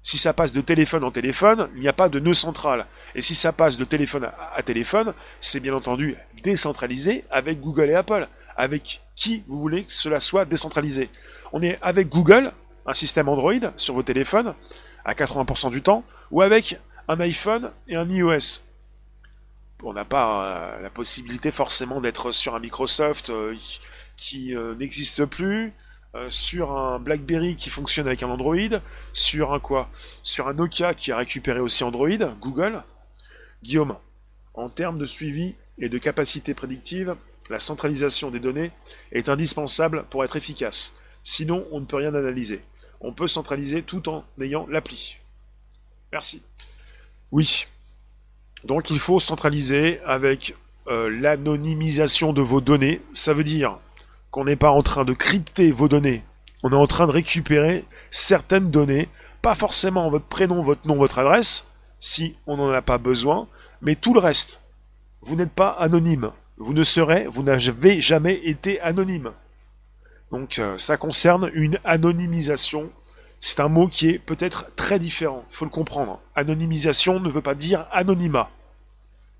Si 0.00 0.16
ça 0.16 0.32
passe 0.32 0.54
de 0.54 0.62
téléphone 0.62 1.04
en 1.04 1.10
téléphone, 1.10 1.68
il 1.74 1.82
n'y 1.82 1.88
a 1.88 1.92
pas 1.92 2.08
de 2.08 2.18
nœud 2.18 2.32
central. 2.32 2.86
Et 3.14 3.20
si 3.20 3.34
ça 3.34 3.52
passe 3.52 3.76
de 3.76 3.84
téléphone 3.84 4.30
à, 4.56 4.62
téléphone, 4.62 5.12
c'est 5.42 5.60
bien 5.60 5.74
entendu 5.74 6.16
décentralisé 6.42 7.26
avec 7.30 7.60
Google 7.60 7.90
et 7.90 7.94
Apple. 7.94 8.26
avec 8.56 9.02
qui 9.14 9.44
vous 9.48 9.60
voulez 9.60 9.84
que 9.84 9.92
cela 9.92 10.18
soit 10.18 10.46
décentralisé. 10.46 11.10
On 11.52 11.60
est 11.60 11.78
avec 11.82 12.08
Google, 12.08 12.52
un 12.86 12.94
système 12.94 13.28
Android 13.28 13.74
sur 13.76 13.92
vos 13.92 14.02
téléphones, 14.02 14.54
à 15.04 15.12
80% 15.12 15.70
du 15.70 15.82
temps, 15.82 16.04
ou 16.30 16.40
avec 16.40 16.80
un 17.06 17.20
iPhone 17.20 17.70
et 17.86 17.96
un 17.96 18.08
iOS. 18.08 18.63
On 19.84 19.92
n'a 19.92 20.06
pas 20.06 20.46
euh, 20.46 20.80
la 20.80 20.90
possibilité 20.90 21.50
forcément 21.50 22.00
d'être 22.00 22.32
sur 22.32 22.54
un 22.54 22.58
Microsoft 22.58 23.28
euh, 23.28 23.54
qui 24.16 24.54
euh, 24.54 24.74
n'existe 24.74 25.24
plus, 25.26 25.72
sur 26.28 26.70
un 26.70 27.00
BlackBerry 27.00 27.56
qui 27.56 27.70
fonctionne 27.70 28.06
avec 28.06 28.22
un 28.22 28.28
Android, 28.28 28.78
sur 29.12 29.52
un 29.52 29.58
quoi? 29.58 29.90
Sur 30.22 30.46
un 30.46 30.52
Nokia 30.52 30.94
qui 30.94 31.10
a 31.10 31.16
récupéré 31.16 31.58
aussi 31.58 31.82
Android, 31.82 32.08
Google. 32.40 32.84
Guillaume, 33.64 33.96
en 34.54 34.68
termes 34.68 34.96
de 34.96 35.06
suivi 35.06 35.56
et 35.76 35.88
de 35.88 35.98
capacité 35.98 36.54
prédictive, 36.54 37.16
la 37.50 37.58
centralisation 37.58 38.30
des 38.30 38.38
données 38.38 38.70
est 39.10 39.28
indispensable 39.28 40.04
pour 40.08 40.22
être 40.22 40.36
efficace. 40.36 40.94
Sinon, 41.24 41.66
on 41.72 41.80
ne 41.80 41.84
peut 41.84 41.96
rien 41.96 42.14
analyser. 42.14 42.60
On 43.00 43.12
peut 43.12 43.26
centraliser 43.26 43.82
tout 43.82 44.08
en 44.08 44.24
ayant 44.40 44.68
l'appli. 44.68 45.18
Merci. 46.12 46.42
Oui. 47.32 47.66
Donc 48.64 48.90
il 48.90 48.98
faut 48.98 49.20
centraliser 49.20 50.00
avec 50.06 50.54
euh, 50.88 51.08
l'anonymisation 51.10 52.32
de 52.32 52.42
vos 52.42 52.60
données. 52.60 53.00
Ça 53.12 53.32
veut 53.32 53.44
dire 53.44 53.78
qu'on 54.30 54.44
n'est 54.44 54.56
pas 54.56 54.70
en 54.70 54.82
train 54.82 55.04
de 55.04 55.12
crypter 55.12 55.70
vos 55.70 55.88
données. 55.88 56.22
On 56.62 56.70
est 56.70 56.76
en 56.76 56.86
train 56.86 57.06
de 57.06 57.12
récupérer 57.12 57.84
certaines 58.10 58.70
données, 58.70 59.08
pas 59.42 59.54
forcément 59.54 60.08
votre 60.08 60.24
prénom, 60.24 60.62
votre 60.62 60.88
nom, 60.88 60.96
votre 60.96 61.18
adresse, 61.18 61.66
si 62.00 62.34
on 62.46 62.56
n'en 62.56 62.70
a 62.70 62.82
pas 62.82 62.98
besoin, 62.98 63.48
mais 63.82 63.96
tout 63.96 64.14
le 64.14 64.20
reste. 64.20 64.60
Vous 65.22 65.36
n'êtes 65.36 65.52
pas 65.52 65.70
anonyme. 65.70 66.30
Vous 66.56 66.72
ne 66.72 66.84
serez, 66.84 67.26
vous 67.26 67.42
n'avez 67.42 68.00
jamais 68.00 68.40
été 68.44 68.80
anonyme. 68.80 69.32
Donc 70.30 70.58
euh, 70.58 70.78
ça 70.78 70.96
concerne 70.96 71.50
une 71.54 71.78
anonymisation. 71.84 72.90
C'est 73.40 73.60
un 73.60 73.68
mot 73.68 73.88
qui 73.88 74.08
est 74.08 74.18
peut-être 74.18 74.66
très 74.74 74.98
différent, 74.98 75.44
il 75.50 75.56
faut 75.56 75.64
le 75.64 75.70
comprendre. 75.70 76.20
Anonymisation 76.34 77.20
ne 77.20 77.28
veut 77.28 77.42
pas 77.42 77.54
dire 77.54 77.86
anonymat. 77.92 78.48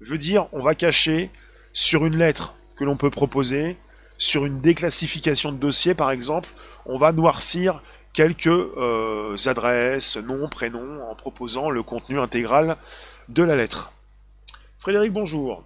Veut 0.07 0.19
dire 0.19 0.49
on 0.53 0.61
va 0.61 0.75
cacher 0.75 1.31
sur 1.73 2.05
une 2.05 2.17
lettre 2.17 2.55
que 2.77 2.85
l'on 2.85 2.97
peut 2.97 3.11
proposer, 3.11 3.79
sur 4.19 4.45
une 4.45 4.61
déclassification 4.61 5.51
de 5.51 5.57
dossier 5.57 5.95
par 5.95 6.11
exemple, 6.11 6.51
on 6.85 6.99
va 6.99 7.13
noircir 7.13 7.83
quelques 8.13 8.47
euh, 8.47 9.37
adresses, 9.47 10.19
noms, 10.19 10.49
prénoms, 10.49 11.03
en 11.11 11.15
proposant 11.15 11.71
le 11.71 11.83
contenu 11.83 12.21
intégral 12.21 12.77
de 13.31 13.43
la 13.43 13.57
lettre. 13.57 13.93
Frédéric, 14.79 15.13
bonjour. 15.13 15.65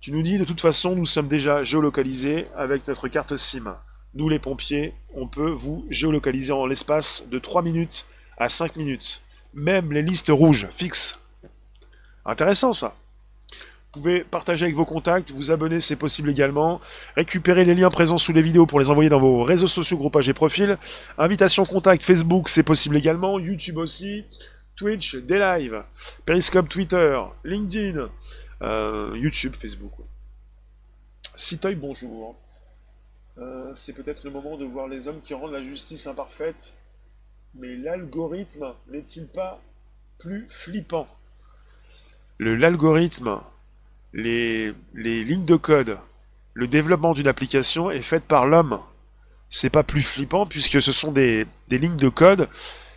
Tu 0.00 0.12
nous 0.12 0.22
dis 0.22 0.38
de 0.38 0.44
toute 0.44 0.60
façon, 0.60 0.94
nous 0.94 1.06
sommes 1.06 1.28
déjà 1.28 1.62
géolocalisés 1.62 2.46
avec 2.56 2.86
notre 2.86 3.08
carte 3.08 3.38
SIM. 3.38 3.74
Nous 4.14 4.28
les 4.28 4.38
pompiers, 4.38 4.92
on 5.14 5.28
peut 5.28 5.50
vous 5.50 5.86
géolocaliser 5.88 6.52
en 6.52 6.66
l'espace 6.66 7.26
de 7.30 7.38
3 7.38 7.62
minutes 7.62 8.06
à 8.36 8.50
5 8.50 8.76
minutes. 8.76 9.22
Même 9.54 9.92
les 9.92 10.02
listes 10.02 10.28
rouges 10.28 10.68
fixes. 10.70 11.18
Intéressant 12.26 12.74
ça. 12.74 12.94
Pouvez 13.96 14.24
partager 14.24 14.66
avec 14.66 14.76
vos 14.76 14.84
contacts, 14.84 15.30
vous 15.30 15.50
abonner, 15.50 15.80
c'est 15.80 15.96
possible 15.96 16.28
également. 16.28 16.82
Récupérer 17.16 17.64
les 17.64 17.74
liens 17.74 17.88
présents 17.88 18.18
sous 18.18 18.34
les 18.34 18.42
vidéos 18.42 18.66
pour 18.66 18.78
les 18.78 18.90
envoyer 18.90 19.08
dans 19.08 19.18
vos 19.18 19.42
réseaux 19.42 19.66
sociaux, 19.66 19.96
groupages 19.96 20.28
et 20.28 20.34
profils. 20.34 20.76
Invitation 21.16 21.64
contact 21.64 22.02
Facebook, 22.02 22.50
c'est 22.50 22.62
possible 22.62 22.98
également. 22.98 23.38
YouTube 23.38 23.78
aussi. 23.78 24.26
Twitch, 24.76 25.16
des 25.16 25.38
lives. 25.38 25.82
Periscope 26.26 26.68
Twitter, 26.68 27.18
LinkedIn, 27.42 28.10
euh, 28.60 29.12
YouTube, 29.16 29.54
Facebook. 29.58 29.94
Citoy, 31.34 31.74
bonjour. 31.74 32.36
Euh, 33.38 33.70
c'est 33.72 33.94
peut-être 33.94 34.24
le 34.24 34.30
moment 34.30 34.58
de 34.58 34.66
voir 34.66 34.88
les 34.88 35.08
hommes 35.08 35.22
qui 35.22 35.32
rendent 35.32 35.52
la 35.52 35.62
justice 35.62 36.06
imparfaite, 36.06 36.74
mais 37.54 37.74
l'algorithme 37.76 38.74
n'est-il 38.90 39.26
pas 39.26 39.58
plus 40.18 40.46
flippant? 40.50 41.08
L'algorithme, 42.38 43.40
les, 44.16 44.74
lignes 44.94 45.44
de 45.44 45.56
code, 45.56 45.98
le 46.54 46.66
développement 46.66 47.12
d'une 47.12 47.28
application 47.28 47.90
est 47.90 48.02
fait 48.02 48.20
par 48.20 48.46
l'homme. 48.46 48.80
C'est 49.50 49.70
pas 49.70 49.82
plus 49.82 50.02
flippant 50.02 50.46
puisque 50.46 50.80
ce 50.80 50.90
sont 50.90 51.12
des, 51.12 51.46
lignes 51.70 51.96
de 51.96 52.08
code, 52.08 52.48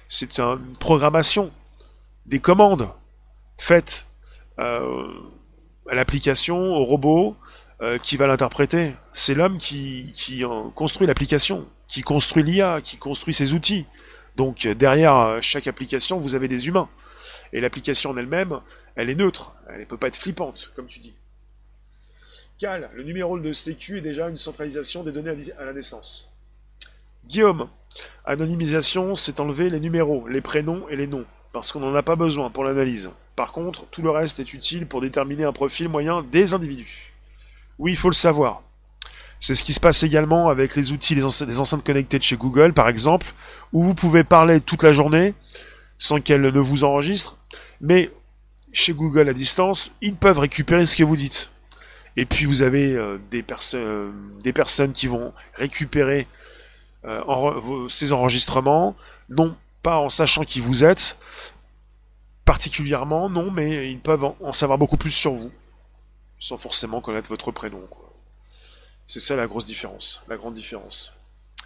c'est 0.07 0.39
une 0.39 0.75
programmation, 0.79 1.51
des 2.25 2.39
commandes 2.39 2.89
faites. 3.57 4.05
Euh, 4.59 5.07
à 5.89 5.95
l'application, 5.95 6.75
au 6.75 6.83
robot 6.83 7.35
euh, 7.81 7.97
qui 7.97 8.17
va 8.17 8.27
l'interpréter. 8.27 8.93
C'est 9.13 9.33
l'homme 9.33 9.57
qui, 9.57 10.11
qui 10.13 10.43
construit 10.75 11.07
l'application, 11.07 11.65
qui 11.87 12.01
construit 12.01 12.43
l'IA, 12.43 12.81
qui 12.81 12.97
construit 12.97 13.33
ses 13.33 13.53
outils. 13.53 13.85
Donc 14.35 14.67
derrière 14.67 15.15
euh, 15.15 15.39
chaque 15.41 15.67
application, 15.67 16.19
vous 16.19 16.35
avez 16.35 16.47
des 16.47 16.67
humains. 16.67 16.89
Et 17.53 17.61
l'application 17.61 18.11
en 18.11 18.17
elle-même, 18.17 18.59
elle 18.95 19.09
est 19.09 19.15
neutre. 19.15 19.53
Elle 19.69 19.81
ne 19.81 19.85
peut 19.85 19.97
pas 19.97 20.07
être 20.07 20.17
flippante, 20.17 20.71
comme 20.75 20.87
tu 20.87 20.99
dis. 20.99 21.13
Cal, 22.59 22.89
le 22.93 23.03
numéro 23.03 23.39
de 23.39 23.51
sécu 23.51 23.97
est 23.97 24.01
déjà 24.01 24.27
une 24.27 24.37
centralisation 24.37 25.03
des 25.03 25.11
données 25.11 25.33
à 25.57 25.65
la 25.65 25.73
naissance. 25.73 26.29
Guillaume, 27.25 27.69
anonymisation, 28.25 29.15
c'est 29.15 29.39
enlever 29.39 29.69
les 29.69 29.79
numéros, 29.79 30.27
les 30.27 30.41
prénoms 30.41 30.87
et 30.89 30.95
les 30.95 31.07
noms, 31.07 31.25
parce 31.53 31.71
qu'on 31.71 31.79
n'en 31.79 31.95
a 31.95 32.03
pas 32.03 32.15
besoin 32.15 32.49
pour 32.49 32.63
l'analyse. 32.63 33.11
Par 33.35 33.53
contre, 33.53 33.85
tout 33.91 34.01
le 34.01 34.09
reste 34.09 34.39
est 34.39 34.53
utile 34.53 34.85
pour 34.85 34.99
déterminer 34.99 35.45
un 35.45 35.53
profil 35.53 35.87
moyen 35.87 36.21
des 36.23 36.53
individus. 36.53 37.13
Oui, 37.77 37.91
il 37.93 37.97
faut 37.97 38.09
le 38.09 38.13
savoir. 38.13 38.61
C'est 39.39 39.55
ce 39.55 39.63
qui 39.63 39.71
se 39.71 39.79
passe 39.79 40.03
également 40.03 40.49
avec 40.49 40.75
les 40.75 40.91
outils 40.91 41.15
des, 41.15 41.23
enceintes 41.23 41.83
connectées 41.85 42.17
de 42.17 42.23
chez 42.23 42.35
Google, 42.35 42.73
par 42.73 42.89
exemple, 42.89 43.33
où 43.71 43.83
vous 43.83 43.93
pouvez 43.93 44.25
parler 44.25 44.59
toute 44.59 44.83
la 44.83 44.91
journée 44.91 45.33
sans 45.97 46.19
qu'elles 46.19 46.41
ne 46.41 46.59
vous 46.59 46.83
enregistrent, 46.83 47.37
mais 47.81 48.11
chez 48.71 48.93
Google 48.93 49.29
à 49.29 49.33
distance, 49.33 49.95
ils 50.01 50.15
peuvent 50.15 50.39
récupérer 50.39 50.85
ce 50.85 50.95
que 50.95 51.03
vous 51.03 51.15
dites. 51.15 51.51
Et 52.17 52.25
puis 52.25 52.45
vous 52.45 52.63
avez 52.63 52.93
euh, 52.93 53.17
des, 53.31 53.45
euh, 53.75 54.11
des, 54.43 54.53
personnes 54.53 54.93
qui 54.93 55.07
vont 55.07 55.33
récupérer 55.53 56.27
euh, 57.05 57.87
ces 57.89 58.13
enregistrements, 58.13 58.95
non 59.29 59.55
pas 59.83 59.97
en 59.97 60.09
sachant 60.09 60.43
qui 60.43 60.59
vous 60.59 60.83
êtes, 60.83 61.17
particulièrement, 62.45 63.29
non, 63.29 63.51
mais 63.51 63.89
ils 63.91 63.99
peuvent 63.99 64.33
en 64.41 64.51
savoir 64.51 64.77
beaucoup 64.77 64.97
plus 64.97 65.11
sur 65.11 65.33
vous, 65.33 65.51
sans 66.39 66.57
forcément 66.57 66.99
connaître 66.99 67.29
votre 67.29 67.51
prénom. 67.51 67.81
C'est 69.07 69.19
ça 69.19 69.35
la 69.35 69.47
grosse 69.47 69.65
différence, 69.65 70.21
la 70.27 70.35
grande 70.35 70.55
différence. 70.55 71.13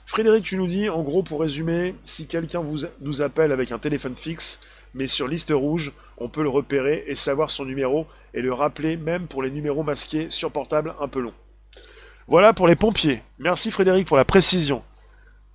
Frédéric, 0.06 0.46
tu 0.46 0.58
nous 0.58 0.68
dis, 0.68 0.90
en 0.90 1.02
gros, 1.02 1.24
pour 1.24 1.42
résumer, 1.42 1.96
si 2.04 2.28
quelqu'un 2.28 2.64
nous 3.02 3.22
appelle 3.22 3.52
avec 3.52 3.72
un 3.72 3.80
téléphone 3.80 4.16
fixe, 4.16 4.60
mais 4.94 5.08
sur 5.08 5.28
liste 5.28 5.52
rouge, 5.52 5.92
on 6.18 6.30
peut 6.30 6.44
le 6.44 6.50
repérer 6.50 7.04
et 7.08 7.16
savoir 7.16 7.50
son 7.50 7.66
numéro 7.66 8.08
et 8.34 8.42
le 8.42 8.54
rappeler 8.54 8.98
même 8.98 9.28
pour 9.28 9.44
les 9.44 9.52
numéros 9.52 9.84
masqués 9.84 10.28
sur 10.30 10.52
portable 10.52 10.94
un 11.00 11.08
peu 11.08 11.20
long. 11.20 11.34
Voilà 12.28 12.54
pour 12.54 12.68
les 12.68 12.76
pompiers. 12.76 13.22
Merci 13.40 13.72
Frédéric 13.72 14.08
pour 14.08 14.18
la 14.18 14.26
précision. 14.26 14.84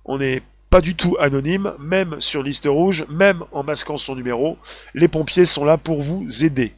On 0.05 0.21
est 0.21 0.43
pas 0.69 0.81
du 0.81 0.95
tout 0.95 1.17
anonyme, 1.19 1.73
même 1.79 2.21
sur 2.21 2.43
liste 2.43 2.67
rouge, 2.67 3.05
même 3.09 3.43
en 3.51 3.63
masquant 3.63 3.97
son 3.97 4.15
numéro. 4.15 4.57
Les 4.93 5.07
pompiers 5.07 5.45
sont 5.45 5.65
là 5.65 5.77
pour 5.77 6.01
vous 6.01 6.45
aider, 6.45 6.73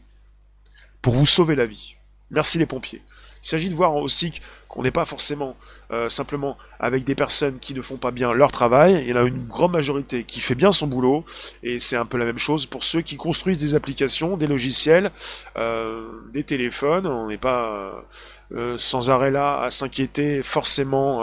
pour 1.02 1.14
vous 1.14 1.26
sauver 1.26 1.56
la 1.56 1.66
vie. 1.66 1.96
Merci 2.30 2.58
les 2.58 2.66
pompiers. 2.66 3.02
Il 3.44 3.48
s'agit 3.48 3.70
de 3.70 3.76
voir 3.76 3.96
aussi 3.96 4.32
qu'on 4.72 4.84
n'est 4.84 4.92
pas 4.92 5.04
forcément 5.04 5.58
euh, 5.92 6.08
simplement 6.08 6.58
avec 6.80 7.04
des 7.04 7.14
personnes 7.14 7.60
qui 7.60 7.74
ne 7.74 7.82
font 7.82 7.98
pas 7.98 8.12
bien 8.12 8.32
leur 8.32 8.54
travail. 8.54 9.02
Il 9.02 9.10
y 9.10 9.14
en 9.14 9.18
a 9.18 9.24
une 9.24 9.46
grande 9.46 9.74
majorité 9.74 10.24
qui 10.24 10.40
fait 10.40 10.56
bien 10.56 10.72
son 10.72 10.88
boulot, 10.88 11.26
et 11.62 11.78
c'est 11.80 11.98
un 11.98 12.06
peu 12.06 12.18
la 12.18 12.24
même 12.24 12.40
chose 12.40 12.66
pour 12.66 12.86
ceux 12.86 13.02
qui 13.02 13.18
construisent 13.18 13.60
des 13.60 13.76
applications, 13.76 14.38
des 14.38 14.48
logiciels, 14.48 15.12
euh, 15.58 16.08
des 16.32 16.46
téléphones. 16.46 17.06
On 17.06 17.28
n'est 17.28 17.38
pas 17.38 18.06
euh, 18.54 18.78
sans 18.78 19.10
arrêt 19.10 19.30
là 19.30 19.62
à 19.62 19.72
s'inquiéter 19.72 20.42
forcément 20.42 21.22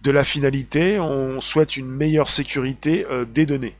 de 0.00 0.10
la 0.10 0.24
finalité. 0.24 0.98
On 0.98 1.42
souhaite 1.42 1.76
une 1.76 1.88
meilleure 1.88 2.28
sécurité 2.28 3.06
des 3.34 3.44
données. 3.44 3.76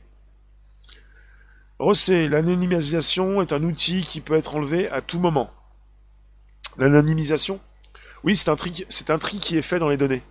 Rosset, 1.79 2.27
l'anonymisation 2.27 3.41
est 3.41 3.53
un 3.53 3.63
outil 3.63 4.01
qui 4.01 4.21
peut 4.21 4.37
être 4.37 4.55
enlevé 4.55 4.87
à 4.89 5.01
tout 5.01 5.19
moment. 5.19 5.49
L'anonymisation 6.77 7.59
Oui, 8.23 8.35
c'est 8.35 8.49
un, 8.49 8.55
tri, 8.55 9.39
qui 9.39 9.57
est 9.57 9.61
fait 9.61 9.79
dans 9.79 9.89
les 9.89 9.97
données. 9.97 10.23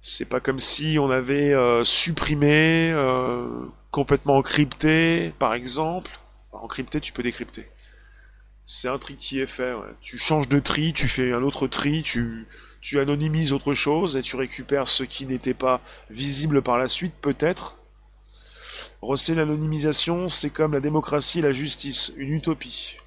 C'est 0.00 0.26
pas 0.26 0.38
comme 0.38 0.58
si 0.58 0.98
on 0.98 1.10
avait 1.10 1.54
euh, 1.54 1.82
supprimé, 1.82 2.90
euh, 2.92 3.46
complètement 3.90 4.36
encrypté, 4.36 5.32
par 5.38 5.54
exemple. 5.54 6.10
encrypté, 6.52 7.00
tu 7.00 7.12
peux 7.12 7.22
décrypter. 7.22 7.68
C'est 8.66 8.88
un 8.88 8.98
tri 8.98 9.16
qui 9.16 9.40
est 9.40 9.46
fait. 9.46 9.72
Tu 10.02 10.18
changes 10.18 10.48
de 10.48 10.60
tri, 10.60 10.92
tu 10.92 11.08
fais 11.08 11.32
un 11.32 11.42
autre 11.42 11.68
tri, 11.68 12.02
tu, 12.02 12.46
tu 12.82 13.00
anonymises 13.00 13.54
autre 13.54 13.72
chose 13.72 14.18
et 14.18 14.22
tu 14.22 14.36
récupères 14.36 14.88
ce 14.88 15.04
qui 15.04 15.24
n'était 15.24 15.54
pas 15.54 15.80
visible 16.10 16.60
par 16.60 16.76
la 16.76 16.88
suite, 16.88 17.14
peut-être. 17.22 17.76
Rosser 19.00 19.34
l'anonymisation, 19.34 20.28
c'est 20.28 20.50
comme 20.50 20.74
la 20.74 20.80
démocratie 20.80 21.38
et 21.38 21.42
la 21.42 21.52
justice, 21.52 22.12
une 22.18 22.34
utopie. 22.34 22.98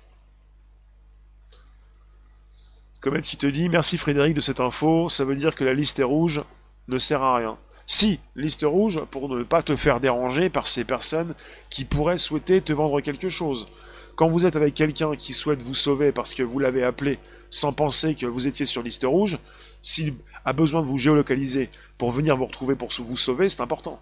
Comet 3.01 3.23
qui 3.23 3.37
te 3.37 3.47
dit 3.47 3.67
Merci 3.67 3.97
Frédéric 3.97 4.35
de 4.35 4.41
cette 4.41 4.59
info, 4.59 5.09
ça 5.09 5.25
veut 5.25 5.35
dire 5.35 5.55
que 5.55 5.63
la 5.63 5.73
liste 5.73 5.97
est 5.97 6.03
rouge 6.03 6.43
ne 6.87 6.99
sert 6.99 7.23
à 7.23 7.35
rien. 7.35 7.57
Si, 7.87 8.19
liste 8.35 8.63
rouge 8.63 9.01
pour 9.09 9.27
ne 9.27 9.43
pas 9.43 9.63
te 9.63 9.75
faire 9.75 9.99
déranger 9.99 10.51
par 10.51 10.67
ces 10.67 10.83
personnes 10.83 11.33
qui 11.71 11.83
pourraient 11.83 12.19
souhaiter 12.19 12.61
te 12.61 12.73
vendre 12.73 13.01
quelque 13.01 13.29
chose. 13.29 13.67
Quand 14.15 14.29
vous 14.29 14.45
êtes 14.45 14.55
avec 14.55 14.75
quelqu'un 14.75 15.15
qui 15.15 15.33
souhaite 15.33 15.63
vous 15.63 15.73
sauver 15.73 16.11
parce 16.11 16.35
que 16.35 16.43
vous 16.43 16.59
l'avez 16.59 16.83
appelé 16.83 17.17
sans 17.49 17.73
penser 17.73 18.13
que 18.13 18.27
vous 18.27 18.45
étiez 18.45 18.65
sur 18.65 18.83
liste 18.83 19.03
rouge, 19.03 19.39
s'il 19.81 20.13
a 20.45 20.53
besoin 20.53 20.81
de 20.81 20.87
vous 20.87 20.99
géolocaliser 20.99 21.71
pour 21.97 22.11
venir 22.11 22.37
vous 22.37 22.45
retrouver 22.45 22.75
pour 22.75 22.89
vous 22.99 23.17
sauver, 23.17 23.49
c'est 23.49 23.61
important. 23.61 23.99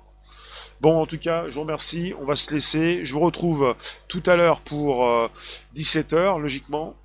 Bon, 0.82 1.02
en 1.02 1.06
tout 1.06 1.18
cas, 1.18 1.48
je 1.48 1.56
vous 1.56 1.62
remercie. 1.62 2.14
On 2.20 2.26
va 2.26 2.36
se 2.36 2.54
laisser. 2.54 3.06
Je 3.06 3.14
vous 3.14 3.20
retrouve 3.22 3.76
tout 4.10 4.24
à 4.26 4.36
l'heure 4.36 4.62
pour 4.62 5.06
17h, 5.76 6.14
euh, 6.14 6.38
logiquement, 6.38 6.96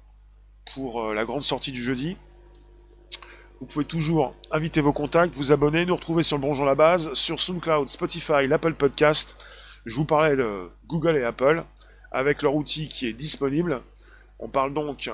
pour 0.72 1.04
euh, 1.04 1.14
la 1.14 1.24
grande 1.24 1.42
sortie 1.42 1.72
du 1.72 1.82
jeudi. 1.82 2.16
Vous 3.60 3.66
pouvez 3.66 3.84
toujours 3.84 4.34
inviter 4.50 4.80
vos 4.80 4.92
contacts, 4.92 5.34
vous 5.36 5.52
abonner, 5.52 5.86
nous 5.86 5.96
retrouver 5.96 6.22
sur 6.22 6.36
le 6.36 6.42
Bonjour 6.42 6.66
la 6.66 6.74
Base, 6.74 7.12
sur 7.14 7.40
SoundCloud, 7.40 7.88
Spotify, 7.88 8.46
l'Apple 8.46 8.74
Podcast. 8.74 9.36
Je 9.86 9.94
vous 9.96 10.04
parlais 10.04 10.36
de 10.36 10.68
Google 10.86 11.16
et 11.16 11.24
Apple, 11.24 11.64
avec 12.10 12.42
leur 12.42 12.54
outil 12.54 12.88
qui 12.88 13.06
est 13.06 13.12
disponible. 13.12 13.80
On 14.38 14.48
parle 14.48 14.74
donc 14.74 15.10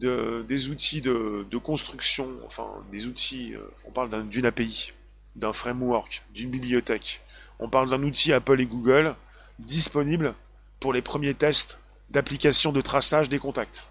de, 0.00 0.44
des 0.46 0.70
outils 0.70 1.00
de, 1.00 1.58
construction, 1.58 2.28
enfin 2.46 2.66
des 2.92 3.06
outils, 3.06 3.54
euh, 3.54 3.60
on 3.86 3.90
parle 3.90 4.28
d'une 4.28 4.46
API, 4.46 4.92
d'un 5.34 5.52
framework, 5.52 6.22
d'une 6.34 6.50
bibliothèque. 6.50 7.22
On 7.58 7.68
parle 7.68 7.90
d'un 7.90 8.02
outil 8.02 8.32
Apple 8.32 8.60
et 8.60 8.66
Google 8.66 9.16
disponible 9.58 10.34
pour 10.78 10.92
les 10.92 11.02
premiers 11.02 11.34
tests 11.34 11.78
d'application 12.10 12.72
de 12.72 12.80
traçage 12.80 13.28
des 13.28 13.38
contacts. 13.38 13.88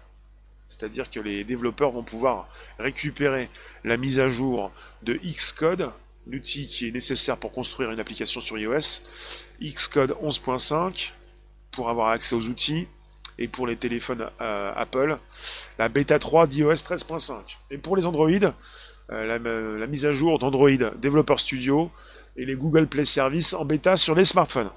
C'est-à-dire 0.68 1.10
que 1.10 1.20
les 1.20 1.44
développeurs 1.44 1.90
vont 1.90 2.02
pouvoir 2.02 2.48
récupérer 2.78 3.48
la 3.84 3.96
mise 3.96 4.20
à 4.20 4.28
jour 4.28 4.70
de 5.02 5.14
Xcode, 5.14 5.90
l'outil 6.26 6.66
qui 6.66 6.88
est 6.88 6.92
nécessaire 6.92 7.36
pour 7.36 7.52
construire 7.52 7.90
une 7.90 8.00
application 8.00 8.40
sur 8.40 8.58
iOS, 8.58 9.02
Xcode 9.62 10.12
11.5, 10.22 11.12
pour 11.72 11.88
avoir 11.88 12.08
accès 12.08 12.34
aux 12.34 12.46
outils, 12.48 12.86
et 13.38 13.48
pour 13.48 13.66
les 13.66 13.76
téléphones 13.76 14.28
euh, 14.40 14.72
Apple, 14.74 15.16
la 15.78 15.88
bêta 15.88 16.18
3 16.18 16.46
d'iOS 16.46 16.74
13.5. 16.74 17.56
Et 17.70 17.78
pour 17.78 17.96
les 17.96 18.06
Android, 18.06 18.28
euh, 19.10 19.78
la, 19.78 19.86
mise 19.86 20.04
à 20.04 20.12
jour 20.12 20.38
d'Android 20.38 20.70
Developer 20.70 21.38
Studio 21.38 21.90
et 22.36 22.44
les 22.44 22.54
Google 22.54 22.86
Play 22.86 23.04
Services 23.04 23.54
en 23.54 23.64
bêta 23.64 23.96
sur 23.96 24.14
les 24.14 24.24
smartphones. 24.24 24.70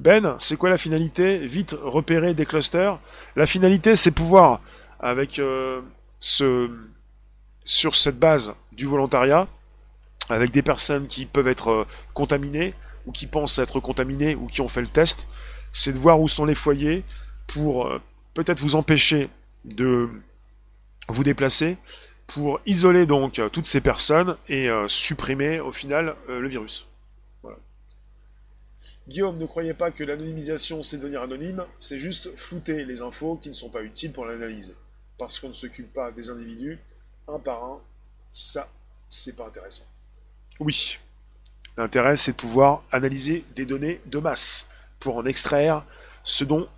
Ben, 0.00 0.36
c'est 0.38 0.56
quoi 0.56 0.70
la 0.70 0.78
finalité? 0.78 1.46
Vite 1.46 1.76
repérer 1.78 2.32
des 2.32 2.46
clusters. 2.46 2.98
La 3.36 3.44
finalité, 3.44 3.96
c'est 3.96 4.10
pouvoir, 4.10 4.62
avec 4.98 5.38
euh, 5.38 5.82
ce, 6.20 6.70
sur 7.64 7.94
cette 7.94 8.18
base 8.18 8.54
du 8.72 8.86
volontariat, 8.86 9.46
avec 10.30 10.52
des 10.52 10.62
personnes 10.62 11.06
qui 11.06 11.26
peuvent 11.26 11.48
être 11.48 11.86
contaminées, 12.14 12.72
ou 13.04 13.12
qui 13.12 13.26
pensent 13.26 13.58
être 13.58 13.78
contaminées, 13.78 14.34
ou 14.34 14.46
qui 14.46 14.62
ont 14.62 14.68
fait 14.68 14.80
le 14.80 14.88
test, 14.88 15.28
c'est 15.70 15.92
de 15.92 15.98
voir 15.98 16.18
où 16.18 16.28
sont 16.28 16.46
les 16.46 16.54
foyers 16.54 17.04
pour 17.46 17.86
euh, 17.86 18.00
peut-être 18.32 18.60
vous 18.60 18.76
empêcher 18.76 19.28
de 19.66 20.08
vous 21.08 21.24
déplacer, 21.24 21.76
pour 22.26 22.58
isoler 22.64 23.04
donc 23.04 23.38
euh, 23.38 23.50
toutes 23.50 23.66
ces 23.66 23.82
personnes 23.82 24.36
et 24.48 24.70
euh, 24.70 24.88
supprimer 24.88 25.60
au 25.60 25.72
final 25.72 26.14
le 26.26 26.48
virus. 26.48 26.89
Guillaume, 29.10 29.38
ne 29.38 29.46
croyez 29.46 29.74
pas 29.74 29.90
que 29.90 30.04
l'anonymisation 30.04 30.84
c'est 30.84 30.96
devenir 30.96 31.22
anonyme, 31.22 31.64
c'est 31.80 31.98
juste 31.98 32.30
flouter 32.36 32.84
les 32.84 33.02
infos 33.02 33.34
qui 33.42 33.48
ne 33.48 33.54
sont 33.54 33.68
pas 33.68 33.82
utiles 33.82 34.12
pour 34.12 34.24
l'analyse. 34.24 34.76
Parce 35.18 35.40
qu'on 35.40 35.48
ne 35.48 35.52
s'occupe 35.52 35.92
pas 35.92 36.12
des 36.12 36.30
individus 36.30 36.78
un 37.26 37.40
par 37.40 37.64
un, 37.64 37.80
ça, 38.32 38.68
c'est 39.08 39.34
pas 39.34 39.48
intéressant. 39.48 39.84
Oui, 40.60 40.98
l'intérêt 41.76 42.14
c'est 42.14 42.32
de 42.32 42.36
pouvoir 42.36 42.84
analyser 42.92 43.44
des 43.56 43.66
données 43.66 44.00
de 44.06 44.18
masse 44.20 44.68
pour 45.00 45.16
en 45.16 45.26
extraire 45.26 45.84
ce 46.22 46.44
dont 46.44 46.68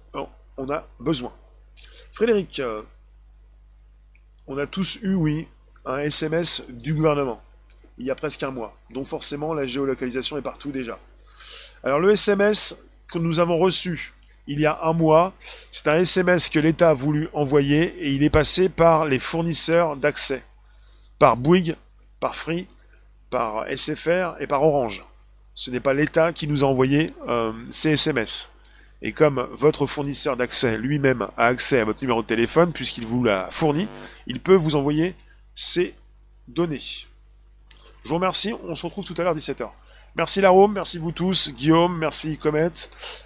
on 0.57 0.71
a 0.71 0.89
besoin. 1.01 1.35
Frédéric, 2.13 2.61
euh, 2.61 2.81
on 4.47 4.57
a 4.57 4.67
tous 4.67 4.99
eu, 5.03 5.13
oui, 5.13 5.49
un 5.85 5.99
SMS 5.99 6.63
du 6.71 6.95
gouvernement, 6.95 7.43
il 7.99 8.07
y 8.07 8.11
a 8.11 8.15
presque 8.15 8.43
un 8.43 8.53
mois. 8.53 8.75
Donc 8.89 9.05
forcément, 9.07 9.53
la 9.53 9.67
géolocalisation 9.67 10.39
est 10.39 10.43
partout 10.43 10.73
déjà. 10.73 10.99
Alors 11.85 12.01
le 12.01 12.13
SMS 12.13 12.77
que 13.13 13.19
nous 13.19 13.41
avons 13.41 13.59
reçu 13.59 14.13
il 14.49 14.59
y 14.59 14.67
a 14.67 14.81
un 14.83 14.93
mois, 14.93 15.35
c'est 15.71 15.87
un 15.87 15.99
SMS 15.99 16.49
que 16.49 16.59
l'État 16.59 16.91
a 16.91 16.95
voulu 16.95 17.29
envoyer 17.33 17.95
et 18.01 18.13
il 18.13 18.25
est 18.25 18.31
passé 18.31 18.69
par 18.69 19.07
les 19.07 19.21
fournisseurs 19.21 19.97
d'accès, 19.97 20.43
par 21.21 21.37
Bouygues, 21.37 21.77
par 22.19 22.35
Free, 22.35 22.67
par 23.31 23.65
SFR 23.73 24.35
et 24.41 24.49
par 24.49 24.65
Orange 24.65 25.05
ce 25.55 25.71
n'est 25.71 25.81
pas 25.81 25.95
l'État 25.95 26.33
qui 26.33 26.47
nous 26.47 26.65
a 26.65 26.67
envoyé 26.67 27.13
euh, 27.29 27.53
ces 27.71 27.91
SMS. 27.91 28.51
Et 29.03 29.13
comme 29.13 29.49
votre 29.53 29.87
fournisseur 29.87 30.37
d'accès 30.37 30.79
lui-même 30.79 31.27
a 31.37 31.47
accès 31.47 31.81
à 31.81 31.85
votre 31.85 32.01
numéro 32.03 32.23
de 32.23 32.27
téléphone, 32.27 32.73
puisqu'il 32.73 33.07
vous 33.07 33.25
l'a 33.25 33.49
fourni, 33.51 33.89
il 34.27 34.41
peut 34.41 34.55
vous 34.55 34.77
envoyer 34.77 35.15
ces 35.55 35.95
données. 36.49 36.81
Je 38.05 38.09
vous 38.09 38.15
remercie, 38.15 38.55
on 38.65 38.75
se 38.75 38.87
retrouve 38.87 39.05
tout 39.05 39.15
à 39.19 39.25
l'heure 39.25 39.33
à 39.33 39.37
17h. 39.37 39.69
Merci 40.15 40.41
Larome, 40.41 40.75
merci 40.75 40.99
vous 40.99 41.13
tous, 41.13 41.53
Guillaume, 41.55 41.97
merci 41.99 42.37
Comet, 42.37 42.71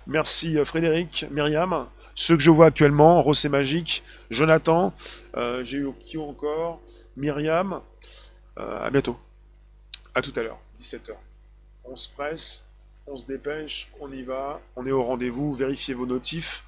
merci 0.07 0.57
euh, 0.57 0.65
Frédéric, 0.65 1.27
Myriam, 1.33 1.87
ceux 2.15 2.37
que 2.37 2.43
je 2.43 2.51
vois 2.51 2.67
actuellement, 2.67 3.23
Rossé 3.23 3.49
Magique, 3.49 4.05
Jonathan, 4.31 4.95
euh, 5.37 5.65
j'ai 5.65 5.79
eu 5.79 5.89
qui 5.99 6.17
encore, 6.17 6.81
Myriam, 7.17 7.81
à 8.57 8.89
bientôt. 8.91 9.19
À 10.15 10.23
tout 10.23 10.33
à 10.37 10.43
l'heure, 10.43 10.59
17h 10.81 11.13
on 11.89 11.97
se 11.97 12.09
presse, 12.09 12.65
on 13.07 13.17
se 13.17 13.27
dépêche, 13.27 13.91
on 14.01 14.13
y 14.13 14.23
va, 14.23 14.61
on 14.75 14.87
est 14.87 14.93
au 14.93 15.03
rendez-vous, 15.03 15.55
vérifiez 15.55 15.95
vos 15.95 16.07
notifs. 16.07 16.65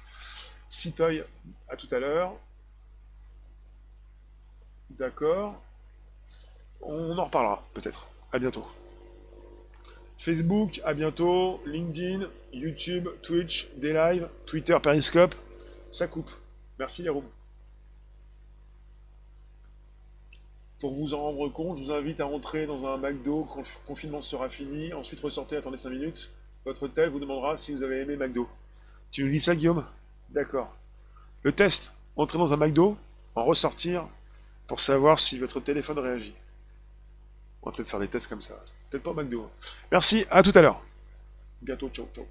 Citoy, 0.69 1.23
à 1.67 1.75
tout 1.75 1.87
à 1.91 1.99
l'heure. 1.99 2.33
D'accord. 4.91 5.61
On 6.81 7.17
en 7.17 7.25
reparlera, 7.25 7.63
peut-être. 7.73 8.07
À 8.31 8.39
bientôt. 8.39 8.65
Facebook, 10.19 10.81
à 10.83 10.93
bientôt. 10.93 11.61
LinkedIn, 11.65 12.27
YouTube, 12.53 13.07
Twitch, 13.23 13.69
des 13.77 13.93
lives, 13.93 14.27
Twitter, 14.45 14.77
Periscope. 14.81 15.33
Ça 15.91 16.07
coupe. 16.07 16.29
Merci 16.77 17.03
les. 17.03 17.11
Pour 20.79 20.93
vous 20.93 21.13
en 21.13 21.21
rendre 21.21 21.49
compte, 21.49 21.77
je 21.77 21.83
vous 21.83 21.91
invite 21.91 22.19
à 22.21 22.25
rentrer 22.25 22.65
dans 22.67 22.85
un 22.85 22.97
McDo 22.97 23.45
quand 23.45 23.61
le 23.61 23.87
confinement 23.87 24.21
sera 24.21 24.49
fini. 24.49 24.93
Ensuite, 24.93 25.19
ressortez, 25.19 25.57
attendez 25.57 25.77
5 25.77 25.89
minutes. 25.89 26.31
Votre 26.65 26.87
tel 26.87 27.09
vous 27.09 27.19
demandera 27.19 27.57
si 27.57 27.73
vous 27.73 27.83
avez 27.83 28.01
aimé 28.01 28.15
McDo. 28.15 28.47
Tu 29.11 29.23
nous 29.23 29.31
dis 29.31 29.39
ça, 29.39 29.55
Guillaume? 29.55 29.85
D'accord. 30.29 30.75
Le 31.43 31.51
test, 31.51 31.91
entrer 32.15 32.37
dans 32.37 32.53
un 32.53 32.57
McDo, 32.57 32.97
en 33.35 33.43
ressortir, 33.43 34.07
pour 34.67 34.79
savoir 34.79 35.17
si 35.17 35.39
votre 35.39 35.59
téléphone 35.59 35.99
réagit. 35.99 36.35
On 37.61 37.69
va 37.69 37.75
peut-être 37.75 37.89
faire 37.89 37.99
des 37.99 38.07
tests 38.07 38.27
comme 38.27 38.41
ça. 38.41 38.55
Peut-être 38.89 39.03
pas 39.03 39.13
McDo. 39.13 39.49
Merci, 39.91 40.25
à 40.29 40.41
tout 40.41 40.51
à 40.55 40.61
l'heure. 40.61 40.81
Bientôt, 41.61 41.89
ciao, 41.89 42.07
ciao. 42.15 42.25